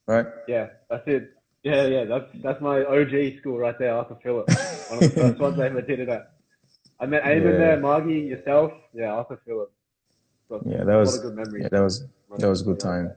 right? 0.07 0.27
Yeah, 0.49 0.69
that's 0.89 1.07
it. 1.07 1.33
Yeah, 1.63 1.87
yeah, 1.87 2.05
that's 2.05 2.27
that's 2.43 2.61
my 2.61 2.85
OG 2.85 3.41
school 3.41 3.59
right 3.59 3.79
there, 3.79 3.95
Arthur 3.95 4.17
Phillips. 4.23 4.55
One 4.89 5.03
of 5.03 5.15
the 5.15 5.21
first 5.21 5.39
ones 5.41 5.59
I 5.59 5.67
ever 5.67 5.83
did 5.83 6.01
it 6.01 6.09
at. 6.09 6.33
I 6.99 7.07
met 7.07 7.25
Eamon 7.25 7.53
yeah. 7.53 7.59
there, 7.59 7.81
Margie, 7.81 8.21
yourself. 8.21 8.73
Yeah, 8.95 9.13
Arthur 9.13 9.41
Phillips. 9.45 9.73
yeah, 10.65 10.85
that 10.85 10.95
was 10.95 11.19
a 11.19 11.23
good 11.23 11.35
memory. 11.35 11.63
Yeah, 11.63 11.69
that 11.69 11.81
was 11.81 12.05
that 12.39 12.49
was 12.49 12.63
a 12.63 12.65
good 12.65 12.81
time. 12.81 13.13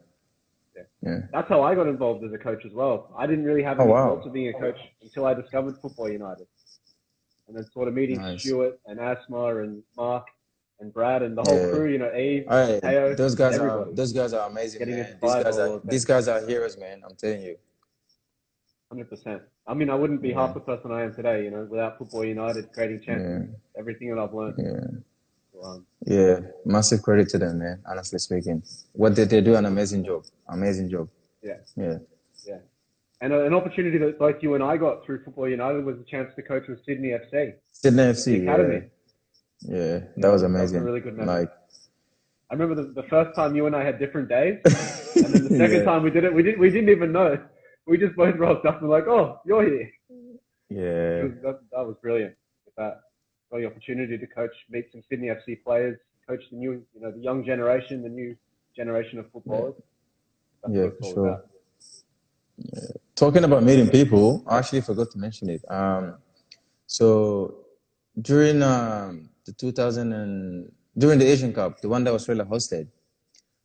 Yeah. 0.76 0.84
yeah. 1.02 1.20
That's 1.32 1.48
how 1.48 1.62
I 1.62 1.76
got 1.76 1.88
involved 1.88 2.24
as 2.24 2.34
a 2.34 2.38
coach 2.38 2.66
as 2.66 2.74
well. 2.74 3.14
I 3.18 3.28
didn't 3.28 3.46
really 3.46 3.64
have 3.64 3.80
oh, 3.80 3.84
any 3.84 3.92
oh, 3.92 3.96
wow. 3.96 4.16
thoughts 4.16 4.28
of 4.28 4.34
being 4.34 4.50
a 4.50 4.60
coach 4.60 4.80
until 5.02 5.26
I 5.26 5.34
discovered 5.34 5.78
Football 5.82 6.10
United. 6.10 6.48
And 7.48 7.56
then 7.56 7.66
sort 7.72 7.88
of 7.88 7.94
meeting 7.94 8.18
nice. 8.18 8.42
Stuart 8.42 8.80
and 8.86 9.00
Asma 9.00 9.58
and 9.58 9.82
Mark 9.98 10.28
and 10.80 10.94
Brad 10.94 11.22
and 11.22 11.38
the 11.38 11.44
whole 11.44 11.60
yeah. 11.60 11.72
crew, 11.72 11.92
you 11.92 11.98
know, 11.98 12.14
Eve, 12.16 12.46
right. 12.48 12.82
Teo, 12.82 13.16
those 13.16 13.36
guys 13.36 13.56
everybody. 13.56 13.92
are 13.92 13.94
those 13.94 14.14
guys 14.14 14.34
are 14.34 14.50
amazing. 14.50 14.88
These 14.88 15.06
guys 15.22 15.58
are, 15.58 15.82
these 15.84 16.06
guys 16.06 16.28
are 16.28 16.46
heroes, 16.46 16.78
man. 16.78 17.02
I'm 17.04 17.16
telling 17.16 17.42
you. 17.42 17.58
Hundred 18.90 19.10
percent. 19.10 19.42
I 19.68 19.74
mean, 19.74 19.90
I 19.90 19.96
wouldn't 19.96 20.22
be 20.22 20.30
yeah. 20.30 20.48
half 20.48 20.54
the 20.54 20.62
person 20.62 20.92
I 20.92 21.04
am 21.04 21.14
today, 21.14 21.44
you 21.44 21.52
know, 21.52 21.68
without 21.70 21.98
Football 22.00 22.26
United 22.26 22.72
creating 22.74 23.02
champions. 23.02 23.50
Yeah. 23.52 23.80
Everything 23.80 24.10
that 24.10 24.20
I've 24.20 24.34
learned. 24.34 24.56
Yeah. 24.58 25.64
Um, 25.64 25.86
yeah, 26.06 26.40
massive 26.66 27.02
credit 27.02 27.28
to 27.30 27.38
them, 27.38 27.60
man. 27.60 27.82
Honestly 27.86 28.18
speaking, 28.18 28.64
what 28.94 29.14
did 29.14 29.30
they 29.30 29.42
do? 29.42 29.56
An 29.56 29.66
amazing 29.66 30.06
job. 30.06 30.24
Amazing 30.48 30.90
job. 30.90 31.10
Yeah. 31.44 31.58
Yeah. 31.76 31.98
Yeah. 32.48 32.60
And 33.22 33.34
an 33.34 33.54
opportunity 33.54 33.98
that 33.98 34.18
both 34.18 34.42
you 34.42 34.56
and 34.56 34.64
I 34.64 34.78
got 34.78 35.06
through 35.06 35.24
Football 35.26 35.50
United 35.50 35.84
was 35.84 36.00
a 36.00 36.04
chance 36.04 36.34
to 36.36 36.42
coach 36.42 36.68
with 36.70 36.80
Sydney 36.86 37.10
FC. 37.10 37.56
Sydney 37.74 38.04
FC. 38.04 38.44
academy. 38.44 38.90
Yeah. 39.62 40.00
That 40.18 40.32
was 40.32 40.44
amazing. 40.44 40.80
That 40.80 40.86
was 40.86 40.92
really 40.92 41.02
good 41.02 41.18
memory. 41.18 41.42
Like, 41.42 41.52
I 42.50 42.56
remember 42.56 42.76
the, 42.76 43.02
the 43.02 43.08
first 43.08 43.36
time 43.36 43.56
you 43.56 43.68
and 43.68 43.76
I 43.76 43.84
had 43.84 44.00
different 44.00 44.28
days, 44.28 44.58
and 45.16 45.34
then 45.34 45.44
the 45.44 45.58
second 45.58 45.78
yeah. 45.78 45.84
time 45.84 46.04
we 46.04 46.10
did 46.10 46.24
it, 46.24 46.34
we 46.34 46.42
didn't 46.42 46.60
we 46.60 46.72
didn't 46.72 46.90
even 46.90 47.12
know. 47.12 47.38
We 47.86 47.98
just 47.98 48.16
both 48.16 48.36
rolled 48.38 48.66
up 48.66 48.82
and 48.82 48.90
like, 48.90 49.08
oh, 49.08 49.40
you're 49.46 49.64
here. 49.64 49.92
Yeah, 50.70 51.24
was, 51.24 51.34
that, 51.44 51.60
that 51.72 51.86
was 51.86 51.96
brilliant. 52.02 52.36
With 52.66 52.76
that, 52.76 53.02
got 53.52 53.58
the 53.58 53.66
opportunity 53.66 54.18
to 54.18 54.28
coach, 54.28 54.52
meet 54.70 54.92
some 54.92 55.02
Sydney 55.10 55.28
FC 55.28 55.64
players, 55.64 56.00
coach 56.28 56.44
the 56.52 56.58
new, 56.58 56.84
you 56.94 57.02
know, 57.02 57.12
the 57.12 57.20
young 57.20 57.46
generation, 57.46 58.02
the 58.02 58.10
new 58.10 58.36
generation 58.76 59.20
of 59.20 59.32
footballers. 59.32 59.76
Yeah, 60.70 60.84
yeah 60.84 60.90
for 61.00 61.14
sure. 61.14 61.44
Yeah. 62.58 62.80
Talking 63.16 63.44
about 63.44 63.64
meeting 63.64 63.90
people, 63.90 64.44
I 64.48 64.60
actually 64.60 64.82
forgot 64.82 65.12
to 65.12 65.18
mention 65.18 65.50
it. 65.50 65.62
Um, 65.70 66.16
so 66.86 67.66
during 68.22 68.62
um, 68.62 69.29
the 69.50 69.54
2000 69.54 70.14
and 70.14 70.72
during 70.98 71.18
the 71.20 71.26
Asian 71.26 71.54
Cup, 71.54 71.82
the 71.82 71.90
one 71.90 72.04
that 72.04 72.14
Australia 72.14 72.46
hosted. 72.46 72.88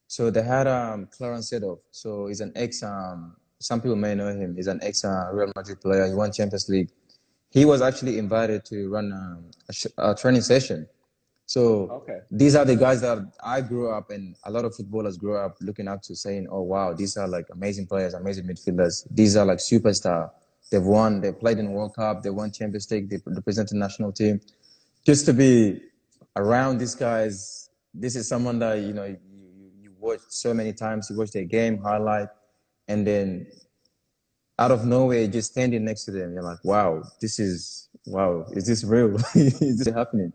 So 0.06 0.30
they 0.30 0.42
had 0.42 0.66
um, 0.66 1.08
Clarence 1.10 1.50
Seedorf. 1.50 1.80
So 1.90 2.26
he's 2.28 2.40
an 2.40 2.52
ex. 2.54 2.82
Um, 2.82 3.36
some 3.60 3.80
people 3.80 3.96
may 3.96 4.14
know 4.14 4.28
him. 4.28 4.54
He's 4.56 4.66
an 4.66 4.80
ex 4.82 5.04
uh, 5.04 5.30
Real 5.32 5.52
Madrid 5.56 5.80
player. 5.80 6.06
He 6.06 6.14
won 6.14 6.32
Champions 6.32 6.68
League. 6.68 6.90
He 7.50 7.64
was 7.64 7.82
actually 7.82 8.18
invited 8.18 8.64
to 8.66 8.88
run 8.88 9.12
um, 9.12 9.50
a, 9.68 9.72
sh- 9.72 9.94
a, 9.98 10.14
training 10.14 10.42
session. 10.42 10.86
So 11.46 11.88
okay. 11.90 12.18
these 12.30 12.56
are 12.56 12.64
the 12.64 12.76
guys 12.76 13.00
that 13.02 13.18
I 13.44 13.60
grew 13.60 13.90
up 13.90 14.10
and 14.10 14.34
a 14.44 14.50
lot 14.50 14.64
of 14.64 14.74
footballers 14.74 15.16
grew 15.16 15.36
up 15.36 15.56
looking 15.60 15.88
up 15.88 16.00
to, 16.02 16.16
saying, 16.16 16.46
"Oh 16.50 16.62
wow, 16.62 16.94
these 16.94 17.16
are 17.16 17.28
like 17.28 17.46
amazing 17.52 17.86
players, 17.86 18.14
amazing 18.14 18.46
midfielders. 18.46 19.06
These 19.10 19.36
are 19.36 19.44
like 19.44 19.58
superstar. 19.58 20.30
They've 20.70 20.82
won. 20.82 21.20
They 21.20 21.32
played 21.32 21.58
in 21.58 21.72
World 21.72 21.94
Cup. 21.94 22.22
They 22.22 22.30
won 22.30 22.50
Champions 22.50 22.90
League. 22.90 23.10
They 23.10 23.18
represented 23.26 23.76
the 23.76 23.78
national 23.78 24.12
team. 24.12 24.40
Just 25.04 25.26
to 25.26 25.32
be 25.32 25.80
around 26.36 26.78
these 26.78 26.94
guys, 26.94 27.70
this 27.92 28.16
is 28.16 28.28
someone 28.28 28.58
that 28.60 28.80
you 28.80 28.92
know 28.92 29.04
you, 29.04 29.18
you 29.80 29.92
watch 29.98 30.20
so 30.28 30.54
many 30.54 30.72
times. 30.72 31.08
You 31.10 31.16
watch 31.16 31.32
their 31.32 31.44
game 31.44 31.78
highlight, 31.78 32.28
and 32.88 33.06
then 33.06 33.46
out 34.58 34.70
of 34.70 34.86
nowhere, 34.86 35.26
just 35.26 35.52
standing 35.52 35.84
next 35.84 36.04
to 36.04 36.10
them, 36.10 36.32
you're 36.32 36.42
like, 36.42 36.64
"Wow, 36.64 37.02
this 37.20 37.38
is 37.38 37.88
wow. 38.06 38.46
Is 38.52 38.66
this 38.66 38.84
real? 38.84 39.16
is 39.34 39.84
this 39.84 39.94
happening?" 39.94 40.32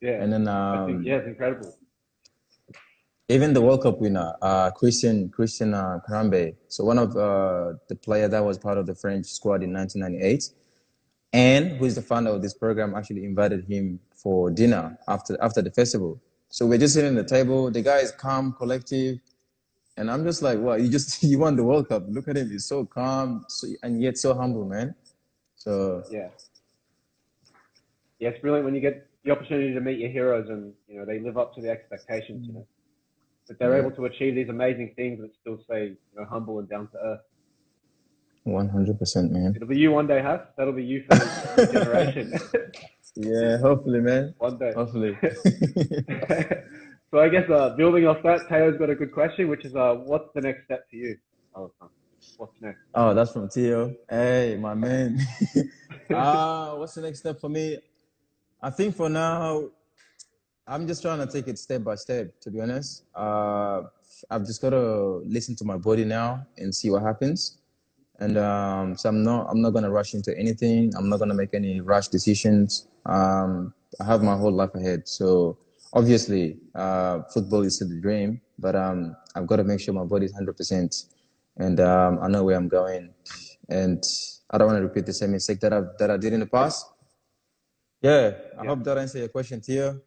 Yeah. 0.00 0.22
And 0.22 0.32
then 0.32 0.48
um, 0.48 0.86
think, 0.86 1.06
yeah, 1.06 1.16
it's 1.16 1.28
incredible 1.28 1.74
even 3.28 3.54
the 3.54 3.60
World 3.62 3.82
Cup 3.82 4.00
winner, 4.00 4.34
uh, 4.42 4.70
Christian 4.70 5.30
Christian 5.30 5.72
uh, 5.72 5.98
Karembeu, 6.08 6.54
so 6.68 6.84
one 6.84 6.98
of 6.98 7.16
uh, 7.16 7.72
the 7.88 7.94
player 7.94 8.28
that 8.28 8.44
was 8.44 8.58
part 8.58 8.76
of 8.76 8.86
the 8.86 8.94
French 8.94 9.26
squad 9.26 9.62
in 9.62 9.72
1998, 9.72 10.50
and 11.34 11.72
who 11.72 11.84
is 11.84 11.96
the 11.96 12.02
founder 12.02 12.30
of 12.30 12.42
this 12.42 12.54
program, 12.54 12.94
actually 12.94 13.24
invited 13.24 13.64
him 13.64 13.98
for 14.14 14.50
dinner 14.50 14.96
after 15.08 15.36
after 15.42 15.60
the 15.60 15.70
festival. 15.70 16.22
So 16.48 16.64
we're 16.64 16.78
just 16.78 16.94
sitting 16.94 17.18
at 17.18 17.28
the 17.28 17.36
table. 17.36 17.70
The 17.72 17.82
guy 17.82 17.98
is 17.98 18.12
calm, 18.12 18.52
collective, 18.52 19.18
and 19.96 20.08
I'm 20.08 20.24
just 20.24 20.42
like, 20.42 20.58
"Well, 20.60 20.78
you 20.78 20.88
just 20.88 21.22
you 21.30 21.40
won 21.40 21.56
the 21.56 21.64
World 21.64 21.88
Cup. 21.88 22.04
Look 22.08 22.28
at 22.28 22.36
him. 22.36 22.50
He's 22.50 22.64
so 22.64 22.86
calm, 22.86 23.44
so, 23.48 23.66
and 23.82 24.00
yet 24.00 24.16
so 24.16 24.32
humble, 24.34 24.64
man." 24.64 24.94
So 25.56 26.04
yeah, 26.08 26.28
yeah, 28.20 28.28
it's 28.28 28.40
brilliant 28.40 28.64
when 28.64 28.76
you 28.76 28.80
get 28.80 29.08
the 29.24 29.32
opportunity 29.32 29.74
to 29.74 29.80
meet 29.80 29.98
your 29.98 30.10
heroes, 30.10 30.48
and 30.48 30.72
you 30.86 30.98
know 30.98 31.04
they 31.04 31.18
live 31.18 31.36
up 31.36 31.52
to 31.56 31.60
the 31.60 31.68
expectations. 31.68 32.46
You 32.46 32.54
know 32.54 32.66
that 33.48 33.58
they're 33.58 33.76
able 33.76 33.90
to 33.90 34.06
achieve 34.06 34.34
these 34.34 34.48
amazing 34.48 34.94
things 34.96 35.18
but 35.20 35.30
still 35.38 35.58
stay 35.64 35.88
you 35.88 35.96
know, 36.16 36.24
humble 36.24 36.60
and 36.60 36.68
down 36.68 36.88
to 36.88 36.96
earth. 37.04 37.20
One 38.44 38.68
hundred 38.68 38.98
percent, 38.98 39.32
man. 39.32 39.54
It'll 39.56 39.66
be 39.66 39.78
you 39.78 39.90
one 39.90 40.06
day, 40.06 40.20
Hass. 40.20 40.40
That'll 40.58 40.74
be 40.74 40.84
you 40.84 41.02
for 41.08 41.16
the 41.16 41.70
generation. 41.72 42.34
yeah, 43.16 43.56
hopefully, 43.56 44.00
man. 44.00 44.34
One 44.36 44.58
day. 44.58 44.70
Hopefully. 44.74 45.16
so 47.10 47.20
I 47.20 47.28
guess 47.30 47.48
uh, 47.48 47.70
building 47.70 48.06
off 48.06 48.22
that, 48.22 48.46
Teo's 48.50 48.76
got 48.76 48.90
a 48.90 48.94
good 48.94 49.12
question, 49.12 49.48
which 49.48 49.64
is, 49.64 49.74
uh, 49.74 49.94
what's 49.94 50.28
the 50.34 50.42
next 50.42 50.66
step 50.66 50.84
for 50.90 50.96
you? 50.96 51.16
Oh, 51.54 51.72
what's 52.36 52.52
next? 52.60 52.80
Oh, 52.94 53.14
that's 53.14 53.32
from 53.32 53.48
Teo. 53.48 53.94
Hey, 54.10 54.58
my 54.60 54.74
man. 54.74 55.18
uh, 56.10 56.72
what's 56.76 56.94
the 56.94 57.00
next 57.00 57.20
step 57.20 57.40
for 57.40 57.48
me? 57.48 57.78
I 58.60 58.68
think 58.68 58.94
for 58.94 59.08
now, 59.08 59.70
I'm 60.66 60.86
just 60.86 61.00
trying 61.00 61.26
to 61.26 61.32
take 61.32 61.48
it 61.48 61.58
step 61.58 61.82
by 61.82 61.94
step. 61.94 62.38
To 62.40 62.50
be 62.50 62.60
honest, 62.60 63.04
uh, 63.14 63.84
I've 64.30 64.44
just 64.44 64.60
got 64.60 64.70
to 64.70 65.22
listen 65.24 65.56
to 65.56 65.64
my 65.64 65.78
body 65.78 66.04
now 66.04 66.46
and 66.58 66.74
see 66.74 66.90
what 66.90 67.02
happens. 67.02 67.56
And 68.20 68.38
um, 68.38 68.96
so 68.96 69.08
I'm 69.08 69.22
not 69.22 69.48
I'm 69.50 69.60
not 69.60 69.70
gonna 69.70 69.90
rush 69.90 70.14
into 70.14 70.36
anything. 70.38 70.92
I'm 70.96 71.08
not 71.08 71.18
gonna 71.18 71.34
make 71.34 71.52
any 71.52 71.80
rash 71.80 72.08
decisions. 72.08 72.86
Um, 73.06 73.74
I 74.00 74.04
have 74.04 74.22
my 74.22 74.36
whole 74.36 74.52
life 74.52 74.74
ahead. 74.74 75.08
So 75.08 75.58
obviously, 75.92 76.58
uh, 76.74 77.22
football 77.32 77.62
is 77.62 77.76
still 77.76 77.88
the 77.88 78.00
dream, 78.00 78.40
but 78.58 78.76
um, 78.76 79.16
I've 79.34 79.46
got 79.46 79.56
to 79.56 79.64
make 79.64 79.80
sure 79.80 79.94
my 79.94 80.04
body 80.04 80.26
is 80.26 80.34
100%, 80.34 81.06
and 81.58 81.80
um, 81.80 82.18
I 82.22 82.28
know 82.28 82.44
where 82.44 82.56
I'm 82.56 82.68
going. 82.68 83.14
And 83.68 84.02
I 84.50 84.58
don't 84.58 84.68
want 84.68 84.78
to 84.78 84.82
repeat 84.82 85.06
the 85.06 85.12
same 85.12 85.32
mistake 85.32 85.60
that 85.60 85.72
I 85.72 85.82
that 85.98 86.10
I 86.10 86.16
did 86.16 86.32
in 86.32 86.40
the 86.40 86.46
past. 86.46 86.86
Yeah, 88.02 88.32
I 88.58 88.62
yeah. 88.62 88.68
hope 88.68 88.84
that 88.84 88.98
answers 88.98 89.20
your 89.20 89.28
question, 89.28 89.60
Teo. 89.60 90.00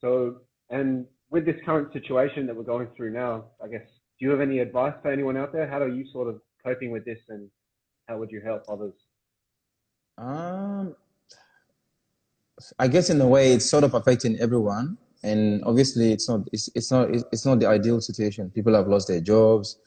So, 0.00 0.36
and 0.70 1.06
with 1.30 1.44
this 1.44 1.56
current 1.64 1.92
situation 1.92 2.46
that 2.46 2.54
we're 2.54 2.62
going 2.62 2.88
through 2.96 3.12
now, 3.12 3.46
I 3.62 3.68
guess, 3.68 3.88
do 4.22 4.26
you 4.26 4.30
have 4.30 4.40
any 4.40 4.60
advice 4.60 4.94
for 5.02 5.10
anyone 5.10 5.36
out 5.36 5.52
there? 5.52 5.66
How 5.66 5.80
are 5.80 5.88
you 5.88 6.06
sort 6.06 6.28
of 6.28 6.40
coping 6.64 6.92
with 6.92 7.04
this, 7.04 7.18
and 7.28 7.50
how 8.06 8.18
would 8.18 8.30
you 8.30 8.40
help 8.40 8.62
others? 8.68 8.94
Um, 10.16 10.94
I 12.78 12.86
guess 12.86 13.10
in 13.10 13.20
a 13.20 13.26
way, 13.26 13.52
it's 13.52 13.68
sort 13.68 13.82
of 13.82 13.94
affecting 13.94 14.38
everyone, 14.38 14.96
and 15.24 15.60
obviously, 15.64 16.12
it's 16.12 16.28
not 16.28 16.42
it's, 16.52 16.70
it's 16.76 16.92
not 16.92 17.10
it's 17.10 17.44
not 17.44 17.58
the 17.58 17.66
ideal 17.66 18.00
situation. 18.00 18.48
People 18.50 18.74
have 18.74 18.86
lost 18.86 19.08
their 19.08 19.20
jobs, 19.20 19.80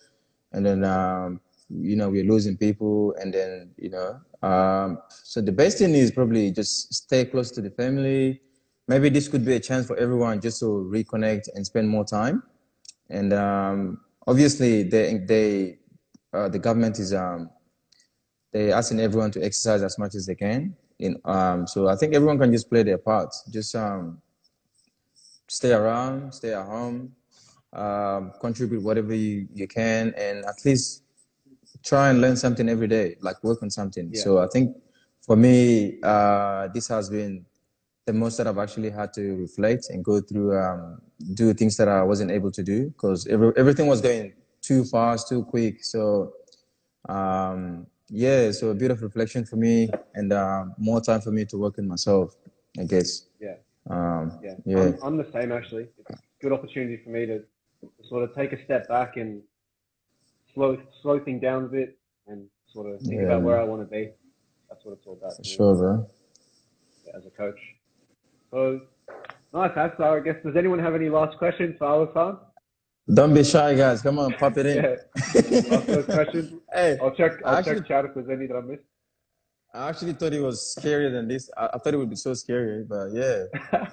and 0.52 0.66
then 0.66 0.84
um, 0.84 1.40
you 1.70 1.96
know 1.96 2.10
we're 2.10 2.26
losing 2.26 2.58
people, 2.58 3.16
and 3.22 3.34
then 3.34 3.72
you 3.78 3.90
know 3.90 4.20
Um, 4.44 5.00
so 5.10 5.42
the 5.42 5.54
best 5.54 5.78
thing 5.80 5.96
is 5.96 6.12
probably 6.12 6.52
just 6.52 6.94
stay 6.94 7.24
close 7.24 7.52
to 7.52 7.62
the 7.62 7.72
family. 7.72 8.42
Maybe 8.88 9.08
this 9.10 9.30
could 9.30 9.46
be 9.46 9.54
a 9.54 9.60
chance 9.62 9.88
for 9.88 9.98
everyone 9.98 10.42
just 10.42 10.60
to 10.60 10.66
reconnect 10.66 11.48
and 11.56 11.66
spend 11.66 11.88
more 11.88 12.06
time. 12.06 12.44
And 13.10 13.34
um, 13.34 14.05
obviously, 14.28 14.84
they, 14.84 15.18
they 15.18 15.80
uh, 16.34 16.50
the 16.50 16.60
government 16.60 17.00
is 17.00 17.14
um, 17.14 17.50
they 18.52 18.72
asking 18.72 19.00
everyone 19.00 19.32
to 19.32 19.44
exercise 19.44 19.82
as 19.84 19.98
much 19.98 20.16
as 20.16 20.26
they 20.26 20.36
can. 20.36 20.76
In 21.00 21.20
um, 21.26 21.68
so 21.68 21.88
I 21.88 21.96
think 21.96 22.14
everyone 22.14 22.40
can 22.40 22.52
just 22.52 22.70
play 22.70 22.84
their 22.84 22.98
part. 22.98 23.34
Just 23.52 23.76
um, 23.76 24.22
stay 25.48 25.74
around, 25.74 26.34
stay 26.34 26.54
at 26.54 26.66
home, 26.66 27.14
um, 27.74 28.32
contribute 28.40 28.82
whatever 28.82 29.14
you, 29.14 29.48
you 29.54 29.68
can, 29.68 30.14
and 30.18 30.46
at 30.46 30.64
least 30.64 31.04
try 31.84 32.10
and 32.10 32.22
learn 32.22 32.36
something 32.36 32.70
every 32.70 32.88
day, 32.88 33.16
like 33.22 33.44
work 33.44 33.62
on 33.62 33.70
something. 33.70 34.10
Yeah. 34.12 34.22
So 34.22 34.40
I 34.40 34.48
think 34.48 34.76
for 35.22 35.36
me, 35.36 36.00
uh, 36.02 36.70
this 36.74 36.88
has 36.88 37.10
been 37.10 37.46
the 38.06 38.14
most 38.14 38.38
that 38.38 38.48
I've 38.48 38.58
actually 38.60 38.92
had 38.92 39.14
to 39.14 39.36
reflect 39.36 39.90
and 39.90 40.04
go 40.04 40.22
through, 40.22 40.58
um, 40.60 41.02
do 41.34 41.54
things 41.54 41.76
that 41.78 41.88
I 41.88 42.04
wasn't 42.04 42.32
able 42.32 42.52
to 42.52 42.64
do 42.64 42.90
because 42.90 43.26
every, 43.28 43.52
everything 43.58 43.88
was 43.88 44.02
going 44.02 44.34
too 44.62 44.84
fast, 44.86 45.28
too 45.28 45.44
quick. 45.44 45.84
So, 45.84 46.34
um, 47.10 47.88
yeah, 48.10 48.52
so 48.52 48.70
a 48.70 48.76
bit 48.76 48.92
of 48.92 49.02
reflection 49.02 49.46
for 49.46 49.56
me 49.56 49.90
and 50.14 50.32
uh, 50.32 50.66
more 50.78 51.02
time 51.02 51.22
for 51.22 51.32
me 51.32 51.46
to 51.46 51.58
work 51.58 51.80
on 51.80 51.88
myself, 51.88 52.36
I 52.80 52.84
guess. 52.84 53.26
Yeah. 53.40 53.56
Um, 53.90 54.40
Yeah, 54.44 54.56
yeah. 54.66 54.80
I'm, 54.80 54.98
I'm 55.04 55.18
the 55.18 55.28
same 55.34 55.52
actually. 55.52 55.88
It's 55.98 56.10
a 56.12 56.18
good 56.42 56.54
opportunity 56.54 56.98
for 57.04 57.10
me 57.10 57.26
to 57.26 57.44
sort 58.08 58.24
of 58.24 58.36
take 58.36 58.54
a 58.54 58.64
step 58.66 58.88
back 58.88 59.18
and 59.18 59.42
slow 60.54 60.78
slow 61.02 61.20
things 61.20 61.42
down 61.42 61.66
a 61.66 61.68
bit 61.68 61.98
and 62.28 62.46
sort 62.72 62.88
of 62.94 63.02
think 63.02 63.16
Yeah. 63.22 63.28
about 63.28 63.42
where 63.42 63.60
I 63.60 63.64
want 63.64 63.82
to 63.82 63.88
be. 63.88 64.12
That's 64.70 64.86
what 64.86 64.94
it's 64.94 65.06
all 65.08 65.14
about 65.14 65.36
For 65.38 65.44
sure, 65.44 65.76
bro. 65.76 66.10
as 67.16 67.26
a 67.26 67.30
coach. 67.32 67.60
So 68.52 68.82
nice. 69.54 69.72
I 69.78 70.20
guess 70.20 70.36
does 70.44 70.56
anyone 70.56 70.80
have 70.80 70.96
any 70.96 71.10
last 71.10 71.38
questions 71.38 71.76
for 71.78 71.88
Al 71.88 72.06
Hassan? 72.06 72.38
Don't 73.14 73.34
be 73.34 73.44
shy, 73.44 73.76
guys. 73.76 74.02
Come 74.02 74.18
on, 74.18 74.34
pop 74.34 74.58
it 74.58 74.66
in. 74.66 74.78
Yeah. 74.78 76.02
Questions. 76.04 76.54
hey, 76.74 76.98
I'll 77.02 77.12
check. 77.12 77.34
I'll 77.46 77.58
Actually- 77.58 77.80
check 77.82 77.88
chat 77.88 78.06
if 78.06 78.14
there's 78.16 78.30
any 78.30 78.48
that 78.48 78.56
I 78.56 78.62
missed. 78.62 78.84
I 79.74 79.90
actually 79.90 80.14
thought 80.14 80.32
it 80.32 80.40
was 80.42 80.76
scarier 80.80 81.12
than 81.12 81.28
this. 81.28 81.50
I, 81.58 81.66
I 81.74 81.78
thought 81.78 81.94
it 81.94 81.98
would 81.98 82.10
be 82.10 82.16
so 82.16 82.34
scary, 82.34 82.86
but 82.86 83.08
yeah. 83.12 83.44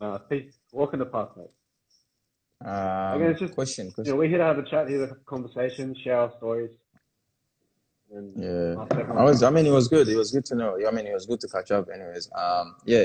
uh, 0.00 0.18
peace. 0.18 0.58
Walk 0.72 0.92
in 0.92 0.98
the 0.98 1.06
park, 1.06 1.36
mate. 1.36 2.68
Um, 2.68 3.20
guess 3.20 3.38
just- 3.38 3.54
question, 3.54 3.86
You 3.86 3.92
question. 3.92 4.12
know, 4.12 4.18
we're 4.18 4.28
here 4.28 4.38
to 4.38 4.44
have 4.44 4.58
a 4.58 4.64
chat, 4.64 4.88
here 4.88 4.98
to 4.98 5.06
have 5.06 5.16
a 5.16 5.20
conversation, 5.24 5.94
share 6.02 6.18
our 6.18 6.32
stories. 6.38 6.70
Yeah, 8.36 8.74
I 9.16 9.22
was. 9.24 9.42
I 9.42 9.50
mean, 9.50 9.64
it 9.64 9.70
was 9.70 9.88
good. 9.88 10.06
It 10.08 10.16
was 10.16 10.30
good 10.30 10.44
to 10.46 10.54
know. 10.54 10.76
I 10.86 10.90
mean, 10.90 11.06
it 11.06 11.14
was 11.14 11.24
good 11.24 11.40
to 11.40 11.48
catch 11.48 11.70
up. 11.70 11.88
Anyways, 11.92 12.30
um, 12.36 12.76
yeah, 12.84 13.04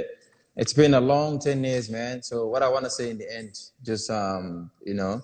it's 0.57 0.73
been 0.73 0.93
a 0.95 0.99
long 0.99 1.39
ten 1.39 1.63
years, 1.63 1.89
man. 1.89 2.21
So 2.21 2.47
what 2.47 2.61
I 2.61 2.67
want 2.67 2.83
to 2.85 2.89
say 2.89 3.09
in 3.09 3.17
the 3.17 3.33
end, 3.33 3.57
just 3.83 4.09
um, 4.09 4.69
you 4.85 4.95
know, 4.95 5.21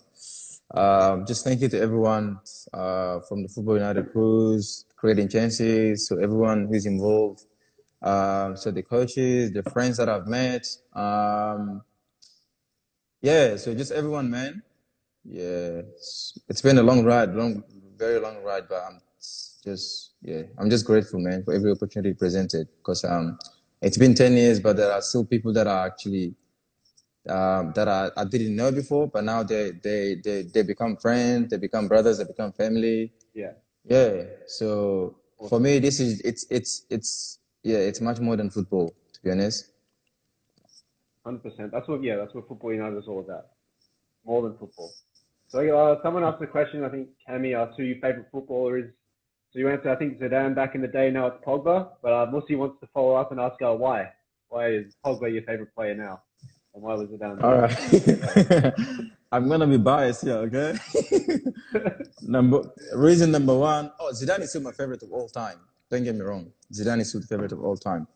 um, 0.73 1.25
just 1.25 1.43
thank 1.43 1.59
you 1.59 1.67
to 1.67 1.79
everyone 1.81 2.39
uh, 2.73 3.19
from 3.27 3.43
the 3.43 3.49
Football 3.49 3.75
United 3.75 4.11
crews, 4.13 4.86
creating 4.95 5.27
chances, 5.27 6.07
so 6.07 6.17
everyone 6.17 6.67
who's 6.67 6.86
involved. 6.86 7.43
Um, 8.01 8.55
so 8.55 8.71
the 8.71 8.84
coaches, 8.84 9.51
the 9.51 9.63
friends 9.63 9.97
that 9.97 10.07
I've 10.07 10.27
met. 10.27 10.65
Um, 10.93 11.81
yeah, 13.21 13.57
so 13.57 13.73
just 13.73 13.91
everyone, 13.91 14.29
man. 14.29 14.63
Yeah, 15.25 15.81
it's, 15.95 16.38
it's 16.49 16.61
been 16.61 16.77
a 16.77 16.84
long 16.84 17.03
ride, 17.03 17.34
long, 17.34 17.63
very 17.97 18.19
long 18.19 18.43
ride, 18.43 18.63
but 18.67 18.84
I'm 18.89 18.99
just, 19.64 20.14
yeah, 20.22 20.43
I'm 20.57 20.70
just 20.70 20.86
grateful, 20.86 21.20
man, 21.20 21.43
for 21.43 21.53
every 21.53 21.72
opportunity 21.72 22.14
presented. 22.14 22.68
Because 22.78 23.03
um, 23.03 23.39
it's 23.82 23.97
been 23.97 24.14
ten 24.14 24.34
years, 24.34 24.59
but 24.59 24.78
there 24.78 24.91
are 24.91 25.01
still 25.01 25.26
people 25.26 25.53
that 25.53 25.68
are 25.68 25.86
actually 25.86 26.36
um, 27.30 27.72
that 27.76 27.88
I, 27.88 28.09
I 28.18 28.26
didn't 28.26 28.55
know 28.55 28.72
before, 28.72 29.07
but 29.07 29.24
now 29.24 29.43
they 29.43 29.72
they 29.72 30.16
they 30.24 30.43
they 30.43 30.64
become 30.64 30.97
friends, 30.97 31.49
they 31.49 31.57
become 31.57 31.88
brothers, 31.88 32.18
they 32.18 32.26
become 32.26 32.51
family. 32.51 33.14
Yeah. 33.34 33.51
Yeah. 33.86 34.24
So 34.47 35.16
for 35.49 35.59
me, 35.59 35.80
this 35.80 35.99
is 35.99 36.20
it's 36.22 36.45
it's 36.49 36.86
it's 36.89 37.39
yeah, 37.64 37.78
it's 37.78 38.01
much 38.01 38.20
more 38.20 38.36
than 38.36 38.49
football, 38.49 38.93
to 39.14 39.22
be 39.22 39.32
honest. 39.32 39.72
Hundred 41.24 41.43
percent. 41.43 41.72
That's 41.72 41.88
what. 41.88 42.03
Yeah, 42.03 42.18
that's 42.18 42.34
what 42.34 42.47
football 42.47 42.74
United 42.74 42.97
is 42.97 43.07
all 43.07 43.22
about. 43.22 43.45
More 44.26 44.41
than 44.41 44.57
football. 44.57 44.91
So 45.47 45.59
uh, 45.59 46.01
someone 46.01 46.24
asked 46.24 46.39
the 46.39 46.47
question. 46.47 46.84
I 46.84 46.89
think 46.89 47.09
Cami 47.28 47.55
asked 47.55 47.78
who 47.78 47.84
your 47.84 47.99
favorite 48.01 48.28
footballer 48.32 48.78
is. 48.80 48.86
So 49.54 49.60
you 49.60 49.70
answered. 49.70 49.91
I 49.91 49.95
think 49.95 50.20
Zidane 50.20 50.56
back 50.56 50.74
in 50.74 50.82
the 50.82 50.88
day. 50.88 51.12
Now 51.12 51.28
it's 51.28 51.45
Pogba. 51.45 51.89
But 52.01 52.12
uh, 52.12 52.26
Musi 52.32 52.58
wants 52.58 52.80
to 52.82 52.88
follow 52.88 53.14
up 53.14 53.32
and 53.32 53.39
ask 53.39 53.62
uh, 53.62 53.72
why. 53.74 54.10
Why 54.49 54.70
is 54.70 54.95
Pogba 55.06 55.32
your 55.32 55.43
favorite 55.43 55.74
player 55.76 55.93
now? 55.93 56.24
And 56.74 56.82
why 56.82 56.95
was 56.95 57.08
Zidane? 57.10 57.43
All 57.43 57.58
right. 57.60 59.10
I'm 59.32 59.47
gonna 59.47 59.68
be 59.68 59.78
biased 59.78 60.24
here, 60.24 60.38
okay? 60.47 60.76
number 62.24 62.62
reason 62.95 63.32
number 63.32 63.56
one, 63.56 63.91
oh 63.99 64.12
Zidane 64.14 64.41
is 64.41 64.49
still 64.49 64.62
my 64.62 64.72
favorite 64.72 65.04
of 65.04 65.12
all 65.12 65.28
time. 65.28 65.58
Don't 65.89 66.04
get 66.04 66.16
me 66.16 66.22
wrong. 66.22 66.51
Zidane 66.72 67.01
is 67.01 67.10
still 67.10 67.22
the 67.22 67.28
favorite 67.28 67.51
of 67.51 67.64
all 67.64 67.78
time. 67.78 68.08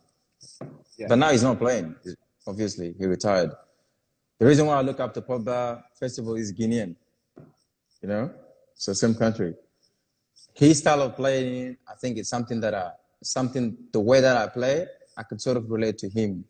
Yeah. 0.98 1.08
But 1.08 1.20
now 1.20 1.32
he's 1.32 1.44
not 1.44 1.60
playing. 1.60 1.96
Obviously, 2.48 2.96
he 2.98 3.06
retired. 3.06 3.52
The 4.40 4.46
reason 4.46 4.66
why 4.66 4.78
I 4.78 4.82
look 4.82 5.00
up 5.00 5.14
to 5.16 5.22
Pogba, 5.22 5.84
first 6.00 6.18
of 6.18 6.28
all, 6.28 6.36
he's 6.36 6.52
Guinean. 6.54 6.96
You 8.02 8.10
know? 8.10 8.32
So 8.76 8.94
same 8.94 9.16
country. 9.16 9.56
His 10.58 10.80
style 10.80 11.04
of 11.04 11.16
playing, 11.16 11.78
I 11.88 11.94
think 12.02 12.18
it's 12.18 12.30
something 12.30 12.60
that 12.62 12.74
I 12.74 12.92
something 13.24 13.78
the 13.92 14.00
way 14.00 14.22
that 14.22 14.36
I 14.38 14.48
play, 14.48 14.88
I 15.16 15.24
could 15.24 15.40
sort 15.40 15.58
of 15.58 15.70
relate 15.70 15.98
to 16.00 16.10
him. 16.10 16.46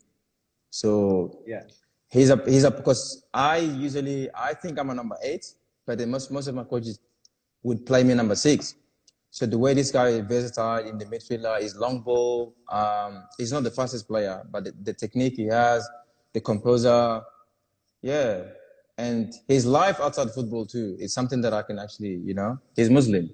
So 0.70 1.42
yeah. 1.46 1.62
He's 2.10 2.30
a 2.30 2.42
he's 2.46 2.64
a 2.64 2.70
because 2.70 3.26
I 3.34 3.58
usually 3.58 4.30
I 4.34 4.54
think 4.54 4.78
I'm 4.78 4.88
a 4.88 4.94
number 4.94 5.16
eight, 5.22 5.44
but 5.86 5.98
then 5.98 6.10
most 6.10 6.30
most 6.30 6.48
of 6.48 6.54
my 6.54 6.64
coaches 6.64 6.98
would 7.62 7.84
play 7.84 8.02
me 8.02 8.14
number 8.14 8.34
six. 8.34 8.74
So 9.30 9.44
the 9.44 9.58
way 9.58 9.74
this 9.74 9.90
guy 9.90 10.08
is 10.08 10.26
versatile 10.26 10.88
in 10.88 10.96
the 10.96 11.04
midfielder, 11.04 11.60
is 11.60 11.76
long 11.76 12.00
ball. 12.00 12.54
Um, 12.70 13.24
he's 13.36 13.52
not 13.52 13.62
the 13.62 13.70
fastest 13.70 14.08
player, 14.08 14.42
but 14.50 14.64
the, 14.64 14.72
the 14.82 14.94
technique 14.94 15.34
he 15.36 15.48
has, 15.48 15.86
the 16.32 16.40
composer, 16.40 17.20
yeah, 18.00 18.44
and 18.96 19.34
his 19.46 19.66
life 19.66 20.00
outside 20.00 20.30
football 20.30 20.64
too 20.64 20.96
is 20.98 21.12
something 21.12 21.42
that 21.42 21.52
I 21.52 21.62
can 21.62 21.78
actually, 21.78 22.16
you 22.24 22.32
know, 22.32 22.58
he's 22.74 22.88
Muslim, 22.88 23.28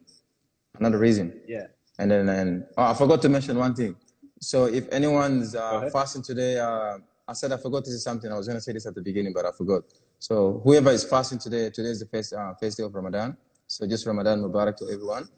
another 0.78 0.98
reason. 0.98 1.40
Yeah. 1.46 1.66
And 1.98 2.10
then, 2.10 2.28
and 2.28 2.64
oh, 2.76 2.84
I 2.84 2.94
forgot 2.94 3.22
to 3.22 3.28
mention 3.28 3.56
one 3.58 3.74
thing. 3.74 3.96
So 4.40 4.66
if 4.66 4.88
anyone's 4.92 5.54
uh, 5.54 5.88
fasting 5.92 6.22
today, 6.22 6.58
uh, 6.58 6.98
I 7.26 7.32
said 7.32 7.52
I 7.52 7.56
forgot 7.56 7.84
to 7.84 7.90
say 7.90 7.98
something. 7.98 8.30
I 8.30 8.36
was 8.36 8.46
going 8.46 8.56
to 8.56 8.60
say 8.60 8.72
this 8.72 8.86
at 8.86 8.94
the 8.94 9.00
beginning, 9.00 9.32
but 9.32 9.46
I 9.46 9.52
forgot. 9.52 9.84
So 10.18 10.60
whoever 10.64 10.90
is 10.90 11.04
fasting 11.04 11.38
today, 11.38 11.70
today 11.70 11.88
is 11.88 12.00
the 12.00 12.06
first 12.06 12.32
uh, 12.32 12.52
first 12.60 12.76
day 12.76 12.84
of 12.84 12.94
Ramadan. 12.94 13.36
So 13.66 13.86
just 13.86 14.06
Ramadan 14.06 14.42
Mubarak 14.42 14.76
to 14.78 14.84
everyone, 14.92 15.28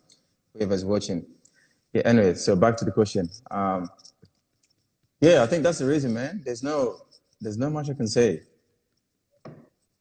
whoever 0.55 0.75
is 0.75 0.85
watching. 0.85 1.25
Yeah. 1.93 2.03
Anyway, 2.05 2.35
so 2.35 2.57
back 2.57 2.77
to 2.79 2.85
the 2.85 2.91
question. 2.91 3.29
Um, 3.51 3.89
yeah, 5.21 5.43
I 5.43 5.47
think 5.47 5.63
that's 5.63 5.79
the 5.79 5.87
reason, 5.87 6.13
man. 6.13 6.43
There's 6.45 6.63
no, 6.63 7.03
there's 7.41 7.57
not 7.57 7.73
much 7.73 7.89
I 7.89 7.95
can 7.95 8.09
say. 8.09 8.43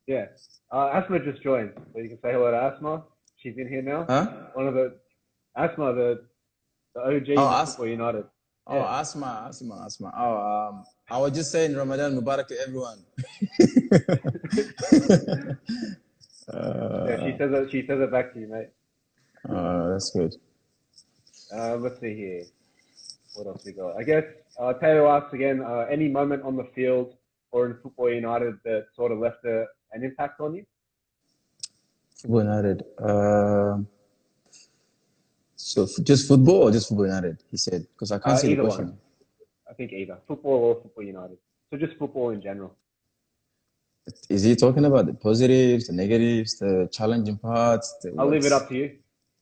Yeah. 0.07 0.25
Uh, 0.71 0.89
Asma 0.89 1.19
just 1.19 1.41
joined, 1.41 1.71
so 1.93 1.99
you 1.99 2.09
can 2.09 2.19
say 2.21 2.31
hello 2.31 2.51
to 2.51 2.57
Asma. 2.57 3.03
She's 3.38 3.57
in 3.57 3.67
here 3.67 3.81
now. 3.81 4.05
Huh? 4.09 4.49
One 4.53 4.67
of 4.67 4.73
the 4.73 4.97
Asma, 5.56 5.93
the 5.93 6.24
the 6.93 7.01
OG 7.01 7.30
Oh, 7.38 7.47
of 7.47 7.62
As- 7.62 7.70
Football 7.76 7.88
United. 7.88 8.26
Oh, 8.68 8.80
Asma, 8.80 9.45
Asma, 9.47 9.84
Asma. 9.86 10.12
Oh, 10.18 10.70
um, 10.70 10.86
I 11.10 11.20
was 11.20 11.32
just 11.34 11.51
saying 11.51 11.76
Ramadan 11.76 12.20
Mubarak 12.20 12.47
to 12.47 12.60
everyone. 12.60 12.97
uh, 16.51 17.06
Yeah, 17.08 17.26
she 17.32 17.38
says 17.38 17.51
it. 17.53 17.72
She 17.72 17.86
says 17.86 17.99
it 17.99 18.12
back 18.12 18.34
to 18.34 18.39
you, 18.39 18.47
mate. 18.47 18.70
uh, 19.49 19.89
that's 19.89 20.10
good. 20.12 20.34
Uh, 21.56 21.76
let's 21.78 21.99
see 21.99 22.16
here. 22.16 22.43
What 23.36 23.47
else 23.47 23.64
we 23.66 23.74
got? 23.74 23.97
I 23.97 24.03
guess 24.03 24.24
uh, 24.60 24.74
Taylor 24.74 25.08
asks 25.08 25.34
again. 25.34 25.62
Uh, 25.62 25.86
any 25.89 26.08
moment 26.08 26.43
on 26.43 26.56
the 26.56 26.64
field 26.74 27.16
or 27.51 27.68
in 27.68 27.78
Football 27.84 28.12
United 28.12 28.56
that 28.64 28.88
sort 28.95 29.12
of 29.12 29.20
left 29.20 29.43
a, 29.45 29.66
an 29.91 30.03
impact 30.03 30.39
on 30.39 30.56
you? 30.56 30.66
Football 32.16 32.43
United. 32.43 32.84
Um 32.99 33.88
so 35.72 35.84
f- 35.84 36.03
just 36.03 36.28
football 36.28 36.59
or 36.66 36.72
just 36.72 36.88
Football 36.89 37.07
United? 37.07 37.38
He 37.49 37.57
said 37.57 37.82
because 37.93 38.11
I 38.11 38.20
can't 38.20 38.36
Uh, 38.36 38.38
see 38.38 38.53
the 38.55 38.61
question. 38.61 38.86
one. 38.89 38.97
I 39.70 39.74
think 39.74 39.91
either 39.93 40.18
football 40.28 40.57
or 40.68 40.74
Football 40.84 41.03
United. 41.16 41.38
So 41.70 41.78
just 41.78 41.97
football 41.97 42.30
in 42.30 42.41
general. 42.41 42.72
Is 44.30 44.43
he 44.43 44.55
talking 44.55 44.86
about 44.86 45.07
the 45.07 45.16
positives, 45.16 45.88
the 45.88 45.93
negatives, 45.93 46.59
the 46.59 46.88
challenging 46.91 47.38
parts? 47.39 47.88
The 48.01 48.13
I'll 48.20 48.28
leave 48.28 48.45
it 48.45 48.51
up 48.51 48.70
to 48.70 48.76
you. 48.76 48.88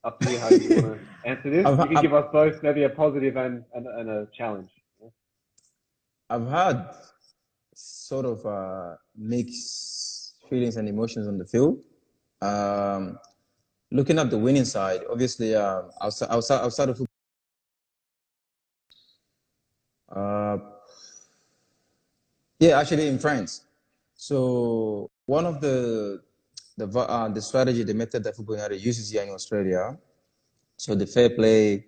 Up 0.05 0.17
to 0.21 0.31
you 0.31 0.39
how 0.39 0.49
you 0.49 0.69
want 0.81 0.99
to 0.99 0.99
answer 1.31 1.49
this. 1.49 1.65
I've- 1.65 1.81
You 1.81 1.87
can 1.89 1.97
I've- 1.97 2.07
give 2.07 2.13
us 2.13 2.27
both 2.31 2.63
maybe 2.63 2.83
a 2.83 2.89
positive 3.03 3.35
and, 3.35 3.55
and, 3.75 3.85
and 3.87 4.09
a 4.09 4.27
challenge. 4.39 4.69
I've 6.29 6.47
had 6.47 6.77
sort 7.75 8.25
of 8.25 8.45
uh, 8.45 8.95
mixed 9.33 10.35
feelings 10.49 10.77
and 10.77 10.87
emotions 10.87 11.27
on 11.27 11.37
the 11.37 11.45
field. 11.45 11.75
Um, 12.41 13.19
looking 13.93 14.17
at 14.17 14.29
the 14.29 14.37
winning 14.37 14.65
side, 14.65 15.01
obviously, 15.09 15.55
um, 15.55 15.91
outside, 16.01 16.29
outside, 16.31 16.61
outside 16.61 16.89
of 16.89 16.97
football. 16.97 17.07
Uh, 20.11 20.57
yeah, 22.59 22.79
actually 22.79 23.07
in 23.07 23.19
France. 23.19 23.61
So 24.15 25.09
one 25.25 25.45
of 25.45 25.61
the 25.61 26.21
the 26.77 26.87
uh, 26.99 27.29
the 27.29 27.41
strategy, 27.41 27.83
the 27.83 27.93
method 27.93 28.23
that 28.23 28.35
Football 28.35 28.55
United 28.55 28.81
uses 28.81 29.11
here 29.11 29.21
in 29.21 29.29
Australia, 29.29 29.97
so 30.77 30.95
the 30.95 31.05
fair 31.05 31.29
play, 31.29 31.85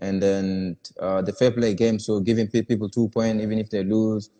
and 0.00 0.20
then 0.20 0.76
uh, 1.00 1.22
the 1.22 1.32
fair 1.32 1.52
play 1.52 1.74
game, 1.74 1.98
so 1.98 2.18
giving 2.20 2.48
people 2.48 2.88
two 2.88 3.08
points 3.08 3.42
even 3.42 3.58
if 3.58 3.70
they 3.70 3.84
lose. 3.84 4.30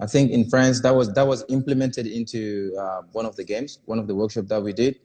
I 0.00 0.06
think 0.06 0.30
in 0.32 0.48
France 0.48 0.80
that 0.82 0.94
was 0.96 1.12
that 1.14 1.26
was 1.26 1.44
implemented 1.48 2.06
into 2.06 2.74
uh, 2.80 3.02
one 3.12 3.26
of 3.26 3.36
the 3.36 3.44
games, 3.44 3.78
one 3.84 3.98
of 3.98 4.08
the 4.08 4.14
workshops 4.14 4.48
that 4.48 4.62
we 4.62 4.72
did, 4.72 4.98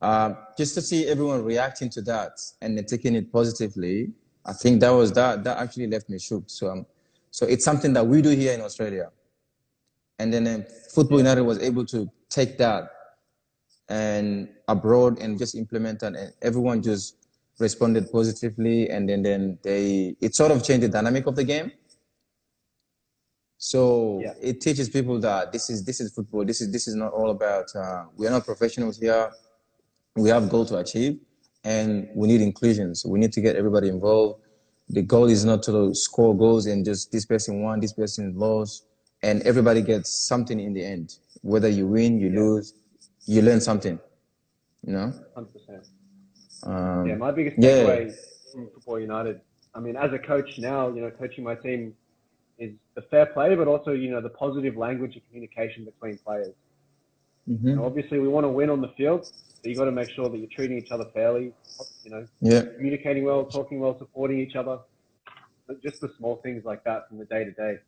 uh, 0.00 0.34
just 0.56 0.74
to 0.74 0.82
see 0.82 1.06
everyone 1.06 1.44
reacting 1.44 1.90
to 1.90 2.02
that 2.02 2.32
and 2.62 2.76
then 2.76 2.84
taking 2.84 3.14
it 3.14 3.32
positively. 3.32 4.12
I 4.44 4.52
think 4.52 4.80
that 4.80 4.90
was 4.90 5.12
that 5.12 5.44
that 5.44 5.58
actually 5.58 5.86
left 5.86 6.08
me 6.08 6.18
shook. 6.18 6.44
So 6.46 6.70
um, 6.70 6.86
so 7.30 7.46
it's 7.46 7.64
something 7.64 7.92
that 7.92 8.06
we 8.06 8.22
do 8.22 8.30
here 8.30 8.52
in 8.52 8.60
Australia 8.60 9.10
and 10.20 10.32
then 10.32 10.46
um, 10.46 10.64
Football 10.90 11.18
United 11.18 11.42
was 11.42 11.58
able 11.60 11.84
to 11.86 12.08
take 12.28 12.58
that 12.58 12.90
and 13.88 14.48
abroad 14.68 15.18
and 15.18 15.38
just 15.38 15.54
implement 15.54 16.02
it, 16.02 16.14
and 16.14 16.32
everyone 16.42 16.82
just 16.82 17.16
responded 17.58 18.12
positively, 18.12 18.88
and 18.90 19.08
then 19.08 19.22
then 19.22 19.58
they 19.62 20.14
it 20.20 20.34
sort 20.34 20.52
of 20.52 20.62
changed 20.62 20.84
the 20.84 20.88
dynamic 20.88 21.26
of 21.26 21.36
the 21.36 21.44
game. 21.44 21.72
So 23.56 24.20
yeah. 24.22 24.34
it 24.40 24.60
teaches 24.60 24.88
people 24.90 25.18
that 25.20 25.52
this 25.52 25.70
is 25.70 25.84
this 25.84 26.00
is 26.00 26.12
football. 26.14 26.44
This 26.44 26.60
is 26.60 26.70
this 26.70 26.86
is 26.86 26.94
not 26.94 27.12
all 27.12 27.30
about. 27.30 27.74
Uh, 27.74 28.04
we 28.14 28.26
are 28.26 28.30
not 28.30 28.44
professionals 28.44 28.98
here. 28.98 29.30
We 30.16 30.28
have 30.30 30.48
goal 30.48 30.66
to 30.66 30.78
achieve, 30.78 31.18
and 31.64 32.08
we 32.14 32.28
need 32.28 32.40
inclusion. 32.40 32.94
So 32.94 33.08
we 33.08 33.18
need 33.18 33.32
to 33.32 33.40
get 33.40 33.56
everybody 33.56 33.88
involved. 33.88 34.42
The 34.88 35.02
goal 35.02 35.26
is 35.26 35.44
not 35.44 35.62
to 35.64 35.94
score 35.94 36.36
goals 36.36 36.66
and 36.66 36.84
just 36.84 37.12
this 37.12 37.24
person 37.24 37.62
won, 37.62 37.80
this 37.80 37.92
person 37.92 38.36
lost 38.36 38.86
and 39.22 39.42
everybody 39.42 39.82
gets 39.82 40.10
something 40.10 40.58
in 40.58 40.72
the 40.72 40.84
end. 40.84 41.18
Whether 41.42 41.68
you 41.68 41.86
win, 41.86 42.18
you 42.18 42.30
lose, 42.30 42.74
you 43.26 43.42
learn 43.42 43.60
something. 43.60 43.98
You 44.86 44.92
know. 44.92 45.12
Hundred 45.34 45.52
percent. 45.52 45.86
Um, 46.62 47.06
yeah, 47.06 47.14
my 47.16 47.30
biggest 47.30 47.56
takeaway 47.56 48.06
yeah. 48.06 48.52
from 48.52 48.68
Football 48.74 49.00
United. 49.00 49.40
I 49.74 49.80
mean, 49.80 49.96
as 49.96 50.12
a 50.12 50.18
coach 50.18 50.58
now, 50.58 50.88
you 50.88 51.00
know, 51.00 51.10
coaching 51.10 51.44
my 51.44 51.54
team 51.54 51.94
is 52.58 52.72
the 52.94 53.02
fair 53.02 53.26
play, 53.26 53.54
but 53.54 53.68
also 53.68 53.92
you 53.92 54.10
know 54.10 54.20
the 54.20 54.30
positive 54.30 54.76
language 54.76 55.14
and 55.14 55.22
communication 55.28 55.84
between 55.84 56.18
players. 56.18 56.54
Mm-hmm. 57.48 57.68
You 57.68 57.76
know, 57.76 57.84
obviously, 57.84 58.18
we 58.18 58.28
want 58.28 58.44
to 58.44 58.48
win 58.48 58.68
on 58.70 58.80
the 58.80 58.92
field, 58.96 59.30
but 59.62 59.70
you 59.70 59.76
got 59.76 59.84
to 59.84 59.92
make 59.92 60.10
sure 60.10 60.28
that 60.28 60.38
you're 60.38 60.48
treating 60.48 60.78
each 60.78 60.90
other 60.90 61.04
fairly. 61.14 61.52
You 62.04 62.10
know, 62.10 62.26
yeah. 62.40 62.62
communicating 62.76 63.24
well, 63.24 63.44
talking 63.44 63.80
well, 63.80 63.98
supporting 63.98 64.40
each 64.40 64.56
other. 64.56 64.78
Just 65.82 66.00
the 66.00 66.10
small 66.18 66.36
things 66.42 66.64
like 66.64 66.82
that 66.84 67.08
from 67.08 67.18
the 67.18 67.24
day 67.26 67.44
to 67.44 67.52
day 67.52 67.78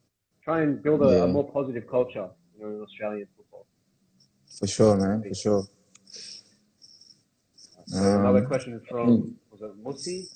try 0.44 0.62
and 0.62 0.82
build 0.82 1.02
a, 1.02 1.16
yeah. 1.16 1.24
a 1.24 1.26
more 1.26 1.50
positive 1.50 1.88
culture, 1.88 2.28
you 2.56 2.64
know, 2.64 2.74
in 2.74 2.82
Australian 2.82 3.28
football. 3.36 3.66
For 4.58 4.66
sure, 4.66 4.96
man. 4.96 5.22
For 5.22 5.34
sure. 5.34 5.64
So 7.86 7.98
um, 7.98 8.20
another 8.20 8.42
question 8.42 8.74
is 8.74 8.82
from 8.88 9.06
hmm. 9.08 9.30
was 9.50 9.62
it 9.62 9.84
Musi? 9.84 10.28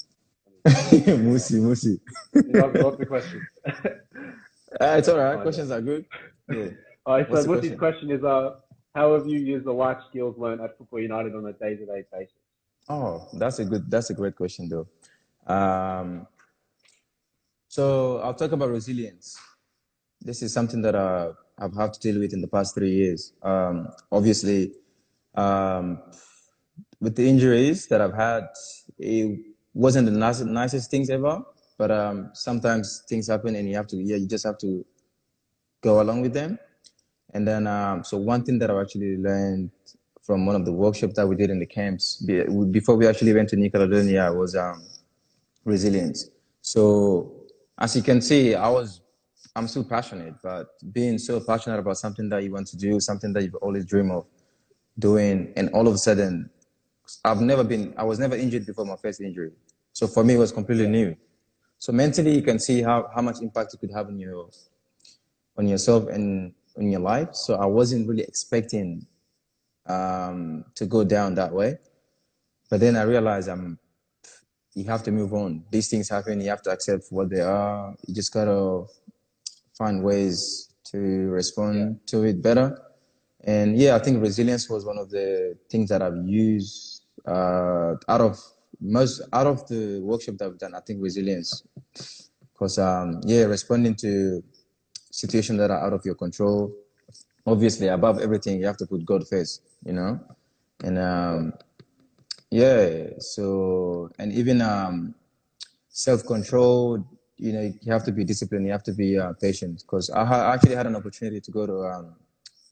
Musi, 0.67 1.61
Musi. 1.61 2.01
What's 2.83 2.99
the 2.99 3.07
question? 3.07 3.47
uh, 3.67 4.97
it's 4.99 5.09
all 5.09 5.19
right. 5.19 5.41
Questions 5.41 5.71
are 5.71 5.81
good. 5.81 6.05
Yeah. 6.51 6.69
All 7.05 7.17
right. 7.17 7.27
So 7.29 7.35
Musi's 7.35 7.47
question? 7.47 7.79
question 7.79 8.11
is, 8.11 8.25
uh, 8.25 8.57
how 8.97 9.15
have 9.15 9.27
you 9.27 9.39
used 9.39 9.67
the 9.67 9.73
life 9.73 9.99
skills 10.09 10.35
learned 10.39 10.61
at 10.61 10.77
Football 10.77 11.01
United 11.01 11.35
on 11.35 11.47
a 11.47 11.53
day-to-day 11.53 12.05
basis? 12.13 12.35
Oh, 12.89 13.29
that's 13.35 13.59
a 13.59 13.65
good. 13.65 13.91
That's 13.91 14.11
a 14.11 14.15
great 14.15 14.37
question, 14.37 14.69
though. 14.69 14.87
Um, 15.53 16.27
so 17.69 17.85
I'll 18.19 18.35
talk 18.35 18.53
about 18.53 18.71
resilience 18.71 19.39
this 20.27 20.43
is 20.43 20.53
something 20.53 20.83
that 20.83 20.95
uh, 20.95 21.33
I've 21.59 21.75
had 21.75 21.93
to 21.95 22.01
deal 22.01 22.21
with 22.21 22.33
in 22.33 22.41
the 22.41 22.49
past 22.49 22.75
three 22.75 22.91
years. 22.91 23.33
Um, 23.43 23.89
obviously, 24.11 24.73
um, 25.35 26.03
with 27.01 27.15
the 27.15 27.29
injuries 27.29 27.87
that 27.89 28.01
I've 28.01 28.15
had, 28.15 28.49
it 28.99 29.39
wasn't 29.75 30.07
the 30.07 30.45
nicest, 30.45 30.91
things 30.91 31.11
ever. 31.11 31.43
But 31.79 31.91
um, 31.91 32.31
sometimes 32.33 33.05
things 33.09 33.29
happen, 33.29 33.55
and 33.55 33.69
you 33.69 33.77
have 33.77 33.87
to, 33.89 33.97
yeah, 33.97 34.17
you 34.17 34.27
just 34.27 34.47
have 34.47 34.59
to 34.59 34.85
go 35.83 36.01
along 36.01 36.23
with 36.23 36.33
them. 36.33 36.59
And 37.35 37.47
then, 37.47 37.67
um, 37.67 38.05
so 38.05 38.17
one 38.17 38.45
thing 38.45 38.59
that 38.61 38.71
I've 38.71 38.81
actually 38.81 39.17
learned 39.17 39.71
from 40.23 40.47
one 40.47 40.57
of 40.57 40.65
the 40.65 40.73
workshops 40.73 41.15
that 41.15 41.27
we 41.27 41.37
did 41.37 41.51
in 41.51 41.59
the 41.59 41.67
camps 41.67 42.23
before 42.71 42.97
we 42.97 43.07
actually 43.07 43.33
went 43.33 43.49
to 43.51 43.71
Caledonia 43.71 44.33
was 44.33 44.57
um, 44.57 44.85
resilience. 45.65 46.31
So 46.63 47.33
as 47.79 47.95
you 47.95 48.03
can 48.03 48.21
see, 48.21 48.55
I 48.55 48.69
was 48.69 49.03
I'm 49.57 49.69
still 49.69 49.85
passionate, 49.85 50.35
but 50.43 50.67
being 50.93 51.17
so 51.17 51.41
passionate 51.41 51.79
about 51.79 51.97
something 51.97 52.29
that 52.29 52.43
you 52.43 52.53
want 52.53 52.67
to 52.69 52.77
do, 52.77 53.01
something 53.01 53.33
that 53.33 53.43
you've 53.43 53.55
always 53.55 53.87
dreamed 53.87 54.11
of 54.11 54.27
doing, 54.99 55.51
and 55.57 55.71
all 55.71 55.89
of 55.89 55.95
a 55.95 55.99
sudden, 55.99 56.51
I've 57.25 57.41
never 57.41 57.65
been, 57.65 57.95
I 57.97 58.05
was 58.05 58.19
never 58.19 58.37
injured 58.37 58.67
before 58.67 58.85
my 58.85 58.97
first 58.97 59.23
injury. 59.23 59.53
So 59.95 60.07
for 60.07 60.23
me, 60.25 60.35
it 60.35 60.39
was 60.39 60.53
completely 60.53 60.89
new. 60.89 61.17
So 61.79 61.91
mentally, 61.93 62.35
you 62.35 62.43
can 62.43 62.59
see 62.59 62.83
how, 62.83 63.09
how 63.15 63.23
much 63.23 63.41
impact 63.41 63.73
it 63.73 63.81
could 63.81 63.93
have 63.93 64.09
on 64.09 64.19
your, 64.19 64.51
on 65.57 65.67
yourself 65.67 66.09
and 66.09 66.53
in 66.77 66.91
your 66.91 67.01
life. 67.01 67.35
So 67.35 67.55
I 67.55 67.67
wasn't 67.67 68.09
really 68.09 68.23
expecting 68.23 69.07
um, 69.87 70.65
to 70.75 70.87
go 70.87 71.05
down 71.05 71.35
that 71.35 71.53
way. 71.53 71.79
But 72.71 72.81
then 72.81 72.97
I 72.97 73.03
realized 73.03 73.49
I'm, 73.49 73.79
you 74.75 74.85
have 74.85 75.03
to 75.05 75.13
move 75.13 75.33
on. 75.33 75.65
These 75.71 75.89
things 75.89 76.09
happen. 76.09 76.41
You 76.41 76.51
have 76.51 76.63
to 76.63 76.71
accept 76.71 77.05
what 77.11 77.31
they 77.31 77.41
are. 77.41 77.95
You 78.07 78.15
just 78.15 78.33
gotta 78.33 78.85
find 79.79 80.03
ways 80.03 80.75
to 80.85 80.99
respond 80.99 81.77
yeah. 81.77 82.07
to 82.07 82.25
it 82.25 82.43
better. 82.43 82.81
And 83.45 83.79
yeah, 83.79 83.95
I 83.95 84.01
think 84.01 84.21
resilience 84.21 84.69
was 84.69 84.85
one 84.85 84.99
of 84.99 85.11
the 85.11 85.57
things 85.71 85.89
that 85.91 86.03
I've 86.03 86.17
used 86.27 87.05
uh, 87.27 87.95
out 88.09 88.21
of 88.21 88.39
most 88.81 89.23
out 89.33 89.47
of 89.47 89.67
the 89.69 90.01
workshop 90.03 90.37
that 90.39 90.47
I've 90.47 90.59
done. 90.59 90.75
I 90.75 90.81
think 90.81 91.01
resilience, 91.01 91.63
because 92.53 92.79
um, 92.79 93.21
yeah, 93.25 93.45
responding 93.45 93.95
to 93.97 94.43
situations 95.17 95.59
that 95.59 95.71
are 95.71 95.83
out 95.87 95.93
of 95.93 96.05
your 96.05 96.15
control. 96.15 96.73
Obviously, 97.47 97.89
above 97.89 98.19
everything, 98.21 98.61
you 98.61 98.67
have 98.67 98.77
to 98.77 98.87
put 98.87 99.05
God 99.05 99.27
first. 99.29 99.63
You 99.85 99.95
know, 99.95 100.21
and 100.85 100.99
um, 100.99 101.53
yeah. 102.51 103.11
So 103.19 104.11
and 104.19 104.33
even 104.33 104.61
um, 104.61 105.15
self 105.89 106.27
control 106.27 107.05
you 107.39 107.53
know 107.53 107.63
you 107.83 107.93
have 107.93 108.05
to 108.05 108.13
be 108.13 108.25
disciplined 108.25 108.67
you 108.67 108.73
have 108.73 108.83
to 108.83 108.93
be 108.93 109.19
uh, 109.19 109.33
patient 109.41 109.83
because 109.83 110.11
I 110.11 110.25
ha- 110.25 110.53
actually 110.53 110.75
had 110.75 110.87
an 110.87 110.97
opportunity 110.97 111.41
to 111.41 111.51
go 111.51 111.67
to 111.67 111.85
um, 111.85 112.15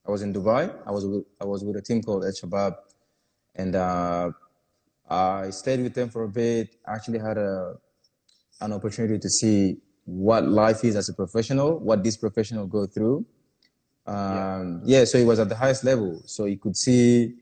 I 0.06 0.10
was 0.10 0.22
in 0.22 0.32
Dubai 0.32 0.74
I 0.86 0.90
was 0.90 1.06
with, 1.06 1.24
I 1.40 1.44
was 1.44 1.64
with 1.64 1.76
a 1.76 1.82
team 1.82 2.02
called 2.02 2.24
Al 2.24 2.32
Shabab 2.32 2.76
and 3.54 3.76
uh, 3.76 4.30
I 5.08 5.50
stayed 5.50 5.80
with 5.80 5.94
them 5.94 6.08
for 6.08 6.24
a 6.24 6.28
bit 6.28 6.76
I 6.86 6.94
actually 6.94 7.18
had 7.18 7.36
a 7.36 7.74
an 8.60 8.72
opportunity 8.72 9.18
to 9.18 9.28
see 9.28 9.76
what 10.04 10.46
life 10.46 10.84
is 10.84 10.96
as 10.96 11.08
a 11.08 11.14
professional 11.14 11.78
what 11.78 12.02
this 12.02 12.16
professional 12.16 12.66
go 12.66 12.86
through 12.86 13.24
um, 14.06 14.82
yeah. 14.84 14.98
yeah 14.98 15.04
so 15.04 15.18
it 15.18 15.24
was 15.24 15.38
at 15.38 15.48
the 15.48 15.56
highest 15.56 15.84
level 15.84 16.20
so 16.26 16.44
you 16.44 16.58
could 16.58 16.76
see 16.76 17.34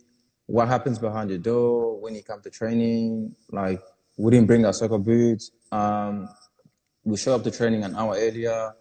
what 0.46 0.68
happens 0.68 0.98
behind 0.98 1.30
the 1.30 1.38
door 1.38 2.00
when 2.00 2.14
you 2.14 2.22
come 2.22 2.40
to 2.40 2.50
training 2.50 3.34
like 3.50 3.80
we 4.16 4.30
didn't 4.30 4.46
bring 4.46 4.64
our 4.64 4.72
soccer 4.72 4.98
boots 4.98 5.50
um, 5.72 6.28
we 7.04 7.16
show 7.16 7.34
up 7.34 7.42
to 7.44 7.50
training 7.50 7.82
an 7.84 7.96
hour 7.96 8.14
earlier, 8.16 8.72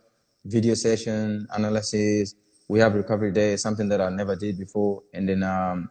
video 0.46 0.74
session, 0.76 1.48
analysis. 1.54 2.36
We 2.68 2.80
have 2.80 2.94
recovery 2.94 3.32
day, 3.32 3.58
something 3.58 3.90
that 3.90 4.00
I 4.00 4.10
never 4.10 4.36
did 4.36 4.58
before. 4.60 5.04
And 5.14 5.28
then 5.28 5.44
um, 5.44 5.90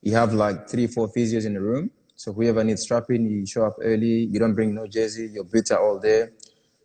you 0.00 0.14
have 0.14 0.32
like 0.32 0.68
three, 0.68 0.86
four 0.86 1.08
physios 1.12 1.44
in 1.44 1.54
the 1.54 1.60
room. 1.60 1.90
So 2.14 2.32
whoever 2.32 2.62
needs 2.62 2.82
strapping, 2.82 3.28
you 3.28 3.44
show 3.46 3.66
up 3.66 3.76
early. 3.82 4.28
You 4.30 4.38
don't 4.38 4.54
bring 4.54 4.74
no 4.74 4.86
jersey. 4.86 5.30
Your 5.32 5.44
boots 5.44 5.70
are 5.72 5.82
all 5.82 5.98
there. 5.98 6.32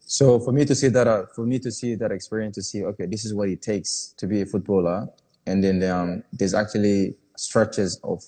So 0.10 0.40
for 0.40 0.54
me 0.54 0.64
to 0.64 0.74
see 0.74 0.88
that, 0.88 1.06
uh, 1.06 1.26
for 1.36 1.46
me 1.46 1.60
to 1.60 1.70
see 1.70 1.96
that 1.96 2.14
experience, 2.14 2.56
to 2.56 2.64
see 2.64 2.84
okay, 2.86 3.06
this 3.06 3.26
is 3.26 3.34
what 3.34 3.50
it 3.50 3.62
takes 3.62 4.14
to 4.18 4.26
be 4.26 4.42
a 4.42 4.46
footballer, 4.46 5.10
and 5.46 5.62
then 5.62 5.84
um, 5.84 6.24
there's 6.32 6.54
actually 6.54 7.16
structures 7.36 8.00
of 8.06 8.24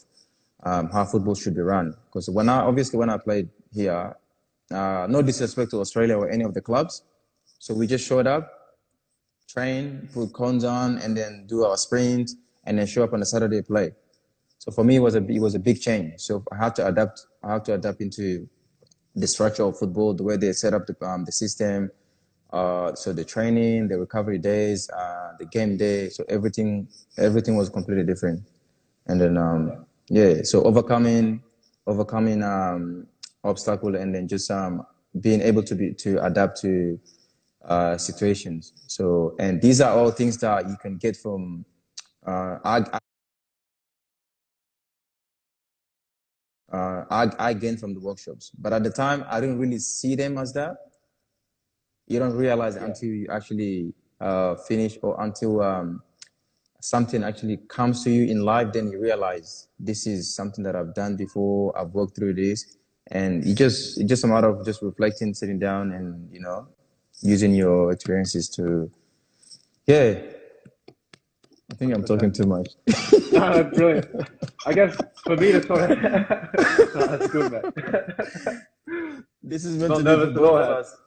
um, 0.63 0.89
how 0.89 1.05
football 1.05 1.35
should 1.35 1.55
be 1.55 1.61
run. 1.61 1.95
Because 2.07 2.29
when 2.29 2.49
I 2.49 2.57
obviously 2.57 2.99
when 2.99 3.09
I 3.09 3.17
played 3.17 3.47
here, 3.73 4.13
uh, 4.71 5.07
no 5.09 5.21
disrespect 5.21 5.71
to 5.71 5.79
Australia 5.79 6.17
or 6.17 6.29
any 6.29 6.43
of 6.43 6.53
the 6.53 6.59
clubs. 6.59 7.01
So 7.59 7.73
we 7.73 7.87
just 7.87 8.05
showed 8.05 8.27
up, 8.27 8.51
train, 9.47 10.09
put 10.13 10.33
cones 10.33 10.65
on, 10.65 10.97
and 10.97 11.15
then 11.15 11.45
do 11.47 11.63
our 11.63 11.77
sprint, 11.77 12.31
and 12.65 12.77
then 12.77 12.87
show 12.87 13.05
up 13.05 13.13
on 13.13 13.21
a 13.21 13.25
Saturday 13.25 13.61
play. 13.61 13.91
So 14.57 14.73
for 14.73 14.83
me, 14.83 14.97
it 14.97 14.99
was 14.99 15.15
a 15.15 15.25
it 15.25 15.39
was 15.39 15.55
a 15.55 15.59
big 15.59 15.79
change. 15.79 16.19
So 16.19 16.43
I 16.51 16.57
had 16.57 16.75
to 16.75 16.87
adapt. 16.87 17.25
I 17.41 17.53
had 17.53 17.63
to 17.65 17.75
adapt 17.75 18.01
into 18.01 18.49
the 19.15 19.27
structure 19.27 19.63
of 19.63 19.77
football, 19.77 20.13
the 20.13 20.23
way 20.23 20.37
they 20.37 20.53
set 20.53 20.73
up 20.73 20.85
the 20.87 20.95
um, 21.05 21.25
the 21.25 21.31
system. 21.31 21.91
Uh, 22.51 22.95
so 22.95 23.13
the 23.13 23.23
training, 23.23 23.87
the 23.87 23.97
recovery 23.97 24.39
days, 24.39 24.89
uh, 24.89 25.33
the 25.37 25.45
game 25.45 25.77
day. 25.77 26.09
So 26.09 26.23
everything 26.29 26.87
everything 27.17 27.55
was 27.55 27.69
completely 27.69 28.03
different. 28.03 28.43
And 29.07 29.21
then 29.21 29.37
um, 29.37 29.85
yeah, 30.09 30.41
so 30.43 30.63
overcoming 30.63 31.43
overcoming 31.85 32.43
um, 32.43 33.07
obstacle 33.43 33.95
and 33.95 34.13
then 34.13 34.27
just 34.27 34.49
um, 34.51 34.85
being 35.21 35.41
able 35.41 35.63
to 35.63 35.75
be 35.75 35.93
to 35.93 36.23
adapt 36.23 36.61
to 36.61 36.99
uh, 37.65 37.97
situations. 37.97 38.73
So, 38.87 39.35
and 39.39 39.61
these 39.61 39.81
are 39.81 39.97
all 39.97 40.11
things 40.11 40.37
that 40.37 40.67
you 40.69 40.77
can 40.81 40.97
get 40.97 41.17
from. 41.17 41.65
Uh, 42.25 42.57
I, 42.63 42.99
uh, 46.71 47.03
I, 47.09 47.31
I 47.39 47.53
gained 47.53 47.79
from 47.79 47.93
the 47.93 47.99
workshops, 47.99 48.51
but 48.57 48.73
at 48.73 48.83
the 48.83 48.89
time 48.89 49.25
I 49.29 49.39
didn't 49.39 49.59
really 49.59 49.79
see 49.79 50.15
them 50.15 50.37
as 50.37 50.53
that. 50.53 50.75
You 52.07 52.19
don't 52.19 52.35
realize 52.35 52.75
Yeah. 52.75 52.85
until 52.85 53.09
you 53.09 53.27
actually 53.31 53.93
uh, 54.19 54.55
finish 54.55 54.97
or 55.01 55.21
until 55.21 55.61
um, 55.61 56.01
something 56.81 57.23
actually 57.23 57.57
comes 57.67 58.03
to 58.03 58.09
you 58.09 58.25
in 58.31 58.43
life. 58.43 58.73
Then 58.73 58.91
you 58.91 58.99
realize 58.99 59.67
this 59.79 60.07
is 60.07 60.33
something 60.33 60.63
that 60.63 60.75
I've 60.75 60.93
done 60.95 61.15
before. 61.15 61.77
I've 61.77 61.91
worked 61.91 62.15
through 62.15 62.33
this, 62.35 62.77
and 63.11 63.45
you 63.45 63.53
just 63.53 63.99
it's 63.99 64.09
just 64.09 64.23
a 64.23 64.27
matter 64.27 64.49
of 64.49 64.65
just 64.65 64.81
reflecting, 64.81 65.33
sitting 65.33 65.59
down, 65.59 65.91
and 65.91 66.31
you 66.33 66.39
know, 66.39 66.67
using 67.21 67.53
your 67.53 67.91
experiences 67.91 68.49
to, 68.49 68.91
yeah. 69.85 70.19
I 71.79 71.85
think 71.85 71.93
I'm 71.95 72.03
talking 72.03 72.31
too 72.33 72.45
much. 72.45 72.67
No, 73.31 73.53
that's 73.63 73.77
brilliant. 73.77 74.07
I 74.65 74.73
guess 74.73 74.97
for 75.23 75.37
me 75.37 75.53
to 75.53 75.65
sort 75.65 75.91
of, 75.91 76.01
no, 76.01 77.17
that's 77.17 77.27
good, 77.27 77.51
man. 77.53 79.25
This 79.41 79.63
is 79.63 79.77
meant 79.77 79.91
Not 79.91 79.97
to 79.99 80.03
nervous 80.03 80.25
be 80.25 80.31
at 80.31 80.35
for 80.35 80.41
both 80.41 80.61
of 80.65 80.77
us. 80.77 80.97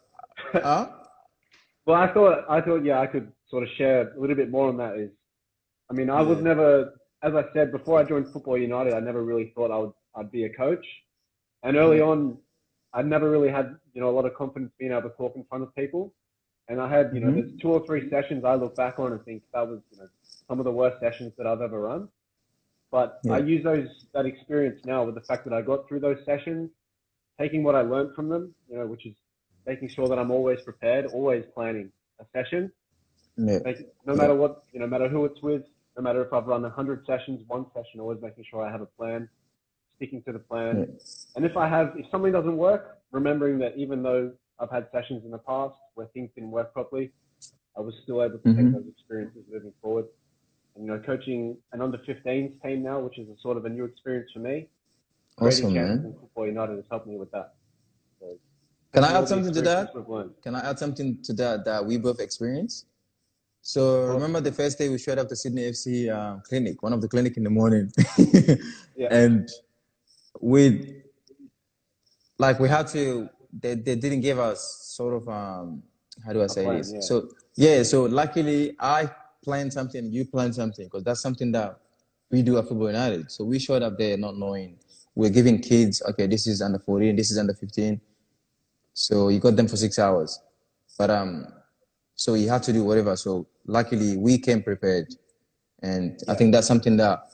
Huh? 0.55 0.89
Well, 1.85 2.01
I 2.01 2.07
thought, 2.15 2.45
I 2.49 2.61
thought, 2.63 2.85
yeah, 2.85 3.01
I 3.01 3.07
could 3.07 3.31
sort 3.49 3.65
of 3.65 3.69
share 3.77 4.13
a 4.17 4.19
little 4.21 4.35
bit 4.37 4.51
more 4.51 4.69
on 4.69 4.79
that. 4.79 4.97
Is, 4.97 5.11
I 5.91 5.93
mean, 5.93 6.09
I 6.09 6.23
was 6.23 6.41
never, 6.41 6.95
as 7.23 7.35
I 7.35 7.45
said 7.53 7.71
before, 7.71 7.99
I 7.99 8.05
joined 8.05 8.33
Football 8.33 8.57
United. 8.57 8.95
I 8.95 9.01
never 9.01 9.23
really 9.23 9.53
thought 9.55 9.71
I 9.71 9.77
would, 9.77 9.93
I'd 10.17 10.31
be 10.31 10.45
a 10.45 10.55
coach, 10.55 10.87
and 11.65 11.77
early 11.77 12.01
on, 12.01 12.39
I 12.95 13.03
never 13.03 13.29
really 13.31 13.51
had, 13.51 13.77
you 13.93 14.01
know, 14.01 14.09
a 14.09 14.15
lot 14.19 14.25
of 14.25 14.35
confidence 14.35 14.73
being 14.79 14.93
able 14.93 15.03
to 15.03 15.17
talk 15.17 15.37
in 15.37 15.45
front 15.45 15.65
of 15.65 15.75
people. 15.75 16.15
And 16.69 16.81
I 16.81 16.89
had, 16.89 17.11
you 17.13 17.21
know, 17.21 17.27
Mhm. 17.27 17.35
there's 17.35 17.61
two 17.61 17.69
or 17.73 17.85
three 17.85 18.09
sessions 18.09 18.45
I 18.45 18.55
look 18.55 18.75
back 18.77 18.99
on 18.99 19.13
and 19.13 19.23
think 19.25 19.43
that 19.53 19.69
was, 19.69 19.81
you 19.91 19.99
know, 19.99 20.09
some 20.49 20.59
of 20.59 20.65
the 20.65 20.73
worst 20.73 21.01
sessions 21.01 21.33
that 21.39 21.47
I've 21.47 21.61
ever 21.61 21.81
run. 21.81 22.09
But 22.91 23.21
I 23.31 23.39
use 23.39 23.65
those 23.65 23.89
that 24.13 24.27
experience 24.27 24.85
now 24.85 25.05
with 25.05 25.15
the 25.15 25.23
fact 25.23 25.45
that 25.45 25.55
I 25.55 25.63
got 25.63 25.89
through 25.89 26.01
those 26.01 26.19
sessions, 26.27 26.71
taking 27.41 27.63
what 27.63 27.75
I 27.75 27.81
learned 27.81 28.15
from 28.15 28.29
them, 28.29 28.55
you 28.69 28.77
know, 28.77 28.87
which 28.87 29.07
is 29.07 29.15
making 29.67 29.89
sure 29.89 30.09
that 30.09 30.19
I'm 30.19 30.31
always 30.31 30.61
prepared, 30.61 31.07
always 31.07 31.45
planning 31.55 31.91
a 32.21 32.25
session. 32.33 32.71
Yeah. 33.39 33.61
No 34.05 34.15
matter 34.15 34.35
what, 34.35 34.65
you 34.73 34.81
know, 34.81 34.87
no 34.87 34.91
matter 34.91 35.09
who 35.09 35.25
it's 35.25 35.41
with, 35.41 35.63
no 35.97 36.03
matter 36.03 36.23
if 36.23 36.33
I've 36.33 36.47
run 36.47 36.63
100 36.63 37.07
sessions, 37.07 37.43
one 37.49 37.65
session, 37.73 38.01
always 38.01 38.21
making 38.21 38.45
sure 38.51 38.63
I 38.63 38.71
have 38.71 38.83
a 38.83 38.87
plan, 38.87 39.29
sticking 39.97 40.23
to 40.25 40.33
the 40.33 40.39
plan. 40.39 40.81
Yeah. 40.81 40.85
And 41.37 41.45
if 41.47 41.57
I 41.57 41.69
have, 41.69 41.95
if 41.97 42.11
something 42.11 42.33
doesn't 42.33 42.57
work, 42.57 42.99
remembering 43.11 43.59
that 43.61 43.77
even 43.79 44.03
though 44.03 44.33
I've 44.59 44.71
had 44.71 44.89
sessions 44.93 45.25
in 45.25 45.31
the 45.31 45.39
past 45.39 45.75
where 45.95 46.09
things 46.09 46.31
didn't 46.35 46.51
work 46.51 46.75
properly, 46.75 47.13
I 47.77 47.81
was 47.81 47.95
still 48.03 48.23
able 48.23 48.39
to 48.39 48.55
take 48.55 48.67
Mhm. 48.67 48.73
those 48.73 48.89
experiences 48.89 49.45
moving 49.51 49.73
forward. 49.81 50.07
You 50.79 50.87
know, 50.87 50.99
coaching 51.05 51.57
an 51.73 51.83
under 51.83 51.99
15s 51.99 52.61
team 52.63 52.83
now, 52.83 53.01
which 53.01 53.19
is 53.19 53.29
a 53.29 53.39
sort 53.41 53.57
of 53.57 53.65
a 53.65 53.69
new 53.69 53.85
experience 53.85 54.31
for 54.33 54.39
me. 54.41 54.69
Awesome, 55.41 55.75
man. 55.75 56.15
Football 56.21 56.47
United 56.47 56.77
has 56.77 56.85
helped 56.91 57.07
me 57.07 57.17
with 57.17 57.31
that. 57.33 57.55
So, 58.21 58.39
Can 58.95 59.05
I 59.05 59.19
add 59.19 59.29
something 59.29 59.53
to 59.53 59.61
that? 59.63 59.83
experiences 59.89 59.95
we've 59.95 60.09
learned. 60.09 60.31
Can 60.43 60.55
I 60.55 60.71
add 60.71 60.79
something 60.79 61.23
to 61.25 61.33
that 61.35 61.65
that 61.65 61.85
we 61.85 61.99
both 61.99 62.21
experienced? 62.21 62.87
So 63.65 64.07
remember 64.07 64.41
the 64.41 64.51
first 64.51 64.77
day 64.77 64.89
we 64.89 64.99
showed 64.99 65.19
up 65.19 65.29
to 65.29 65.37
Sydney 65.37 65.63
FC 65.71 66.11
uh, 66.13 66.41
clinic, 66.41 66.83
one 66.83 66.93
of 66.93 67.01
the 67.01 67.09
clinic 67.09 67.37
in 67.37 67.45
the 67.45 67.51
morning, 67.51 67.93
Yeah. 68.97 69.09
and 69.11 69.49
we 70.41 71.03
like 72.39 72.59
we 72.59 72.69
had 72.69 72.89
to. 72.89 73.29
They, 73.53 73.75
they 73.75 73.95
didn't 73.97 74.23
give 74.23 74.39
us 74.39 74.61
sort 74.97 75.15
of 75.15 75.29
um 75.29 75.83
how 76.25 76.33
do 76.33 76.43
I 76.43 76.47
say 76.49 76.65
plan, 76.65 76.79
this? 76.79 76.93
yeah. 76.93 77.01
So 77.01 77.29
yeah, 77.55 77.83
so 77.85 78.03
luckily 78.05 78.75
I 78.81 79.09
planned 79.43 79.73
something, 79.73 80.11
you 80.13 80.25
plan 80.25 80.53
something 80.53 80.87
because 80.87 81.05
that's 81.05 81.21
something 81.21 81.53
that 81.53 81.79
we 82.31 82.43
do 82.43 82.59
at 82.59 82.69
Football 82.69 82.89
United. 82.89 83.31
So 83.31 83.45
we 83.45 83.59
showed 83.59 83.83
up 83.83 83.99
there 83.99 84.17
not 84.17 84.37
knowing 84.37 84.79
we're 85.15 85.31
giving 85.31 85.61
kids 85.61 86.03
okay, 86.11 86.27
this 86.27 86.47
is 86.47 86.63
under 86.63 86.79
14, 86.79 87.15
this 87.17 87.31
is 87.31 87.39
under 87.39 87.55
15. 87.55 88.01
So 88.95 89.29
you 89.29 89.41
got 89.41 89.57
them 89.57 89.69
for 89.69 89.77
six 89.77 89.99
hours. 89.99 90.41
But 90.99 91.11
um 91.11 91.47
so 92.15 92.35
you 92.35 92.49
have 92.49 92.63
to 92.63 92.73
do 92.73 92.85
whatever. 92.85 93.17
So 93.17 93.47
luckily 93.67 94.17
we 94.17 94.39
came 94.39 94.63
prepared. 94.63 95.15
And 95.83 96.21
I 96.29 96.35
think 96.35 96.53
that's 96.53 96.67
something 96.67 96.97
that 96.99 97.25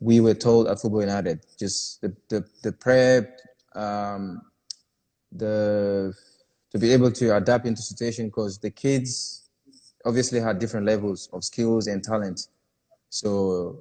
we 0.00 0.20
were 0.20 0.34
told 0.34 0.66
at 0.68 0.80
Football 0.80 1.02
United. 1.02 1.44
Just 1.58 2.00
the 2.00 2.14
the, 2.28 2.44
the 2.62 2.72
prep, 2.72 3.38
um 3.74 4.42
the 5.30 6.14
to 6.70 6.78
be 6.78 6.90
able 6.92 7.12
to 7.12 7.36
adapt 7.36 7.66
into 7.66 7.82
situation 7.82 8.26
because 8.26 8.58
the 8.58 8.70
kids 8.70 9.41
obviously 10.04 10.40
had 10.40 10.58
different 10.58 10.86
levels 10.86 11.28
of 11.32 11.44
skills 11.44 11.86
and 11.86 12.02
talent. 12.02 12.48
So 13.10 13.80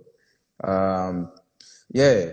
um 0.63 1.31
yeah, 1.91 2.31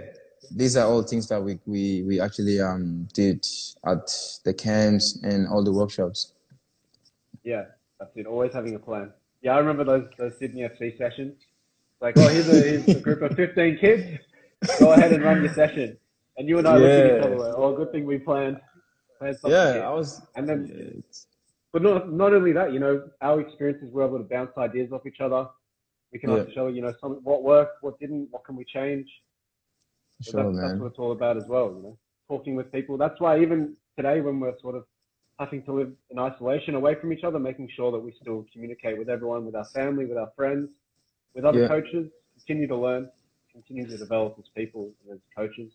these 0.55 0.77
are 0.77 0.87
all 0.87 1.03
things 1.03 1.29
that 1.29 1.43
we 1.43 1.59
we, 1.67 2.03
we 2.03 2.21
actually 2.21 2.61
um 2.61 3.09
did 3.13 3.45
at 3.87 4.11
the 4.45 4.55
camps 4.55 5.19
and 5.23 5.49
all 5.49 5.65
the 5.65 5.73
workshops. 5.73 6.33
Yeah, 7.45 7.65
that's 7.99 8.17
it. 8.17 8.27
Always 8.27 8.53
having 8.53 8.75
a 8.75 8.79
plan. 8.79 9.13
Yeah, 9.43 9.55
I 9.55 9.59
remember 9.59 9.85
those 9.85 10.09
those 10.19 10.39
Sydney 10.39 10.63
FC 10.63 10.97
sessions. 10.99 11.35
Like, 12.01 12.17
oh, 12.17 12.29
here's 12.29 12.49
a, 12.49 12.53
here's 12.53 12.89
a 12.89 13.01
group 13.01 13.23
of 13.23 13.35
15 13.35 13.79
kids. 13.79 14.21
Go 14.79 14.93
ahead 14.93 15.13
and 15.13 15.23
run 15.25 15.43
your 15.43 15.53
session. 15.53 15.97
And 16.37 16.49
you 16.49 16.59
and 16.59 16.69
I 16.69 16.77
looked 16.77 16.93
at 16.93 17.07
each 17.07 17.11
Yeah. 17.21 17.27
other 17.27 17.55
oh, 17.57 17.75
good 17.77 17.91
thing 17.91 18.07
we 18.07 18.19
planned. 18.19 18.61
planned 19.19 19.37
Yeah. 19.45 19.83
I 19.85 19.91
was 19.91 20.23
And 20.37 20.49
then, 20.49 21.03
but 21.73 21.83
not 21.83 22.13
not 22.13 22.33
only 22.33 22.53
that, 22.53 22.73
you 22.73 22.79
know, 22.81 23.09
our 23.21 23.41
experiences 23.41 23.93
were 23.93 24.05
able 24.07 24.19
to 24.19 24.25
bounce 24.25 24.51
ideas 24.59 24.93
off 24.93 25.07
each 25.07 25.21
other. 25.21 25.47
We 26.13 26.19
can 26.19 26.31
Yeah. 26.31 26.39
ask 26.39 26.51
each 26.51 26.57
other, 26.57 26.71
you 26.71 26.83
know, 26.83 26.95
some 27.01 27.21
what 27.23 27.43
worked, 27.43 27.83
what 27.83 27.99
didn't, 28.01 28.29
what 28.31 28.45
can 28.45 28.57
we 28.57 28.65
change. 28.65 29.07
So 30.25 30.33
sure 30.33 30.45
that's, 30.45 30.57
that's 30.61 30.81
what 30.81 30.87
it's 30.89 30.99
all 30.99 31.13
about 31.13 31.37
as 31.37 31.45
well, 31.49 31.67
you 31.77 31.83
know, 31.83 31.99
talking 32.29 32.57
with 32.57 32.73
people. 32.73 32.97
That's 32.97 33.21
why 33.21 33.41
even 33.41 33.77
today, 33.97 34.21
when 34.21 34.41
we're 34.41 34.59
sort 34.61 34.75
of 34.75 34.85
having 35.39 35.63
to 35.65 35.73
live 35.73 35.93
in 36.11 36.19
isolation 36.19 36.75
away 36.75 36.95
from 37.01 37.13
each 37.13 37.25
other, 37.25 37.39
making 37.39 37.69
sure 37.77 37.93
that 37.93 37.99
we 37.99 38.13
still 38.21 38.45
communicate 38.53 38.99
with 38.99 39.09
everyone, 39.09 39.45
with 39.47 39.55
our 39.55 39.69
family, 39.75 40.07
with 40.07 40.19
our 40.19 40.33
friends, 40.35 40.71
with 41.35 41.45
other 41.45 41.61
Yeah. 41.61 41.69
coaches, 41.69 42.09
continue 42.35 42.67
to 42.67 42.77
learn, 42.77 43.09
continue 43.53 43.87
to 43.87 43.97
develop 43.97 44.37
as 44.39 44.47
people, 44.57 44.91
and 45.05 45.15
as 45.15 45.21
coaches, 45.37 45.71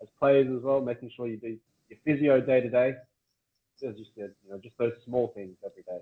as 0.00 0.08
players 0.18 0.48
as 0.56 0.62
well, 0.62 0.80
making 0.80 1.10
sure 1.14 1.26
you 1.26 1.36
do 1.36 1.58
your 1.88 1.98
physio 2.04 2.40
day 2.40 2.60
to 2.60 2.70
day. 2.70 2.94
You 3.82 4.04
said, 4.14 4.30
you 4.44 4.50
know, 4.50 4.58
just 4.62 4.78
those 4.78 4.92
small 5.04 5.28
things 5.34 5.56
every 5.64 5.82
day. 5.82 5.98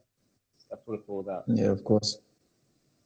That's 0.68 0.82
what 0.86 0.98
it's 0.98 1.08
all 1.08 1.20
about. 1.20 1.44
Yeah, 1.48 1.70
of 1.70 1.82
course. 1.82 2.18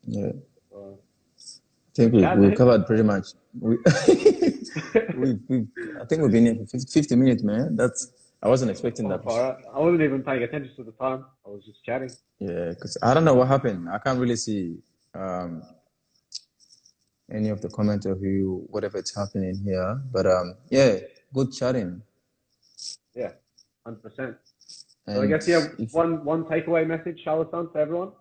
Yeah. 0.06 0.32
So, 0.70 0.98
I 1.38 1.92
think 1.94 2.12
we, 2.12 2.20
Yeah, 2.20 2.34
we 2.34 2.54
covered 2.54 2.86
pretty 2.86 3.04
much. 3.04 3.28
We, 3.58 3.76
we, 5.16 5.38
we, 5.48 5.66
I 6.00 6.04
think 6.06 6.22
we've 6.22 6.32
been 6.32 6.46
here 6.46 6.56
for 6.56 6.66
50, 6.66 6.90
50 6.92 7.16
minutes, 7.16 7.42
man. 7.42 7.76
That's 7.76 8.08
I 8.42 8.48
wasn't 8.48 8.70
expecting 8.70 9.08
that. 9.08 9.24
Right. 9.24 9.56
I 9.74 9.78
wasn't 9.78 10.02
even 10.02 10.22
paying 10.22 10.42
attention 10.42 10.76
to 10.76 10.84
the 10.84 10.92
time. 10.92 11.24
I 11.46 11.48
was 11.48 11.64
just 11.64 11.82
chatting. 11.82 12.10
Yeah, 12.40 12.70
because 12.70 12.98
I 13.02 13.14
don't 13.14 13.24
know 13.24 13.34
what 13.34 13.48
happened. 13.48 13.88
I 13.88 13.98
can't 13.98 14.18
really 14.18 14.36
see 14.36 14.76
um, 15.14 15.62
any 17.32 17.48
of 17.48 17.62
the 17.62 17.70
comment 17.70 18.04
of 18.04 18.22
you, 18.22 18.66
whatever 18.68 18.98
it's 18.98 19.16
happening 19.16 19.56
here. 19.64 19.98
But 20.12 20.26
um, 20.26 20.56
yeah, 20.68 20.98
good 21.32 21.52
chatting. 21.52 22.02
Yeah, 23.14 23.30
hundred 23.82 24.02
percent. 24.02 24.28
And 24.28 24.36
So 25.06 25.22
I 25.22 25.26
guess 25.26 25.46
yeah, 25.46 25.66
one 25.92 26.24
one 26.24 26.44
takeaway 26.44 26.86
message, 26.86 27.20
Charlatan, 27.22 27.68
for 27.70 27.78
everyone. 27.78 28.12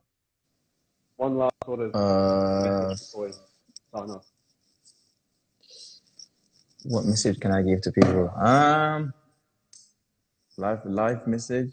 One 1.16 1.38
last 1.38 1.56
sort 1.66 1.80
of 1.80 1.96
uh, 1.96 2.90
message 2.90 3.36
off. 3.94 4.26
what 6.84 7.06
message 7.06 7.40
can 7.40 7.52
I 7.54 7.62
give 7.62 7.82
to 7.84 7.92
people? 7.92 8.30
Um, 8.32 9.14
life, 10.58 10.80
life 10.84 11.26
message, 11.26 11.72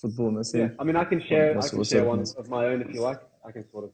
football 0.00 0.30
message. 0.30 0.70
Yeah. 0.70 0.76
I 0.78 0.84
mean, 0.84 0.96
I 0.96 1.04
can 1.04 1.20
share. 1.28 1.54
What's- 1.54 1.66
I 1.66 1.76
can 1.76 1.84
share 1.84 2.04
one 2.04 2.20
message? 2.20 2.38
of 2.38 2.48
my 2.48 2.66
own 2.66 2.80
if 2.80 2.94
you 2.94 3.02
like. 3.02 3.20
I 3.46 3.52
can 3.52 3.70
sort 3.70 3.84
of. 3.84 3.90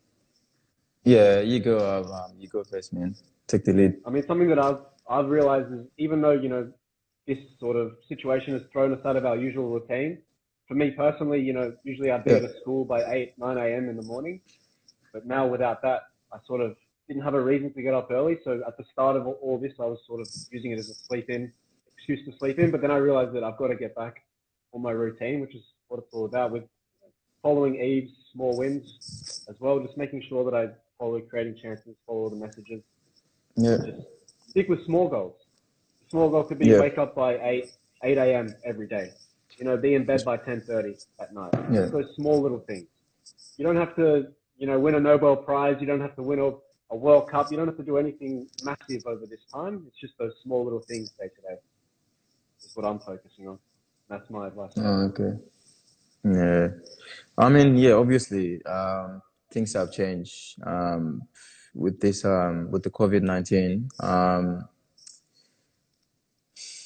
Yeah, 1.02 1.40
you 1.40 1.58
go. 1.58 1.78
uh, 1.78 2.26
Um, 2.26 2.36
you 2.38 2.46
go 2.48 2.62
first, 2.62 2.92
man. 2.92 3.16
Take 3.48 3.64
the 3.64 3.72
lead. 3.72 3.96
I 4.06 4.10
mean, 4.10 4.22
something 4.28 4.48
that 4.50 4.60
I've 4.60 4.78
I've 5.08 5.28
realized 5.28 5.72
is 5.72 5.86
even 5.98 6.20
though 6.20 6.32
you 6.44 6.48
know 6.48 6.72
this 7.26 7.38
sort 7.58 7.76
of 7.76 7.96
situation 8.08 8.54
has 8.54 8.62
thrown 8.72 8.92
us 8.92 9.04
out 9.04 9.16
of 9.16 9.24
our 9.26 9.36
usual 9.36 9.68
routine. 9.68 10.18
For 10.66 10.74
me 10.74 10.90
personally, 10.92 11.40
you 11.40 11.52
know, 11.52 11.74
usually 11.84 12.10
I'd 12.10 12.24
be 12.24 12.30
Yeah. 12.30 12.38
at 12.38 12.56
school 12.60 12.84
by 12.84 13.04
eight, 13.12 13.34
nine 13.38 13.58
a.m. 13.58 13.88
in 13.88 13.96
the 13.96 14.02
morning, 14.02 14.40
but 15.12 15.26
now 15.26 15.46
without 15.46 15.82
that, 15.82 16.02
I 16.32 16.38
sort 16.46 16.60
of 16.60 16.76
didn't 17.08 17.22
have 17.22 17.34
a 17.34 17.40
reason 17.40 17.72
to 17.74 17.82
get 17.82 17.92
up 17.92 18.10
early. 18.10 18.38
So 18.44 18.62
at 18.66 18.76
the 18.76 18.84
start 18.92 19.16
of 19.16 19.26
all 19.26 19.58
this, 19.58 19.72
I 19.80 19.84
was 19.84 19.98
sort 20.06 20.20
of 20.20 20.28
using 20.50 20.70
it 20.72 20.78
as 20.78 20.88
a 20.88 20.94
sleep 21.08 21.28
in 21.28 21.52
excuse 21.96 22.24
to 22.26 22.38
sleep 22.38 22.58
in. 22.58 22.70
But 22.70 22.80
then 22.82 22.90
I 22.90 22.96
realized 22.98 23.34
that 23.34 23.42
I've 23.42 23.56
got 23.56 23.68
to 23.68 23.74
get 23.74 23.94
back 23.96 24.22
on 24.72 24.80
my 24.82 24.92
routine, 24.92 25.40
which 25.40 25.54
is 25.54 25.62
what 25.88 25.98
it's 25.98 26.12
all 26.12 26.24
about. 26.24 26.52
With 26.52 26.64
following 27.42 27.80
Eve's 27.80 28.12
small 28.32 28.56
wins 28.56 28.84
as 29.48 29.56
well, 29.58 29.80
just 29.80 29.96
making 29.96 30.22
sure 30.28 30.44
that 30.48 30.54
I 30.56 30.68
follow 30.98 31.20
creating 31.20 31.56
chances, 31.60 31.96
follow 32.06 32.30
the 32.30 32.36
messages 32.36 32.82
Yeah, 33.56 33.78
just 33.78 34.06
stick 34.50 34.68
with 34.68 34.84
small 34.86 35.08
goals. 35.08 35.39
Small 36.10 36.28
goal 36.30 36.44
could 36.44 36.58
be 36.58 36.66
Yeah. 36.68 36.80
wake 36.80 36.98
up 36.98 37.14
by 37.14 37.38
eight 37.50 37.72
eight 38.02 38.18
a.m. 38.18 38.54
every 38.64 38.86
day. 38.86 39.12
you 39.58 39.64
know, 39.66 39.76
be 39.76 39.94
in 39.94 40.04
bed 40.06 40.22
by 40.24 40.36
10:30 40.38 41.04
at 41.20 41.34
night. 41.34 41.52
Yeah. 41.70 41.86
Those 41.86 42.14
small 42.14 42.40
little 42.40 42.60
things. 42.60 42.86
You 43.58 43.64
don't 43.66 43.76
have 43.76 43.94
to, 43.96 44.28
you 44.56 44.66
know, 44.66 44.78
win 44.80 44.94
a 44.94 45.00
Nobel 45.00 45.36
Prize. 45.36 45.76
You 45.80 45.86
don't 45.86 46.00
have 46.00 46.16
to 46.16 46.22
win 46.22 46.38
a, 46.38 46.52
a 46.94 46.96
World 46.96 47.28
Cup. 47.28 47.50
You 47.50 47.58
don't 47.58 47.66
have 47.66 47.76
to 47.76 47.82
do 47.82 47.98
anything 47.98 48.46
massive 48.64 49.02
over 49.06 49.26
this 49.26 49.40
time. 49.52 49.84
It's 49.86 49.98
just 49.98 50.14
those 50.18 50.32
small 50.42 50.64
little 50.64 50.80
things 50.80 51.10
day 51.18 51.28
to 51.36 51.40
day. 51.42 51.58
Is 52.64 52.74
what 52.74 52.86
I'm 52.86 53.00
focusing 53.00 53.48
on. 53.48 53.58
That's 54.08 54.30
my 54.30 54.46
advice. 54.46 54.72
Oh, 54.78 55.10
okay. 55.10 55.32
Yeah. 56.24 56.68
I 57.36 57.48
mean, 57.50 57.76
yeah, 57.76 57.92
obviously, 57.92 58.64
um, 58.64 59.20
things 59.50 59.74
have 59.74 59.92
changed 59.92 60.56
um, 60.64 61.22
with 61.74 62.00
this, 62.00 62.24
um, 62.24 62.70
with 62.70 62.82
the 62.82 62.90
COVID 62.90 63.22
19. 63.22 63.88
Um, 64.00 64.68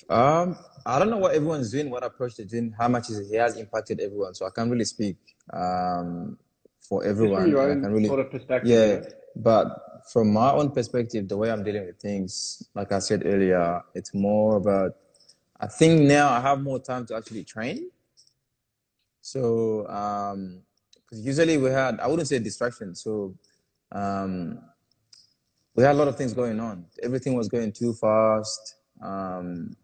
um, 0.08 0.56
I 0.86 0.98
don't 0.98 1.10
know 1.10 1.18
what 1.18 1.34
everyone's 1.34 1.70
doing, 1.70 1.90
what 1.90 2.04
approach 2.04 2.36
they're 2.36 2.46
doing, 2.46 2.74
how 2.78 2.88
much 2.88 3.10
it 3.10 3.34
has 3.36 3.56
impacted 3.56 4.00
everyone. 4.00 4.34
So 4.34 4.46
I 4.46 4.50
can't 4.50 4.70
really 4.70 4.84
speak 4.84 5.16
um, 5.52 6.38
for 6.80 7.04
everyone. 7.04 7.48
your 7.50 7.60
I 7.60 7.70
own 7.72 7.82
can 7.82 7.92
really, 7.92 8.08
sort 8.08 8.20
of 8.20 8.30
perspective. 8.30 8.68
yeah, 8.68 9.08
but 9.36 10.02
from 10.12 10.32
my 10.32 10.52
own 10.52 10.70
perspective, 10.70 11.28
the 11.28 11.36
way 11.36 11.50
I'm 11.50 11.62
dealing 11.64 11.86
with 11.86 11.98
things, 11.98 12.62
like 12.74 12.92
I 12.92 12.98
said 12.98 13.22
earlier, 13.24 13.82
it's 13.94 14.12
more 14.14 14.56
about. 14.56 14.96
I 15.58 15.66
think 15.68 16.02
now 16.02 16.30
I 16.30 16.40
have 16.40 16.60
more 16.60 16.78
time 16.78 17.06
to 17.06 17.16
actually 17.16 17.44
train. 17.44 17.90
So, 19.22 19.86
um, 19.88 20.62
'cause 21.08 21.20
usually 21.20 21.56
we 21.56 21.70
had, 21.70 21.98
I 22.00 22.06
wouldn't 22.06 22.28
say 22.28 22.38
distraction. 22.38 22.94
So, 22.94 23.34
um, 23.92 24.60
we 25.74 25.82
had 25.82 25.94
a 25.94 25.98
lot 25.98 26.08
of 26.08 26.16
things 26.16 26.34
going 26.34 26.60
on. 26.60 26.86
Everything 27.02 27.34
was 27.34 27.48
going 27.48 27.72
too 27.72 27.94
fast. 27.94 28.76
Um, 29.00 29.76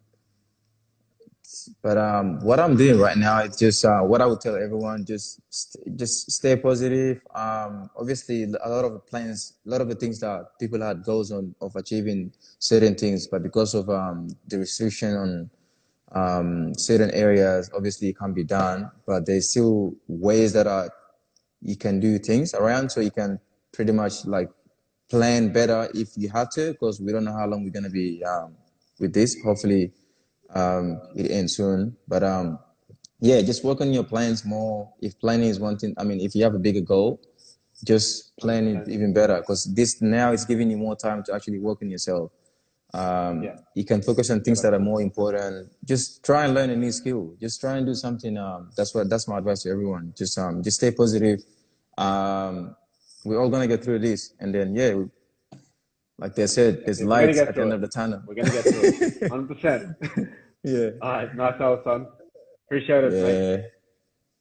but 1.82 1.98
um, 1.98 2.38
what 2.40 2.60
I'm 2.60 2.76
doing 2.76 2.98
right 2.98 3.16
now 3.16 3.40
is 3.40 3.56
just 3.56 3.84
uh, 3.84 4.00
what 4.00 4.20
I 4.20 4.26
would 4.26 4.40
tell 4.40 4.56
everyone: 4.56 5.04
just 5.04 5.40
st- 5.48 5.96
just 5.96 6.30
stay 6.30 6.56
positive. 6.56 7.20
Um, 7.34 7.90
obviously, 7.96 8.44
a 8.44 8.68
lot 8.68 8.84
of 8.84 9.06
plans, 9.06 9.54
a 9.66 9.70
lot 9.70 9.80
of 9.80 9.88
the 9.88 9.94
things 9.94 10.20
that 10.20 10.46
people 10.60 10.80
had 10.80 11.02
goals 11.02 11.32
on 11.32 11.54
of 11.60 11.74
achieving 11.76 12.32
certain 12.58 12.94
things, 12.94 13.26
but 13.26 13.42
because 13.42 13.74
of 13.74 13.88
um, 13.90 14.28
the 14.46 14.58
restriction 14.58 15.16
on 15.16 15.50
um, 16.12 16.74
certain 16.74 17.10
areas, 17.12 17.70
obviously 17.74 18.08
it 18.08 18.18
can't 18.18 18.34
be 18.34 18.44
done. 18.44 18.90
But 19.06 19.26
there's 19.26 19.50
still 19.50 19.94
ways 20.06 20.52
that 20.52 20.66
are 20.66 20.90
you 21.62 21.76
can 21.76 22.00
do 22.00 22.18
things 22.18 22.54
around, 22.54 22.90
so 22.90 23.00
you 23.00 23.10
can 23.10 23.40
pretty 23.72 23.92
much 23.92 24.24
like 24.24 24.50
plan 25.08 25.52
better 25.52 25.88
if 25.94 26.10
you 26.16 26.28
have 26.28 26.50
to, 26.50 26.72
because 26.72 27.00
we 27.00 27.12
don't 27.12 27.24
know 27.24 27.36
how 27.36 27.46
long 27.46 27.64
we're 27.64 27.70
gonna 27.70 27.90
be 27.90 28.22
um, 28.24 28.54
with 29.00 29.12
this. 29.12 29.36
Hopefully 29.42 29.92
um, 30.54 31.00
it 31.16 31.30
ends 31.30 31.56
soon. 31.56 31.96
But 32.08 32.22
um, 32.22 32.58
yeah, 33.20 33.40
just 33.42 33.64
work 33.64 33.80
on 33.80 33.92
your 33.92 34.04
plans 34.04 34.44
more. 34.44 34.92
If 35.00 35.18
planning 35.18 35.48
is 35.48 35.60
one 35.60 35.76
thing, 35.78 35.94
I 35.98 36.04
mean, 36.04 36.20
if 36.20 36.34
you 36.34 36.42
have 36.44 36.54
a 36.54 36.58
bigger 36.58 36.80
goal, 36.80 37.20
just 37.84 38.36
plan 38.36 38.66
it 38.68 38.88
even 38.88 39.12
better 39.14 39.36
because 39.40 39.64
this 39.74 40.02
now 40.02 40.32
is 40.32 40.44
giving 40.44 40.70
you 40.70 40.76
more 40.76 40.96
time 40.96 41.22
to 41.24 41.34
actually 41.34 41.58
work 41.60 41.80
on 41.82 41.90
yourself. 41.90 42.30
Um, 42.92 43.42
Yeah. 43.42 43.56
You 43.74 43.84
can 43.84 44.02
focus 44.02 44.30
on 44.30 44.40
things 44.42 44.60
that 44.62 44.74
are 44.74 44.80
more 44.80 45.00
important. 45.00 45.70
Just 45.84 46.22
try 46.24 46.44
and 46.44 46.54
learn 46.54 46.70
a 46.70 46.76
new 46.76 46.90
skill. 46.92 47.34
Just 47.40 47.60
try 47.60 47.76
and 47.76 47.86
do 47.86 47.94
something. 47.94 48.36
Um, 48.36 48.70
that's 48.76 48.94
what 48.94 49.08
that's 49.08 49.28
my 49.28 49.38
advice 49.38 49.62
to 49.62 49.70
everyone. 49.70 50.12
Just 50.16 50.36
um, 50.38 50.62
just 50.62 50.78
stay 50.78 50.90
positive. 50.90 51.40
Um, 51.96 52.74
we're 53.24 53.40
all 53.40 53.48
gonna 53.48 53.68
get 53.68 53.84
through 53.84 54.00
this, 54.00 54.32
and 54.40 54.54
then 54.54 54.74
yeah, 54.74 54.94
like 56.20 56.34
they 56.34 56.46
said, 56.46 56.82
there's 56.84 57.00
We're 57.00 57.06
lights 57.08 57.38
at 57.38 57.54
the 57.54 57.62
end 57.62 57.72
it. 57.72 57.76
of 57.76 57.80
the 57.80 57.88
tunnel. 57.88 58.22
We're 58.26 58.34
gonna 58.34 58.50
get 58.50 58.64
through 58.64 58.80
it. 58.82 59.20
100%. 59.30 60.32
Yeah. 60.62 60.90
All 61.02 61.12
right, 61.12 61.34
nice, 61.34 61.54
Al 61.60 61.76
Hassan. 61.78 62.06
Appreciate 62.66 63.04
it, 63.04 63.12
mate. 63.12 63.64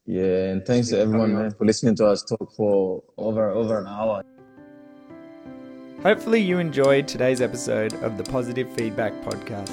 Yeah, 0.05 0.21
yeah, 0.21 0.51
and 0.51 0.65
thanks 0.65 0.89
to 0.89 0.95
Thanks 0.97 0.97
for 0.97 0.97
everyone, 0.97 1.34
man, 1.34 1.45
on. 1.45 1.51
for 1.51 1.65
listening 1.65 1.95
to 1.95 2.05
us 2.07 2.23
talk 2.23 2.51
for 2.55 3.03
over 3.17 3.49
over 3.49 3.80
an 3.80 3.88
hour. 3.88 4.23
Hopefully, 6.03 6.39
you 6.39 6.59
enjoyed 6.59 7.07
today's 7.07 7.41
episode 7.41 7.93
of 8.03 8.17
the 8.17 8.23
Positive 8.23 8.69
Feedback 8.75 9.13
Podcast. 9.21 9.71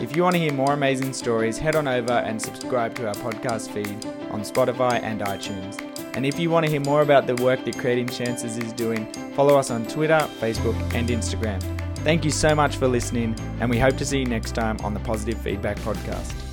If 0.00 0.14
you 0.14 0.22
want 0.22 0.36
to 0.36 0.40
hear 0.40 0.52
more 0.52 0.72
amazing 0.72 1.12
stories, 1.12 1.58
head 1.58 1.74
on 1.74 1.88
over 1.88 2.12
and 2.12 2.40
subscribe 2.40 2.94
to 2.96 3.08
our 3.08 3.14
podcast 3.14 3.70
feed 3.70 4.06
on 4.30 4.42
Spotify 4.42 5.02
and 5.02 5.20
iTunes. 5.20 5.76
And 6.18 6.26
if 6.26 6.36
you 6.36 6.50
want 6.50 6.66
to 6.66 6.72
hear 6.72 6.80
more 6.80 7.02
about 7.02 7.28
the 7.28 7.36
work 7.36 7.64
that 7.64 7.78
Creating 7.78 8.08
Chances 8.08 8.58
is 8.58 8.72
doing, 8.72 9.06
follow 9.34 9.56
us 9.56 9.70
on 9.70 9.86
Twitter, 9.86 10.18
Facebook, 10.40 10.74
and 10.92 11.08
Instagram. 11.08 11.62
Thank 11.98 12.24
you 12.24 12.32
so 12.32 12.56
much 12.56 12.74
for 12.74 12.88
listening, 12.88 13.36
and 13.60 13.70
we 13.70 13.78
hope 13.78 13.96
to 13.98 14.04
see 14.04 14.18
you 14.18 14.26
next 14.26 14.56
time 14.56 14.78
on 14.80 14.94
the 14.94 15.00
Positive 15.00 15.40
Feedback 15.40 15.76
Podcast. 15.78 16.47